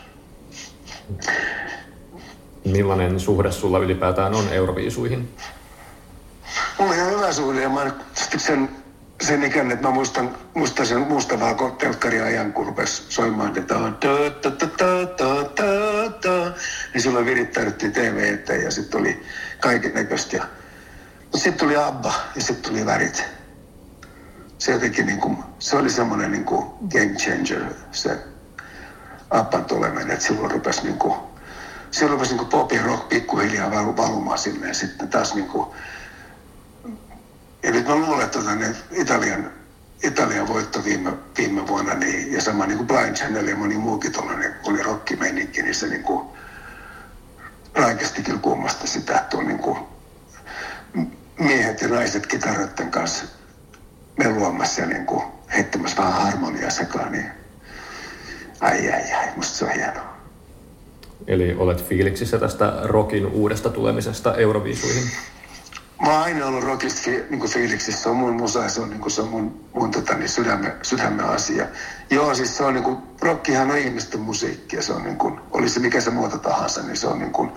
Millainen 2.65 3.19
suhde 3.19 3.51
sulla 3.51 3.79
ylipäätään 3.79 4.33
on 4.33 4.49
Euroviisuihin? 4.53 5.35
Mulla 6.77 6.91
on 6.91 6.97
ihan 6.97 7.11
hyvä 7.11 7.33
suhde 7.33 7.61
ja 7.61 7.69
mä 7.69 7.91
sen 8.37 8.69
sen 9.21 9.43
ikäinen, 9.43 9.71
että 9.71 9.87
mä 9.87 9.93
muistan, 9.93 10.37
muistan 10.53 10.85
sen 10.85 10.99
mustavaa 10.99 11.55
telkkariajan, 11.77 12.53
kun 12.53 12.65
rupesi 12.65 13.03
soimaan, 13.09 13.57
että 13.57 13.75
niin 16.93 17.01
silloin 17.01 17.25
virittäydyttiin 17.25 17.91
TV 17.91 18.33
eteen 18.33 18.63
ja 18.63 18.71
sitten 18.71 18.99
oli 18.99 19.25
kaiken 19.59 19.93
näköistä. 19.93 20.47
Sitten 21.35 21.53
tuli 21.53 21.77
Abba 21.77 22.13
ja 22.35 22.41
sitten 22.41 22.71
tuli 22.71 22.85
värit. 22.85 23.25
Se 24.57 24.71
jotenkin 24.71 25.05
niin 25.05 25.19
kuin, 25.19 25.37
se 25.59 25.77
oli 25.77 25.89
semmoinen 25.89 26.31
niin 26.31 26.45
kuin 26.45 26.65
game 26.91 27.15
changer, 27.17 27.63
se 27.91 28.19
Abban 29.29 29.65
tuleminen, 29.65 30.11
että 30.11 30.25
silloin 30.25 30.51
rupesi 30.51 30.83
niin 30.83 30.97
kuin, 30.97 31.15
silloin 31.91 32.11
rupesi 32.11 32.31
niin 32.31 32.37
kuin 32.37 32.49
pop 32.49 32.71
rock 32.85 33.09
pikkuhiljaa 33.09 33.71
valumaan 33.71 34.37
sinne 34.37 34.67
ja 34.67 34.73
sitten 34.73 35.07
taas 35.07 35.35
niin 35.35 35.47
kuin, 35.47 35.67
ja 37.63 37.71
nyt 37.71 37.87
mä 37.87 37.95
luulen, 37.95 38.25
että 38.25 38.39
tota, 38.39 38.51
Italian, 38.91 39.51
Italian 40.03 40.47
voitto 40.47 40.83
viime, 40.83 41.13
viime 41.37 41.67
vuonna, 41.67 41.93
niin, 41.93 42.33
ja 42.33 42.41
sama 42.41 42.65
niin 42.65 42.77
kuin 42.77 42.87
Blind 42.87 43.15
Channel 43.15 43.47
ja 43.47 43.55
moni 43.55 43.77
muukin 43.77 44.11
tuollainen, 44.11 44.55
oli 44.63 44.83
rockimeininki, 44.83 45.61
niin 45.61 45.75
se 45.75 45.87
niin 45.87 46.03
kuin, 46.03 46.27
raikasti 47.75 48.23
kyllä 48.23 48.39
kummasta 48.39 48.87
sitä, 48.87 49.17
että 49.17 49.37
on 49.37 49.47
niin 49.47 49.59
kuin, 49.59 49.77
miehet 51.39 51.81
ja 51.81 51.87
naiset 51.87 52.27
kitaroiden 52.27 52.91
kanssa 52.91 53.25
meluamassa 54.17 54.81
ja 54.81 54.87
niin 54.87 55.05
kuin, 55.05 55.23
heittämässä 55.53 55.97
vähän 55.97 56.21
harmoniaa 56.21 56.69
sekaan, 56.69 57.11
niin 57.11 57.25
ai 58.61 58.91
ai 58.91 59.13
ai, 59.13 59.27
musta 59.35 59.57
se 59.57 59.65
on 59.65 59.71
hienoa. 59.71 60.11
Eli 61.27 61.55
olet 61.57 61.87
fiiliksissä 61.87 62.39
tästä 62.39 62.73
rockin 62.83 63.25
uudesta 63.25 63.69
tulemisesta 63.69 64.35
Euroviisuihin? 64.35 65.03
Mä 66.01 66.11
oon 66.11 66.23
aina 66.23 66.45
ollut 66.45 66.63
rockista 66.63 67.09
niin 67.29 67.49
fiiliksissä. 67.49 68.01
Se 68.01 68.09
on 68.09 68.15
mun 68.15 68.35
musa 68.35 68.69
se 68.69 68.81
on, 68.81 68.89
niin 68.89 69.01
kuin, 69.01 69.11
se 69.11 69.21
on 69.21 69.27
mun, 69.27 69.65
mun 69.73 69.91
tota, 69.91 70.13
niin 70.13 70.29
sydämen, 70.29 70.73
sydämen, 70.81 71.25
asia. 71.25 71.67
Joo, 72.09 72.35
siis 72.35 72.57
se 72.57 72.63
on 72.63 72.73
niin 72.73 72.83
kuin, 72.83 72.97
rockihan 73.21 73.71
on 73.71 73.77
ihmisten 73.77 74.19
musiikkia. 74.19 74.81
Se 74.81 74.93
on 74.93 75.03
niin 75.03 75.17
kuin, 75.17 75.39
oli 75.51 75.69
se 75.69 75.79
mikä 75.79 76.01
se 76.01 76.09
muoto 76.09 76.37
tahansa, 76.37 76.81
niin 76.81 76.97
se 76.97 77.07
on 77.07 77.19
niin 77.19 77.31
kuin, 77.31 77.51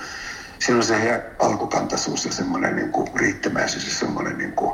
siinä 0.58 0.76
on 0.76 0.84
se 0.84 1.24
alkukantaisuus 1.38 2.24
ja 2.24 2.32
semmoinen 2.32 2.76
niin 2.76 2.92
kuin, 2.92 3.08
riittämäisyys 3.14 3.86
ja 3.86 3.94
semmoinen 3.94 4.38
niin 4.38 4.52
kuin, 4.52 4.72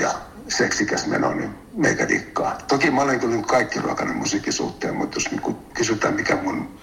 ja 0.00 0.10
seksikäs 0.48 1.06
meno, 1.06 1.34
niin 1.34 1.54
meikä 1.74 2.08
dikkaa. 2.08 2.58
Toki 2.68 2.90
mä 2.90 3.02
olen 3.02 3.20
kyllä 3.20 3.34
niin 3.34 3.44
kaikki 3.44 3.80
ruokainen 3.80 4.16
musiikin 4.16 4.52
suhteen, 4.52 4.96
mutta 4.96 5.16
jos 5.16 5.30
niin 5.30 5.40
kuin, 5.40 5.56
kysytään 5.74 6.14
mikä 6.14 6.36
mun, 6.42 6.78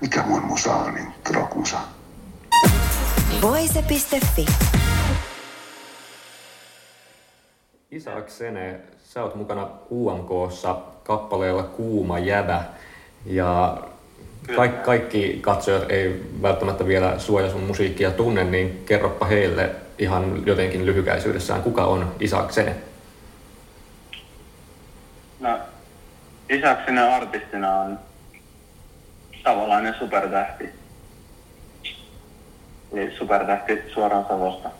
mikä 0.00 0.22
mun 0.22 0.44
musa 0.44 0.74
on, 0.74 0.94
niin 0.94 1.14
rockmusa. 1.30 1.97
Voise.fi. 3.42 4.46
Isak 7.90 8.28
Sene, 8.30 8.80
sä 9.04 9.22
oot 9.22 9.34
mukana 9.34 9.68
UMKssa 9.90 10.76
kappaleella 11.02 11.62
Kuuma 11.62 12.18
jäbä. 12.18 12.64
Ja 13.26 13.78
Kaik, 14.56 14.82
kaikki 14.82 15.38
katsojat 15.40 15.90
ei 15.90 16.22
välttämättä 16.42 16.86
vielä 16.86 17.18
suoja 17.18 17.50
sun 17.50 17.62
musiikkia 17.62 18.10
tunne, 18.10 18.44
niin 18.44 18.82
kerroppa 18.86 19.26
heille 19.26 19.70
ihan 19.98 20.42
jotenkin 20.46 20.86
lyhykäisyydessään, 20.86 21.62
kuka 21.62 21.84
on 21.84 22.14
Isaksene? 22.20 22.76
No, 25.40 25.58
Isaksene 26.48 27.14
artistina 27.14 27.80
on 27.80 27.98
savolainen 29.44 29.94
supertähti. 29.98 30.68
Eli 32.92 33.16
supertähti 33.18 33.82
suoraan 33.94 34.24
Savosta. 34.28 34.70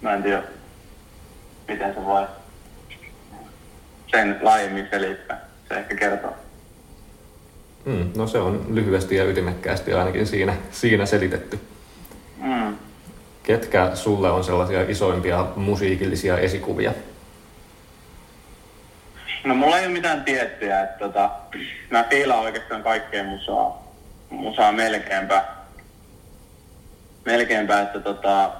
Mä 0.00 0.14
en 0.14 0.22
tiedä, 0.22 0.42
miten 1.68 1.94
se 1.94 2.04
voi 2.04 2.26
sen 4.10 4.38
laajemmin 4.42 4.88
selittää. 4.90 5.40
Se 5.68 5.74
ehkä 5.74 5.94
kertoo. 5.94 6.34
Mm, 7.84 8.10
no 8.16 8.26
se 8.26 8.38
on 8.38 8.66
lyhyesti 8.68 9.16
ja 9.16 9.24
ytimekkäästi 9.24 9.92
ainakin 9.92 10.26
siinä, 10.26 10.56
siinä 10.70 11.06
selitetty. 11.06 11.60
Mm. 12.42 12.76
Ketkä 13.42 13.90
sulle 13.94 14.30
on 14.30 14.44
sellaisia 14.44 14.82
isoimpia 14.88 15.46
musiikillisia 15.56 16.38
esikuvia? 16.38 16.92
No 19.44 19.54
mulla 19.54 19.78
ei 19.78 19.86
ole 19.86 19.92
mitään 19.92 20.24
tiettyä, 20.24 20.82
että 20.82 20.98
tota, 20.98 21.30
mä 21.90 22.04
fiilaan 22.10 22.40
oikeastaan 22.40 22.82
kaikkea 22.82 23.24
musaa, 23.24 23.82
musaa 24.30 24.72
melkeinpä. 24.72 25.44
Melkeinpä, 27.24 27.80
että 27.80 28.00
tota, 28.00 28.50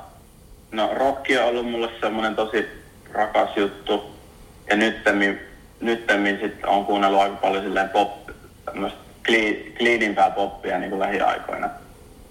no 0.72 0.90
rocki 0.94 1.38
on 1.38 1.44
ollut 1.44 1.70
mulle 1.70 1.88
semmonen 2.00 2.36
tosi 2.36 2.68
rakas 3.12 3.56
juttu. 3.56 4.14
Ja 4.70 4.76
nyttemmin, 4.76 5.40
nyttemmin 5.80 6.38
sit 6.42 6.64
on 6.64 6.84
kuunnellut 6.84 7.20
aika 7.20 7.36
paljon 7.36 7.62
silleen 7.64 7.88
pop, 7.88 8.10
tämmöistä 8.64 8.98
cleanimpää 9.78 10.30
poppia 10.30 10.78
niin 10.78 10.90
kuin 10.90 11.00
lähiaikoina. 11.00 11.70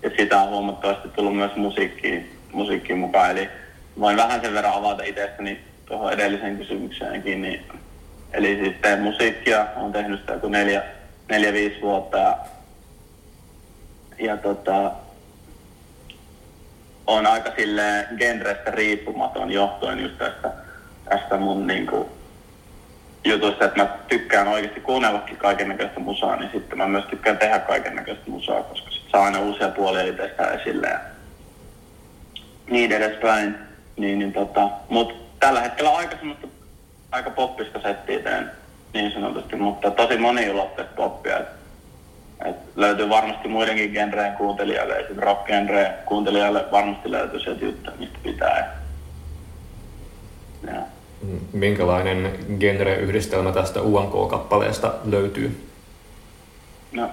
Ja 0.03 0.09
sitä 0.17 0.41
on 0.41 0.49
huomattavasti 0.49 1.07
tullut 1.09 1.35
myös 1.35 1.55
musiikkiin, 1.55 2.39
musiikkiin 2.53 2.99
mukaan. 2.99 3.31
Eli 3.31 3.49
voin 3.99 4.17
vähän 4.17 4.41
sen 4.41 4.53
verran 4.53 4.73
avata 4.73 5.03
itsestäni 5.03 5.59
tuohon 5.85 6.13
edelliseen 6.13 6.57
kysymykseenkin. 6.57 7.41
Niin, 7.41 7.65
eli 8.33 8.59
siis 8.63 8.75
teen 8.81 9.01
musiikkia, 9.01 9.67
olen 9.75 9.91
tehnyt 9.91 10.19
sitä 10.19 10.33
joku 10.33 10.47
neljä, 10.47 10.83
neljä 11.29 11.53
viisi 11.53 11.81
vuotta. 11.81 12.17
Ja, 12.17 12.37
ja 14.19 14.37
tota, 14.37 14.91
on 17.07 17.27
aika 17.27 17.51
sille 17.57 18.07
genrestä 18.17 18.71
riippumaton 18.71 19.51
johtuen 19.51 19.99
just 19.99 20.17
tästä, 20.17 20.51
tästä 21.09 21.37
mun 21.37 21.67
niinku, 21.67 22.09
jutusta, 23.23 23.65
että 23.65 23.83
mä 23.83 23.89
tykkään 24.07 24.47
oikeasti 24.47 24.81
kuunnellakin 24.81 25.37
kaiken 25.37 25.69
näköistä 25.69 25.99
musaa, 25.99 26.35
niin 26.35 26.51
sitten 26.53 26.77
mä 26.77 26.87
myös 26.87 27.05
tykkään 27.05 27.37
tehdä 27.37 27.59
kaiken 27.59 27.95
näköistä 27.95 28.29
musaa, 28.29 28.63
koska 28.63 28.91
sit 28.91 29.03
saa 29.11 29.25
aina 29.25 29.39
uusia 29.39 29.69
puolia 29.69 30.03
itsestä 30.03 30.47
esille 30.47 30.87
ja 30.87 30.99
niin 32.69 32.91
edespäin. 32.91 33.55
Niin, 33.97 34.19
niin 34.19 34.33
tota, 34.33 34.69
mut 34.89 35.39
tällä 35.39 35.61
hetkellä 35.61 35.95
aika 35.95 36.17
semmoista 36.17 36.47
aika 37.11 37.29
poppista 37.29 37.81
settiä 37.81 38.19
teen 38.19 38.51
niin 38.93 39.11
sanotusti, 39.11 39.55
mutta 39.55 39.91
tosi 39.91 40.17
moniulotteista 40.17 40.93
poppia. 40.95 41.39
Et, 41.39 41.47
et 42.45 42.55
löytyy 42.75 43.09
varmasti 43.09 43.47
muidenkin 43.47 43.91
genreen 43.91 44.33
kuuntelijoille, 44.33 44.93
esimerkiksi 44.93 45.25
rock 45.25 45.47
kuuntelijoille 46.05 46.65
varmasti 46.71 47.11
löytyy 47.11 47.39
sieltä 47.39 47.65
juttuja, 47.65 47.97
mistä 47.99 48.17
pitää. 48.23 48.79
Ja, 50.67 50.81
minkälainen 51.53 52.39
genre-yhdistelmä 52.59 53.51
tästä 53.51 53.79
UMK-kappaleesta 53.81 54.93
löytyy? 55.05 55.69
No, 56.91 57.09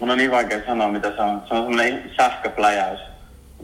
mun 0.00 0.10
on 0.10 0.18
niin 0.18 0.30
vaikea 0.30 0.66
sanoa, 0.66 0.88
mitä 0.88 1.16
se 1.16 1.22
on. 1.22 1.42
Se 1.48 1.54
on 1.54 1.62
semmoinen 1.62 2.10
sähköpläjäys. 2.16 3.00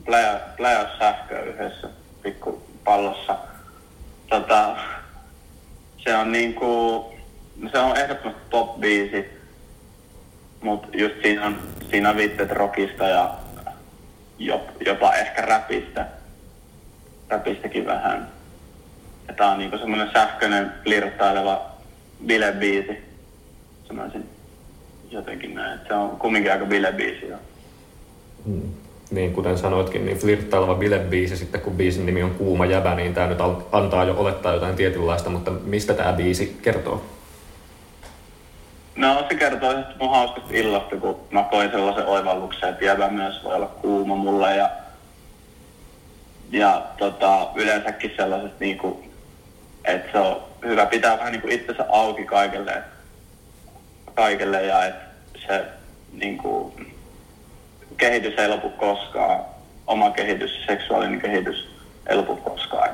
Pläjä, 0.04 0.40
pläjäys 0.56 0.98
sähköä 0.98 1.40
yhdessä 1.40 1.88
pikkupallossa. 2.22 3.36
Tota, 4.28 4.76
se 5.96 6.16
on 6.16 6.32
niinku, 6.32 7.04
se 7.72 7.78
on 7.78 7.96
ehdottomasti 7.96 8.42
pop-biisi, 8.50 9.35
mutta 10.60 10.88
just 10.92 11.14
siinä 11.22 11.46
on, 11.46 11.58
siinä 11.90 12.10
on 12.10 12.16
viitteet 12.16 12.50
rockista 12.50 13.08
ja 13.08 13.34
jopa 14.86 15.14
ehkä 15.14 15.42
räpistä, 15.42 16.06
räpistäkin 17.28 17.86
vähän 17.86 18.36
ja 19.28 19.34
tää 19.34 19.50
on 19.50 19.58
niinku 19.58 19.78
semmonen 19.78 20.10
sähköinen, 20.12 20.72
flirttaileva 20.84 21.66
bilebiisi. 22.26 22.98
Sanoisin 23.88 24.28
jotenkin 25.10 25.54
näin, 25.54 25.80
se 25.88 25.94
on 25.94 26.10
kumminkin 26.10 26.52
aika 26.52 26.64
bilebiisi 26.64 27.28
jo. 27.28 27.36
Hmm. 28.46 28.62
Niin, 29.10 29.32
kuten 29.32 29.58
sanoitkin, 29.58 30.06
niin 30.06 30.18
flirttaileva 30.18 30.74
bilebiisi, 30.74 31.36
sitten 31.36 31.60
kun 31.60 31.76
biisin 31.76 32.06
nimi 32.06 32.22
on 32.22 32.30
Kuuma 32.30 32.66
jäbä, 32.66 32.94
niin 32.94 33.14
tämä 33.14 33.26
nyt 33.26 33.38
antaa 33.72 34.04
jo 34.04 34.14
olettaa 34.18 34.54
jotain 34.54 34.76
tietynlaista, 34.76 35.30
mutta 35.30 35.50
mistä 35.50 35.94
tämä 35.94 36.12
biisi 36.12 36.58
kertoo? 36.62 37.04
No 38.96 39.24
se 39.28 39.34
kertoo 39.34 39.74
mun 40.00 40.10
hauskasta 40.10 40.50
illasta, 40.52 40.96
kun 40.96 41.20
mä 41.30 41.42
koin 41.42 41.70
sellaisen 41.70 42.06
oivalluksen, 42.06 42.68
että 42.68 42.84
jäbä 42.84 43.08
myös 43.08 43.44
voi 43.44 43.54
olla 43.54 43.66
kuuma 43.66 44.16
mulle 44.16 44.56
ja, 44.56 44.70
ja 46.50 46.82
tota, 46.98 47.48
yleensäkin 47.54 48.12
sellaiset 48.16 48.60
niinku 48.60 49.06
että 49.86 50.12
se 50.12 50.18
on 50.18 50.42
hyvä 50.64 50.86
pitää 50.86 51.18
vähän 51.18 51.32
niin 51.32 51.42
kuin 51.42 51.52
itsensä 51.52 51.86
auki 51.88 52.24
kaikille, 52.24 52.82
kaikille 54.14 54.62
ja 54.62 54.84
että 54.84 55.06
se 55.46 55.64
niin 56.12 56.38
kuin, 56.38 56.94
kehitys 57.96 58.38
ei 58.38 58.48
lopu 58.48 58.70
koskaan, 58.70 59.40
oma 59.86 60.10
kehitys, 60.10 60.50
seksuaalinen 60.66 61.20
kehitys 61.20 61.68
ei 62.08 62.16
lopu 62.16 62.36
koskaan. 62.36 62.90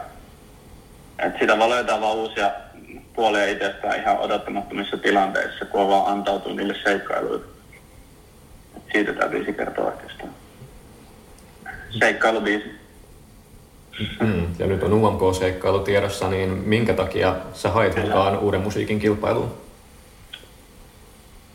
Et 1.19 1.39
sitä 1.39 1.59
voi 1.59 1.69
löytää 1.69 2.01
vaan 2.01 2.17
uusia 2.17 2.51
puolia 3.15 3.47
itsestään 3.47 4.01
ihan 4.01 4.19
odottamattomissa 4.19 4.97
tilanteissa, 4.97 5.65
kun 5.65 5.81
on 5.81 5.89
vaan 5.89 6.13
antautunut 6.13 6.57
niille 6.57 6.75
seikkailuille. 6.85 7.45
Et 8.77 8.83
siitä 8.93 9.13
tämä 9.13 9.29
biisi 9.29 9.53
kertoo 9.53 9.87
oikeastaan. 9.87 10.31
Seikkailubiisi. 11.99 12.83
Mm. 14.21 14.47
Ja 14.59 14.67
nyt 14.67 14.83
on 14.83 14.93
UMK-seikkailu 14.93 15.79
tiedossa, 15.79 16.29
niin 16.29 16.51
minkä 16.51 16.95
takia 16.95 17.37
sä 17.53 17.71
hait 17.71 17.97
mukaan 17.97 18.39
uuden 18.39 18.61
musiikin 18.61 18.99
kilpailuun? 18.99 19.55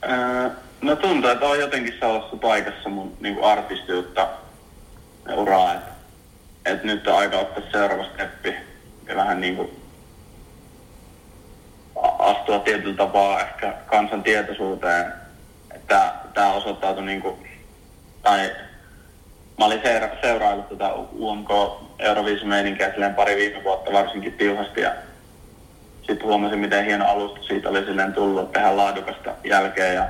Öö, 0.09 0.49
no 0.81 0.95
tuntuu, 0.95 1.29
että 1.29 1.45
on 1.45 1.59
jotenkin 1.59 1.93
sellaisessa 1.99 2.37
paikassa 2.37 2.89
mun 2.89 3.17
niin 3.19 3.43
artistiutta 3.43 4.27
ja 5.27 5.35
uraa, 5.35 5.73
että, 5.73 5.91
että 6.65 6.87
nyt 6.87 7.07
on 7.07 7.17
aika 7.17 7.37
ottaa 7.39 7.63
seuraava 7.71 8.03
steppi 8.03 8.55
ja 9.07 9.15
vähän 9.15 9.41
niin 9.41 9.55
kuin 9.55 9.69
astua 12.19 12.59
tietyllä 12.59 12.97
tapaa 12.97 13.41
ehkä 13.41 13.73
kansan 13.85 14.23
tietoisuuteen. 14.23 15.13
Että 15.75 16.13
tämä 16.33 16.53
osoittautui 16.53 17.05
niin 17.05 17.21
kuin, 17.21 17.35
tai 18.23 18.51
mä 19.57 19.65
olin 19.65 19.81
seura- 19.81 20.21
seuraillut 20.21 20.69
tätä 20.69 20.93
UMK 21.19 21.49
Euroviisumeininkiä 21.99 22.91
silleen 22.91 23.15
pari 23.15 23.35
viime 23.35 23.63
vuotta 23.63 23.93
varsinkin 23.93 24.33
tiuhasti 24.33 24.81
ja 24.81 24.91
sitten 25.97 26.27
huomasin, 26.27 26.59
miten 26.59 26.85
hieno 26.85 27.07
alusta 27.07 27.43
siitä 27.43 27.69
oli 27.69 27.85
silleen 27.85 28.13
tullut 28.13 28.51
tehdä 28.51 28.77
laadukasta 28.77 29.33
jälkeen 29.43 29.95
ja 29.95 30.07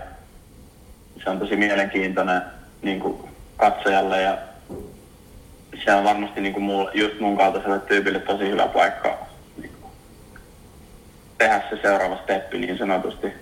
se 1.24 1.30
on 1.30 1.40
tosi 1.40 1.56
mielenkiintoinen 1.56 2.42
niin 2.82 3.00
kuin 3.00 3.30
katsojalle 3.58 4.22
ja 4.22 4.38
se 5.86 5.94
on 5.94 6.04
varmasti 6.04 6.42
niin 6.42 6.54
kuin 6.54 6.64
muu, 6.64 6.90
just 6.94 7.20
mun 7.20 7.38
kaltaiselle 7.38 7.80
tyypille 7.80 8.20
tosi 8.20 8.50
hyvä 8.50 8.68
paikka 8.68 9.27
tehdä 11.38 11.62
se 11.70 11.80
seuraava 11.82 12.18
steppi 12.24 12.58
niin 12.58 12.78
sanotusti. 12.78 13.34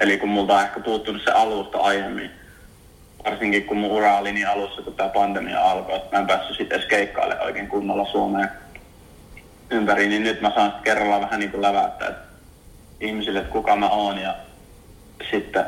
Eli 0.00 0.18
kun 0.18 0.28
multa 0.28 0.54
on 0.54 0.62
ehkä 0.62 0.80
puuttunut 0.80 1.22
se 1.24 1.30
alusta 1.30 1.78
aiemmin, 1.78 2.30
varsinkin 3.24 3.64
kun 3.64 3.76
mun 3.76 3.90
ura 3.90 4.18
oli 4.18 4.32
niin 4.32 4.48
alussa, 4.48 4.82
kun 4.82 4.94
tämä 4.94 5.08
pandemia 5.08 5.70
alkoi, 5.70 5.96
että 5.96 6.16
mä 6.16 6.20
en 6.20 6.26
päässyt 6.26 6.56
sitten 6.56 6.78
edes 6.78 6.88
keikkaille 6.88 7.40
oikein 7.40 7.68
kunnolla 7.68 8.04
Suomeen 8.12 8.50
ympäri, 9.70 10.08
niin 10.08 10.22
nyt 10.22 10.40
mä 10.40 10.52
saan 10.54 10.74
kerralla 10.84 11.20
vähän 11.20 11.40
niin 11.40 11.50
kuin 11.50 11.62
läväyttää 11.62 12.08
että 12.08 12.30
ihmisille, 13.00 13.38
että 13.38 13.52
kuka 13.52 13.76
mä 13.76 13.88
oon 13.88 14.18
ja 14.18 14.34
sitten 15.30 15.64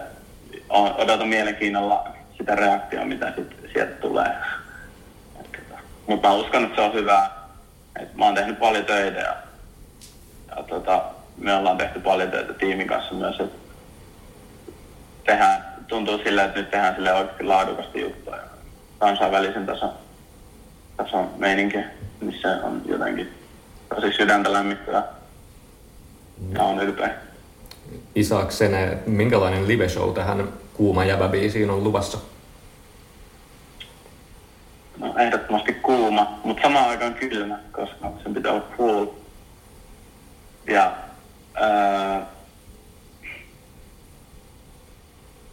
odotan 0.68 1.28
mielenkiinnolla 1.28 2.08
sitä 2.38 2.54
reaktiota, 2.54 3.06
mitä 3.06 3.32
sit 3.36 3.56
sieltä 3.72 3.94
tulee. 3.94 4.34
Tota, 5.34 5.80
Mutta 6.06 6.28
mä 6.28 6.34
uskon, 6.34 6.64
että 6.64 6.76
se 6.76 6.80
on 6.80 6.94
hyvä. 6.94 7.30
Et 8.00 8.14
mä 8.14 8.24
oon 8.24 8.34
tehnyt 8.34 8.58
paljon 8.58 8.84
töitä 8.84 9.20
ja, 9.20 9.36
ja 10.56 10.62
tota, 10.62 11.04
me 11.42 11.54
ollaan 11.54 11.78
tehty 11.78 12.00
paljon 12.00 12.30
töitä 12.30 12.52
tiimin 12.52 12.86
kanssa 12.86 13.14
myös, 13.14 13.40
että 13.40 13.58
tehdään 15.24 15.64
tuntuu 15.88 16.18
silleen, 16.18 16.46
että 16.46 16.60
nyt 16.60 16.70
tehdään 16.70 16.94
sille 16.94 17.12
oikeasti 17.12 17.44
laadukasta 17.44 17.98
juttua 17.98 18.36
ja 18.36 18.42
kansainvälisen 18.98 19.66
tason, 19.66 19.92
tason 20.96 21.30
meininki, 21.36 21.78
missä 22.20 22.48
on 22.62 22.82
jotenkin 22.86 23.34
tosi 23.94 24.12
sydäntä 24.12 24.52
lämmittävä 24.52 25.02
ja 26.54 26.62
on 26.62 26.80
ylpeä. 26.82 27.14
Isaaksene, 28.14 28.98
minkälainen 29.06 29.68
live 29.68 29.88
show 29.88 30.14
tähän 30.14 30.48
Kuuma 30.74 31.04
jäbä-biisiin 31.04 31.70
on 31.70 31.84
luvassa? 31.84 32.18
No 34.98 35.14
ehdottomasti 35.18 35.72
kuuma, 35.72 36.40
mutta 36.44 36.62
samaan 36.62 36.88
aikaan 36.90 37.14
kylmä, 37.14 37.58
koska 37.72 38.12
sen 38.22 38.34
pitää 38.34 38.52
olla 38.52 38.66
full. 38.76 39.06
Ja 40.66 40.92
ää, 41.54 42.26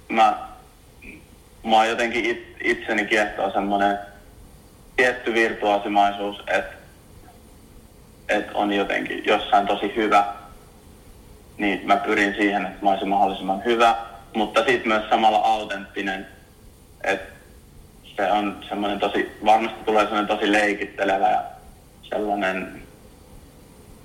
mä, 0.09 0.39
mä 1.63 1.85
jotenkin 1.85 2.25
it, 2.25 2.57
itseni 2.63 3.05
kiehtoo 3.05 3.51
semmoinen 3.51 3.99
tietty 4.95 5.33
virtuaasimaisuus, 5.33 6.43
että 6.47 6.75
et 8.29 8.51
on 8.53 8.73
jotenkin 8.73 9.25
jossain 9.25 9.67
tosi 9.67 9.95
hyvä, 9.95 10.25
niin 11.57 11.81
mä 11.87 11.97
pyrin 11.97 12.35
siihen, 12.35 12.65
että 12.65 12.85
mä 12.85 12.89
olisin 12.89 13.09
mahdollisimman 13.09 13.65
hyvä, 13.65 13.95
mutta 14.35 14.59
sitten 14.65 14.87
myös 14.87 15.09
samalla 15.09 15.37
autenttinen, 15.37 16.27
että 17.03 17.39
se 18.15 18.31
on 18.31 18.65
semmoinen 18.69 18.99
tosi, 18.99 19.31
varmasti 19.45 19.83
tulee 19.85 20.03
semmoinen 20.03 20.27
tosi 20.27 20.51
leikittelevä 20.51 21.29
ja 21.29 21.43
sellainen, 22.09 22.81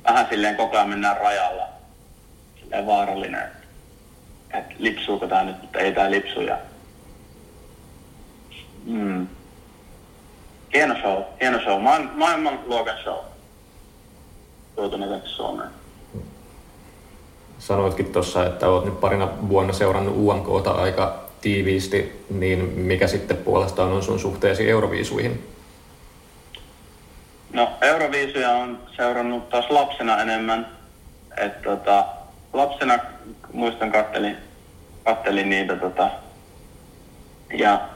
vähän 0.05 0.26
silleen 0.30 0.57
koko 0.57 0.76
ajan 0.76 0.88
mennään 0.88 1.16
rajalla, 1.16 1.74
silleen 2.75 2.87
vaarallinen, 2.87 3.49
että, 4.55 4.75
lipsuuko 4.79 5.27
tämä 5.27 5.45
nyt, 5.45 5.62
mutta 5.62 5.79
ei 5.79 5.93
tämä 5.93 6.11
lipsu 6.11 6.41
ja 6.41 6.59
mm. 8.85 9.27
Hieno 10.75 10.95
show, 11.01 11.22
hieno 11.41 11.61
show, 11.61 11.83
maailman 12.14 12.61
luokan 12.66 12.99
show 13.03 13.18
tuotu 14.77 14.99
tänne 14.99 15.20
Suomeen. 15.25 15.70
Sanoitkin 17.59 18.12
tuossa, 18.12 18.47
että 18.47 18.68
olet 18.68 18.85
nyt 18.85 19.01
parina 19.01 19.29
vuonna 19.49 19.72
seurannut 19.72 20.16
UMKta 20.16 20.70
aika 20.70 21.25
tiiviisti, 21.41 22.25
niin 22.31 22.59
mikä 22.61 23.07
sitten 23.07 23.37
puolestaan 23.37 23.93
on 23.93 24.03
sun 24.03 24.18
suhteesi 24.18 24.70
Euroviisuihin? 24.70 25.47
No 27.53 27.70
Euroviisuja 27.81 28.51
on 28.51 28.79
seurannut 28.97 29.49
taas 29.49 29.70
lapsena 29.70 30.22
enemmän. 30.22 30.66
Et, 31.37 31.62
tota, 31.62 32.05
lapsena 32.55 32.99
muistan 33.53 33.93
kattelin, 33.93 34.37
kattelin 35.05 35.51
niitä 35.51 35.77
tota, 35.77 36.11
ja 37.59 37.89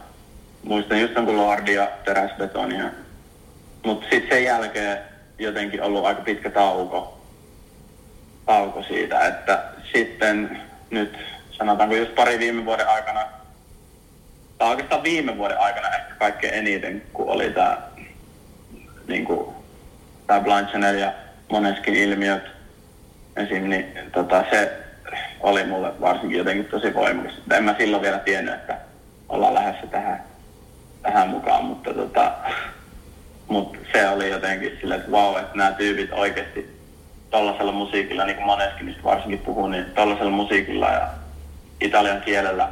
muistan 0.62 1.00
just 1.00 1.14
kun 1.14 1.36
Lordia, 1.36 1.88
teräsbetonia. 2.04 2.84
Mutta 3.84 4.06
sitten 4.10 4.30
sen 4.30 4.44
jälkeen 4.44 4.98
jotenkin 5.38 5.82
ollut 5.82 6.04
aika 6.04 6.22
pitkä 6.22 6.50
tauko, 6.50 7.20
tauko 8.46 8.82
siitä, 8.82 9.26
että 9.26 9.64
sitten 9.92 10.60
nyt 10.90 11.18
sanotaanko 11.50 11.94
just 11.94 12.14
pari 12.14 12.38
viime 12.38 12.64
vuoden 12.64 12.88
aikana, 12.88 13.26
tai 14.58 14.70
oikeastaan 14.70 15.02
viime 15.02 15.38
vuoden 15.38 15.60
aikana 15.60 15.88
ehkä 15.88 16.14
kaikkein 16.14 16.54
eniten, 16.54 17.02
kun 17.12 17.28
oli 17.28 17.50
tämä 17.50 17.78
niin 19.06 19.24
kuin, 19.24 19.54
ja 20.98 21.12
moneskin 21.48 21.94
ilmiöt 21.94 22.57
esim. 23.38 23.68
Niin, 23.68 23.86
tota, 24.12 24.44
se 24.50 24.72
oli 25.40 25.64
mulle 25.64 26.00
varsinkin 26.00 26.38
jotenkin 26.38 26.64
tosi 26.64 26.94
voimakas. 26.94 27.32
En 27.52 27.64
mä 27.64 27.74
silloin 27.78 28.02
vielä 28.02 28.18
tiennyt, 28.18 28.54
että 28.54 28.76
ollaan 29.28 29.54
lähdössä 29.54 29.86
tähän, 29.86 30.22
tähän 31.02 31.28
mukaan, 31.28 31.64
mutta 31.64 31.94
tota, 31.94 32.32
mutta 33.48 33.78
se 33.92 34.08
oli 34.08 34.30
jotenkin 34.30 34.76
silleen, 34.80 35.00
että 35.00 35.12
vau, 35.12 35.36
että 35.36 35.56
nämä 35.56 35.72
tyypit 35.72 36.12
oikeasti 36.12 36.78
tällaisella 37.30 37.72
musiikilla, 37.72 38.24
niin 38.24 38.36
kuin 38.36 38.46
Maneskin 38.46 38.96
varsinkin 39.04 39.38
puhuu, 39.38 39.68
niin 39.68 39.84
tällaisella 39.84 40.30
musiikilla 40.30 40.90
ja 40.90 41.08
italian 41.80 42.20
kielellä 42.20 42.68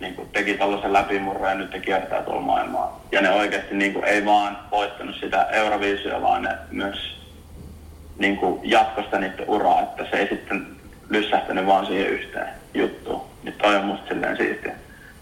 niin 0.00 0.14
kuin 0.14 0.28
teki 0.28 0.54
tällaisen 0.54 0.92
läpimurron 0.92 1.48
ja 1.48 1.54
nyt 1.54 1.72
ne 1.72 1.80
kiertää 1.80 2.22
tuolla 2.22 2.40
maailmaa. 2.40 3.06
Ja 3.12 3.20
ne 3.20 3.30
oikeasti 3.30 3.74
niin 3.74 3.92
kuin, 3.92 4.04
ei 4.04 4.24
vaan 4.24 4.58
voittanut 4.70 5.16
sitä 5.20 5.42
Euroviisuja, 5.42 6.22
vaan 6.22 6.42
ne 6.42 6.50
myös 6.70 7.15
niin 8.18 8.36
kuin, 8.36 8.60
jatkosta 8.62 9.18
niiden 9.18 9.48
uraa, 9.50 9.82
että 9.82 10.04
se 10.10 10.16
ei 10.16 10.28
sitten 10.28 10.66
lyssähtänyt 11.08 11.66
vaan 11.66 11.86
siihen 11.86 12.08
yhteen 12.08 12.48
juttuun. 12.74 13.22
Niin 13.42 13.54
toi 13.54 13.76
on 13.76 13.84
musta 13.84 14.08
silleen 14.08 14.36
siistiä, 14.36 14.74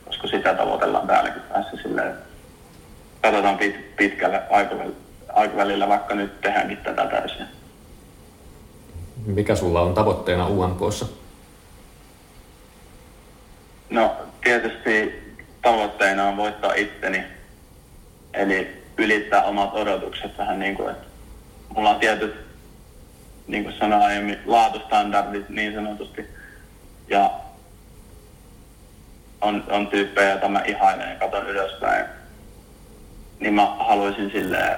koska 0.04 0.28
sitä 0.28 0.54
tavoitellaan 0.54 1.06
täälläkin 1.06 1.42
päässä 1.42 1.76
silleen, 1.82 2.14
katsotaan 3.22 3.58
pit, 3.58 3.96
pitkälle 3.96 4.42
aikavälillä, 5.34 5.88
vaikka 5.88 6.14
nyt 6.14 6.40
tehdäänkin 6.40 6.76
tätä 6.76 7.06
täysin. 7.06 7.46
Mikä 9.26 9.54
sulla 9.54 9.80
on 9.80 9.94
tavoitteena 9.94 10.48
UMKssa? 10.48 11.06
No 13.90 14.16
tietysti 14.44 15.22
tavoitteena 15.62 16.28
on 16.28 16.36
voittaa 16.36 16.74
itteni, 16.74 17.24
eli 18.34 18.82
ylittää 18.98 19.44
omat 19.44 19.74
odotukset 19.74 20.38
vähän 20.38 20.58
niin 20.58 20.76
kuin, 20.76 20.90
että 20.90 21.06
mulla 21.68 21.90
on 21.90 22.00
tietyt, 22.00 22.43
niin 23.46 23.64
kuin 23.64 23.74
sanoin 23.78 24.02
aiemmin, 24.02 24.38
laatustandardit 24.46 25.48
niin 25.48 25.74
sanotusti, 25.74 26.28
ja 27.08 27.30
on, 29.40 29.64
on 29.70 29.86
tyyppejä, 29.86 30.30
joita 30.30 30.48
mä 30.48 30.60
ihailen 30.60 31.10
ja 31.10 31.16
katon 31.16 31.48
ylöspäin 31.48 32.04
niin 33.40 33.54
mä 33.54 33.66
haluaisin 33.78 34.30
silleen, 34.30 34.76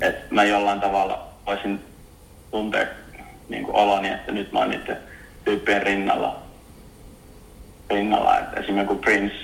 että 0.00 0.24
mä 0.30 0.44
jollain 0.44 0.80
tavalla 0.80 1.28
voisin 1.46 1.84
tuntea 2.50 2.86
niin 3.48 3.64
kuin 3.64 3.74
oloni, 3.74 4.08
että 4.08 4.32
nyt 4.32 4.52
mä 4.52 4.58
oon 4.58 4.70
niiden 4.70 4.96
tyyppien 5.44 5.82
rinnalla. 5.82 6.42
rinnalla. 7.90 8.38
Että 8.38 8.60
esimerkiksi 8.60 8.94
kun 8.94 8.98
Prince, 8.98 9.36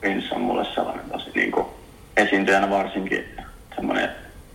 Prince 0.00 0.34
on 0.34 0.40
mulle 0.40 0.64
sellainen 0.64 1.10
tosi 1.10 1.30
niin 1.34 1.52
kuin 1.52 1.66
esiintyjänä 2.16 2.70
varsinkin 2.70 3.36
semmoinen, 3.74 4.08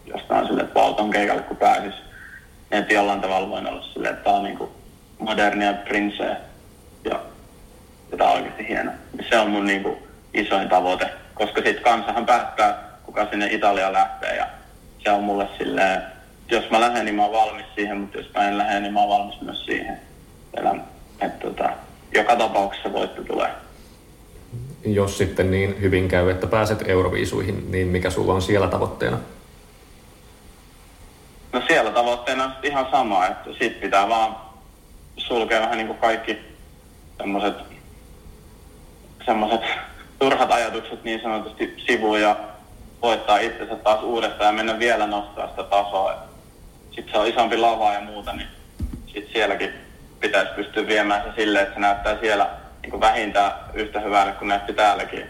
josta 0.05 0.35
on 0.35 0.47
silleen, 0.47 0.67
että 0.67 0.79
valton 0.79 1.09
keikalle 1.09 1.41
kun 1.41 1.57
pääsis. 1.57 1.93
Että 2.71 2.93
jollain 2.93 3.21
tavalla 3.21 3.49
voin 3.49 3.67
olla 3.67 3.81
silleen, 3.93 4.13
että 4.13 4.23
tää 4.23 4.33
on 4.33 4.43
niin 4.43 4.57
kuin 4.57 4.69
modernia 5.19 5.73
Princeä 5.73 6.37
ja, 7.03 7.19
ja 8.11 8.17
tää 8.17 8.29
on 8.29 8.37
oikeasti 8.37 8.67
hieno. 8.67 8.91
Se 9.29 9.39
on 9.39 9.49
mun 9.49 9.65
niin 9.65 9.83
kuin 9.83 9.97
isoin 10.33 10.69
tavoite, 10.69 11.09
koska 11.33 11.61
sitten 11.61 11.83
kansahan 11.83 12.25
päättää, 12.25 12.83
kuka 13.03 13.27
sinne 13.29 13.47
Italiaan 13.51 13.93
lähtee 13.93 14.35
ja 14.35 14.47
se 15.03 15.11
on 15.11 15.23
mulle 15.23 15.47
silleen, 15.57 16.01
jos 16.51 16.69
mä 16.69 16.81
lähden, 16.81 17.05
niin 17.05 17.15
mä 17.15 17.25
oon 17.25 17.33
valmis 17.33 17.65
siihen, 17.75 17.97
mutta 17.97 18.17
jos 18.17 18.33
mä 18.35 18.47
en 18.47 18.57
lähde, 18.57 18.79
niin 18.79 18.93
mä 18.93 18.99
oon 18.99 19.09
valmis 19.09 19.41
myös 19.41 19.65
siihen. 19.65 19.99
että 21.21 21.47
tota, 21.47 21.69
joka 22.13 22.35
tapauksessa 22.35 22.93
voitto 22.93 23.23
tulee. 23.23 23.49
Jos 24.85 25.17
sitten 25.17 25.51
niin 25.51 25.81
hyvin 25.81 26.07
käy, 26.07 26.29
että 26.29 26.47
pääset 26.47 26.89
Euroviisuihin, 26.89 27.71
niin 27.71 27.87
mikä 27.87 28.09
sulla 28.09 28.33
on 28.33 28.41
siellä 28.41 28.67
tavoitteena? 28.67 29.17
No 31.53 31.61
siellä 31.67 31.91
tavoitteena 31.91 32.55
ihan 32.63 32.87
sama, 32.91 33.27
että 33.27 33.49
sit 33.59 33.81
pitää 33.81 34.09
vaan 34.09 34.35
sulkea 35.17 35.61
vähän 35.61 35.77
niin 35.77 35.87
kuin 35.87 35.99
kaikki 35.99 36.37
semmoiset 37.17 37.55
semmoiset 39.25 39.61
turhat 40.19 40.51
ajatukset 40.51 41.03
niin 41.03 41.21
sanotusti 41.21 41.83
sivuun 41.87 42.21
ja 42.21 42.35
voittaa 43.01 43.37
itsensä 43.37 43.75
taas 43.75 44.03
uudestaan 44.03 44.45
ja 44.45 44.51
mennä 44.51 44.79
vielä 44.79 45.07
nostaa 45.07 45.47
sitä 45.47 45.63
tasoa. 45.63 46.15
Sitten 46.95 47.11
se 47.11 47.17
on 47.17 47.27
isompi 47.27 47.57
lava 47.57 47.93
ja 47.93 48.01
muuta, 48.01 48.33
niin 48.33 48.47
sitten 49.05 49.33
sielläkin 49.33 49.73
pitäisi 50.19 50.51
pystyä 50.55 50.87
viemään 50.87 51.23
se 51.23 51.35
silleen, 51.35 51.63
että 51.63 51.75
se 51.75 51.79
näyttää 51.79 52.19
siellä 52.19 52.49
niin 52.81 53.01
vähintään 53.01 53.51
yhtä 53.73 53.99
hyvälle 53.99 54.31
kuin 54.31 54.47
näytti 54.47 54.73
täälläkin, 54.73 55.25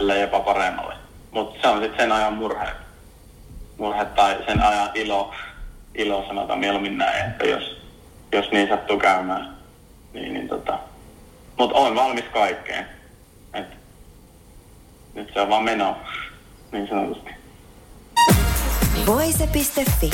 ellei 0.00 0.20
jopa 0.20 0.40
paremmalle. 0.40 0.94
Mutta 1.30 1.62
se 1.62 1.68
on 1.68 1.80
sitten 1.80 2.00
sen 2.00 2.12
ajan 2.12 2.32
murhe. 2.32 2.83
Murhe 3.78 4.04
tai 4.04 4.44
sen 4.46 4.62
ajan 4.62 4.90
ilo, 4.94 5.34
ilo 5.94 6.24
sanotaan 6.26 6.58
mieluummin 6.58 6.98
näin, 6.98 7.30
että 7.30 7.44
jos, 7.44 7.76
jos 8.32 8.50
niin 8.50 8.68
sattuu 8.68 8.98
käymään. 8.98 9.56
Niin, 10.12 10.34
niin 10.34 10.48
tota. 10.48 10.78
Mutta 11.58 11.76
olen 11.76 11.94
valmis 11.94 12.24
kaikkeen. 12.32 12.86
Et 13.54 13.66
nyt 15.14 15.30
se 15.34 15.40
on 15.40 15.48
vaan 15.48 15.64
meno 15.64 15.96
niin 16.72 16.88
sanotusti. 16.88 17.30
Voise.fi. 19.06 20.10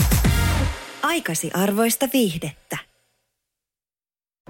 Aikasi 1.03 1.51
arvoista 1.55 2.07
viihdettä. 2.13 2.77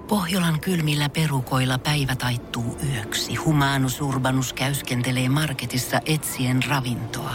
Pohjolan 0.09 0.61
kylmillä 0.61 1.09
perukoilla 1.09 1.79
päivä 1.79 2.17
taittuu 2.17 2.79
yöksi. 2.95 3.35
Humanus 3.35 4.01
Urbanus 4.01 4.53
käyskentelee 4.53 5.29
marketissa 5.29 6.01
etsien 6.07 6.61
ravintoa. 6.69 7.35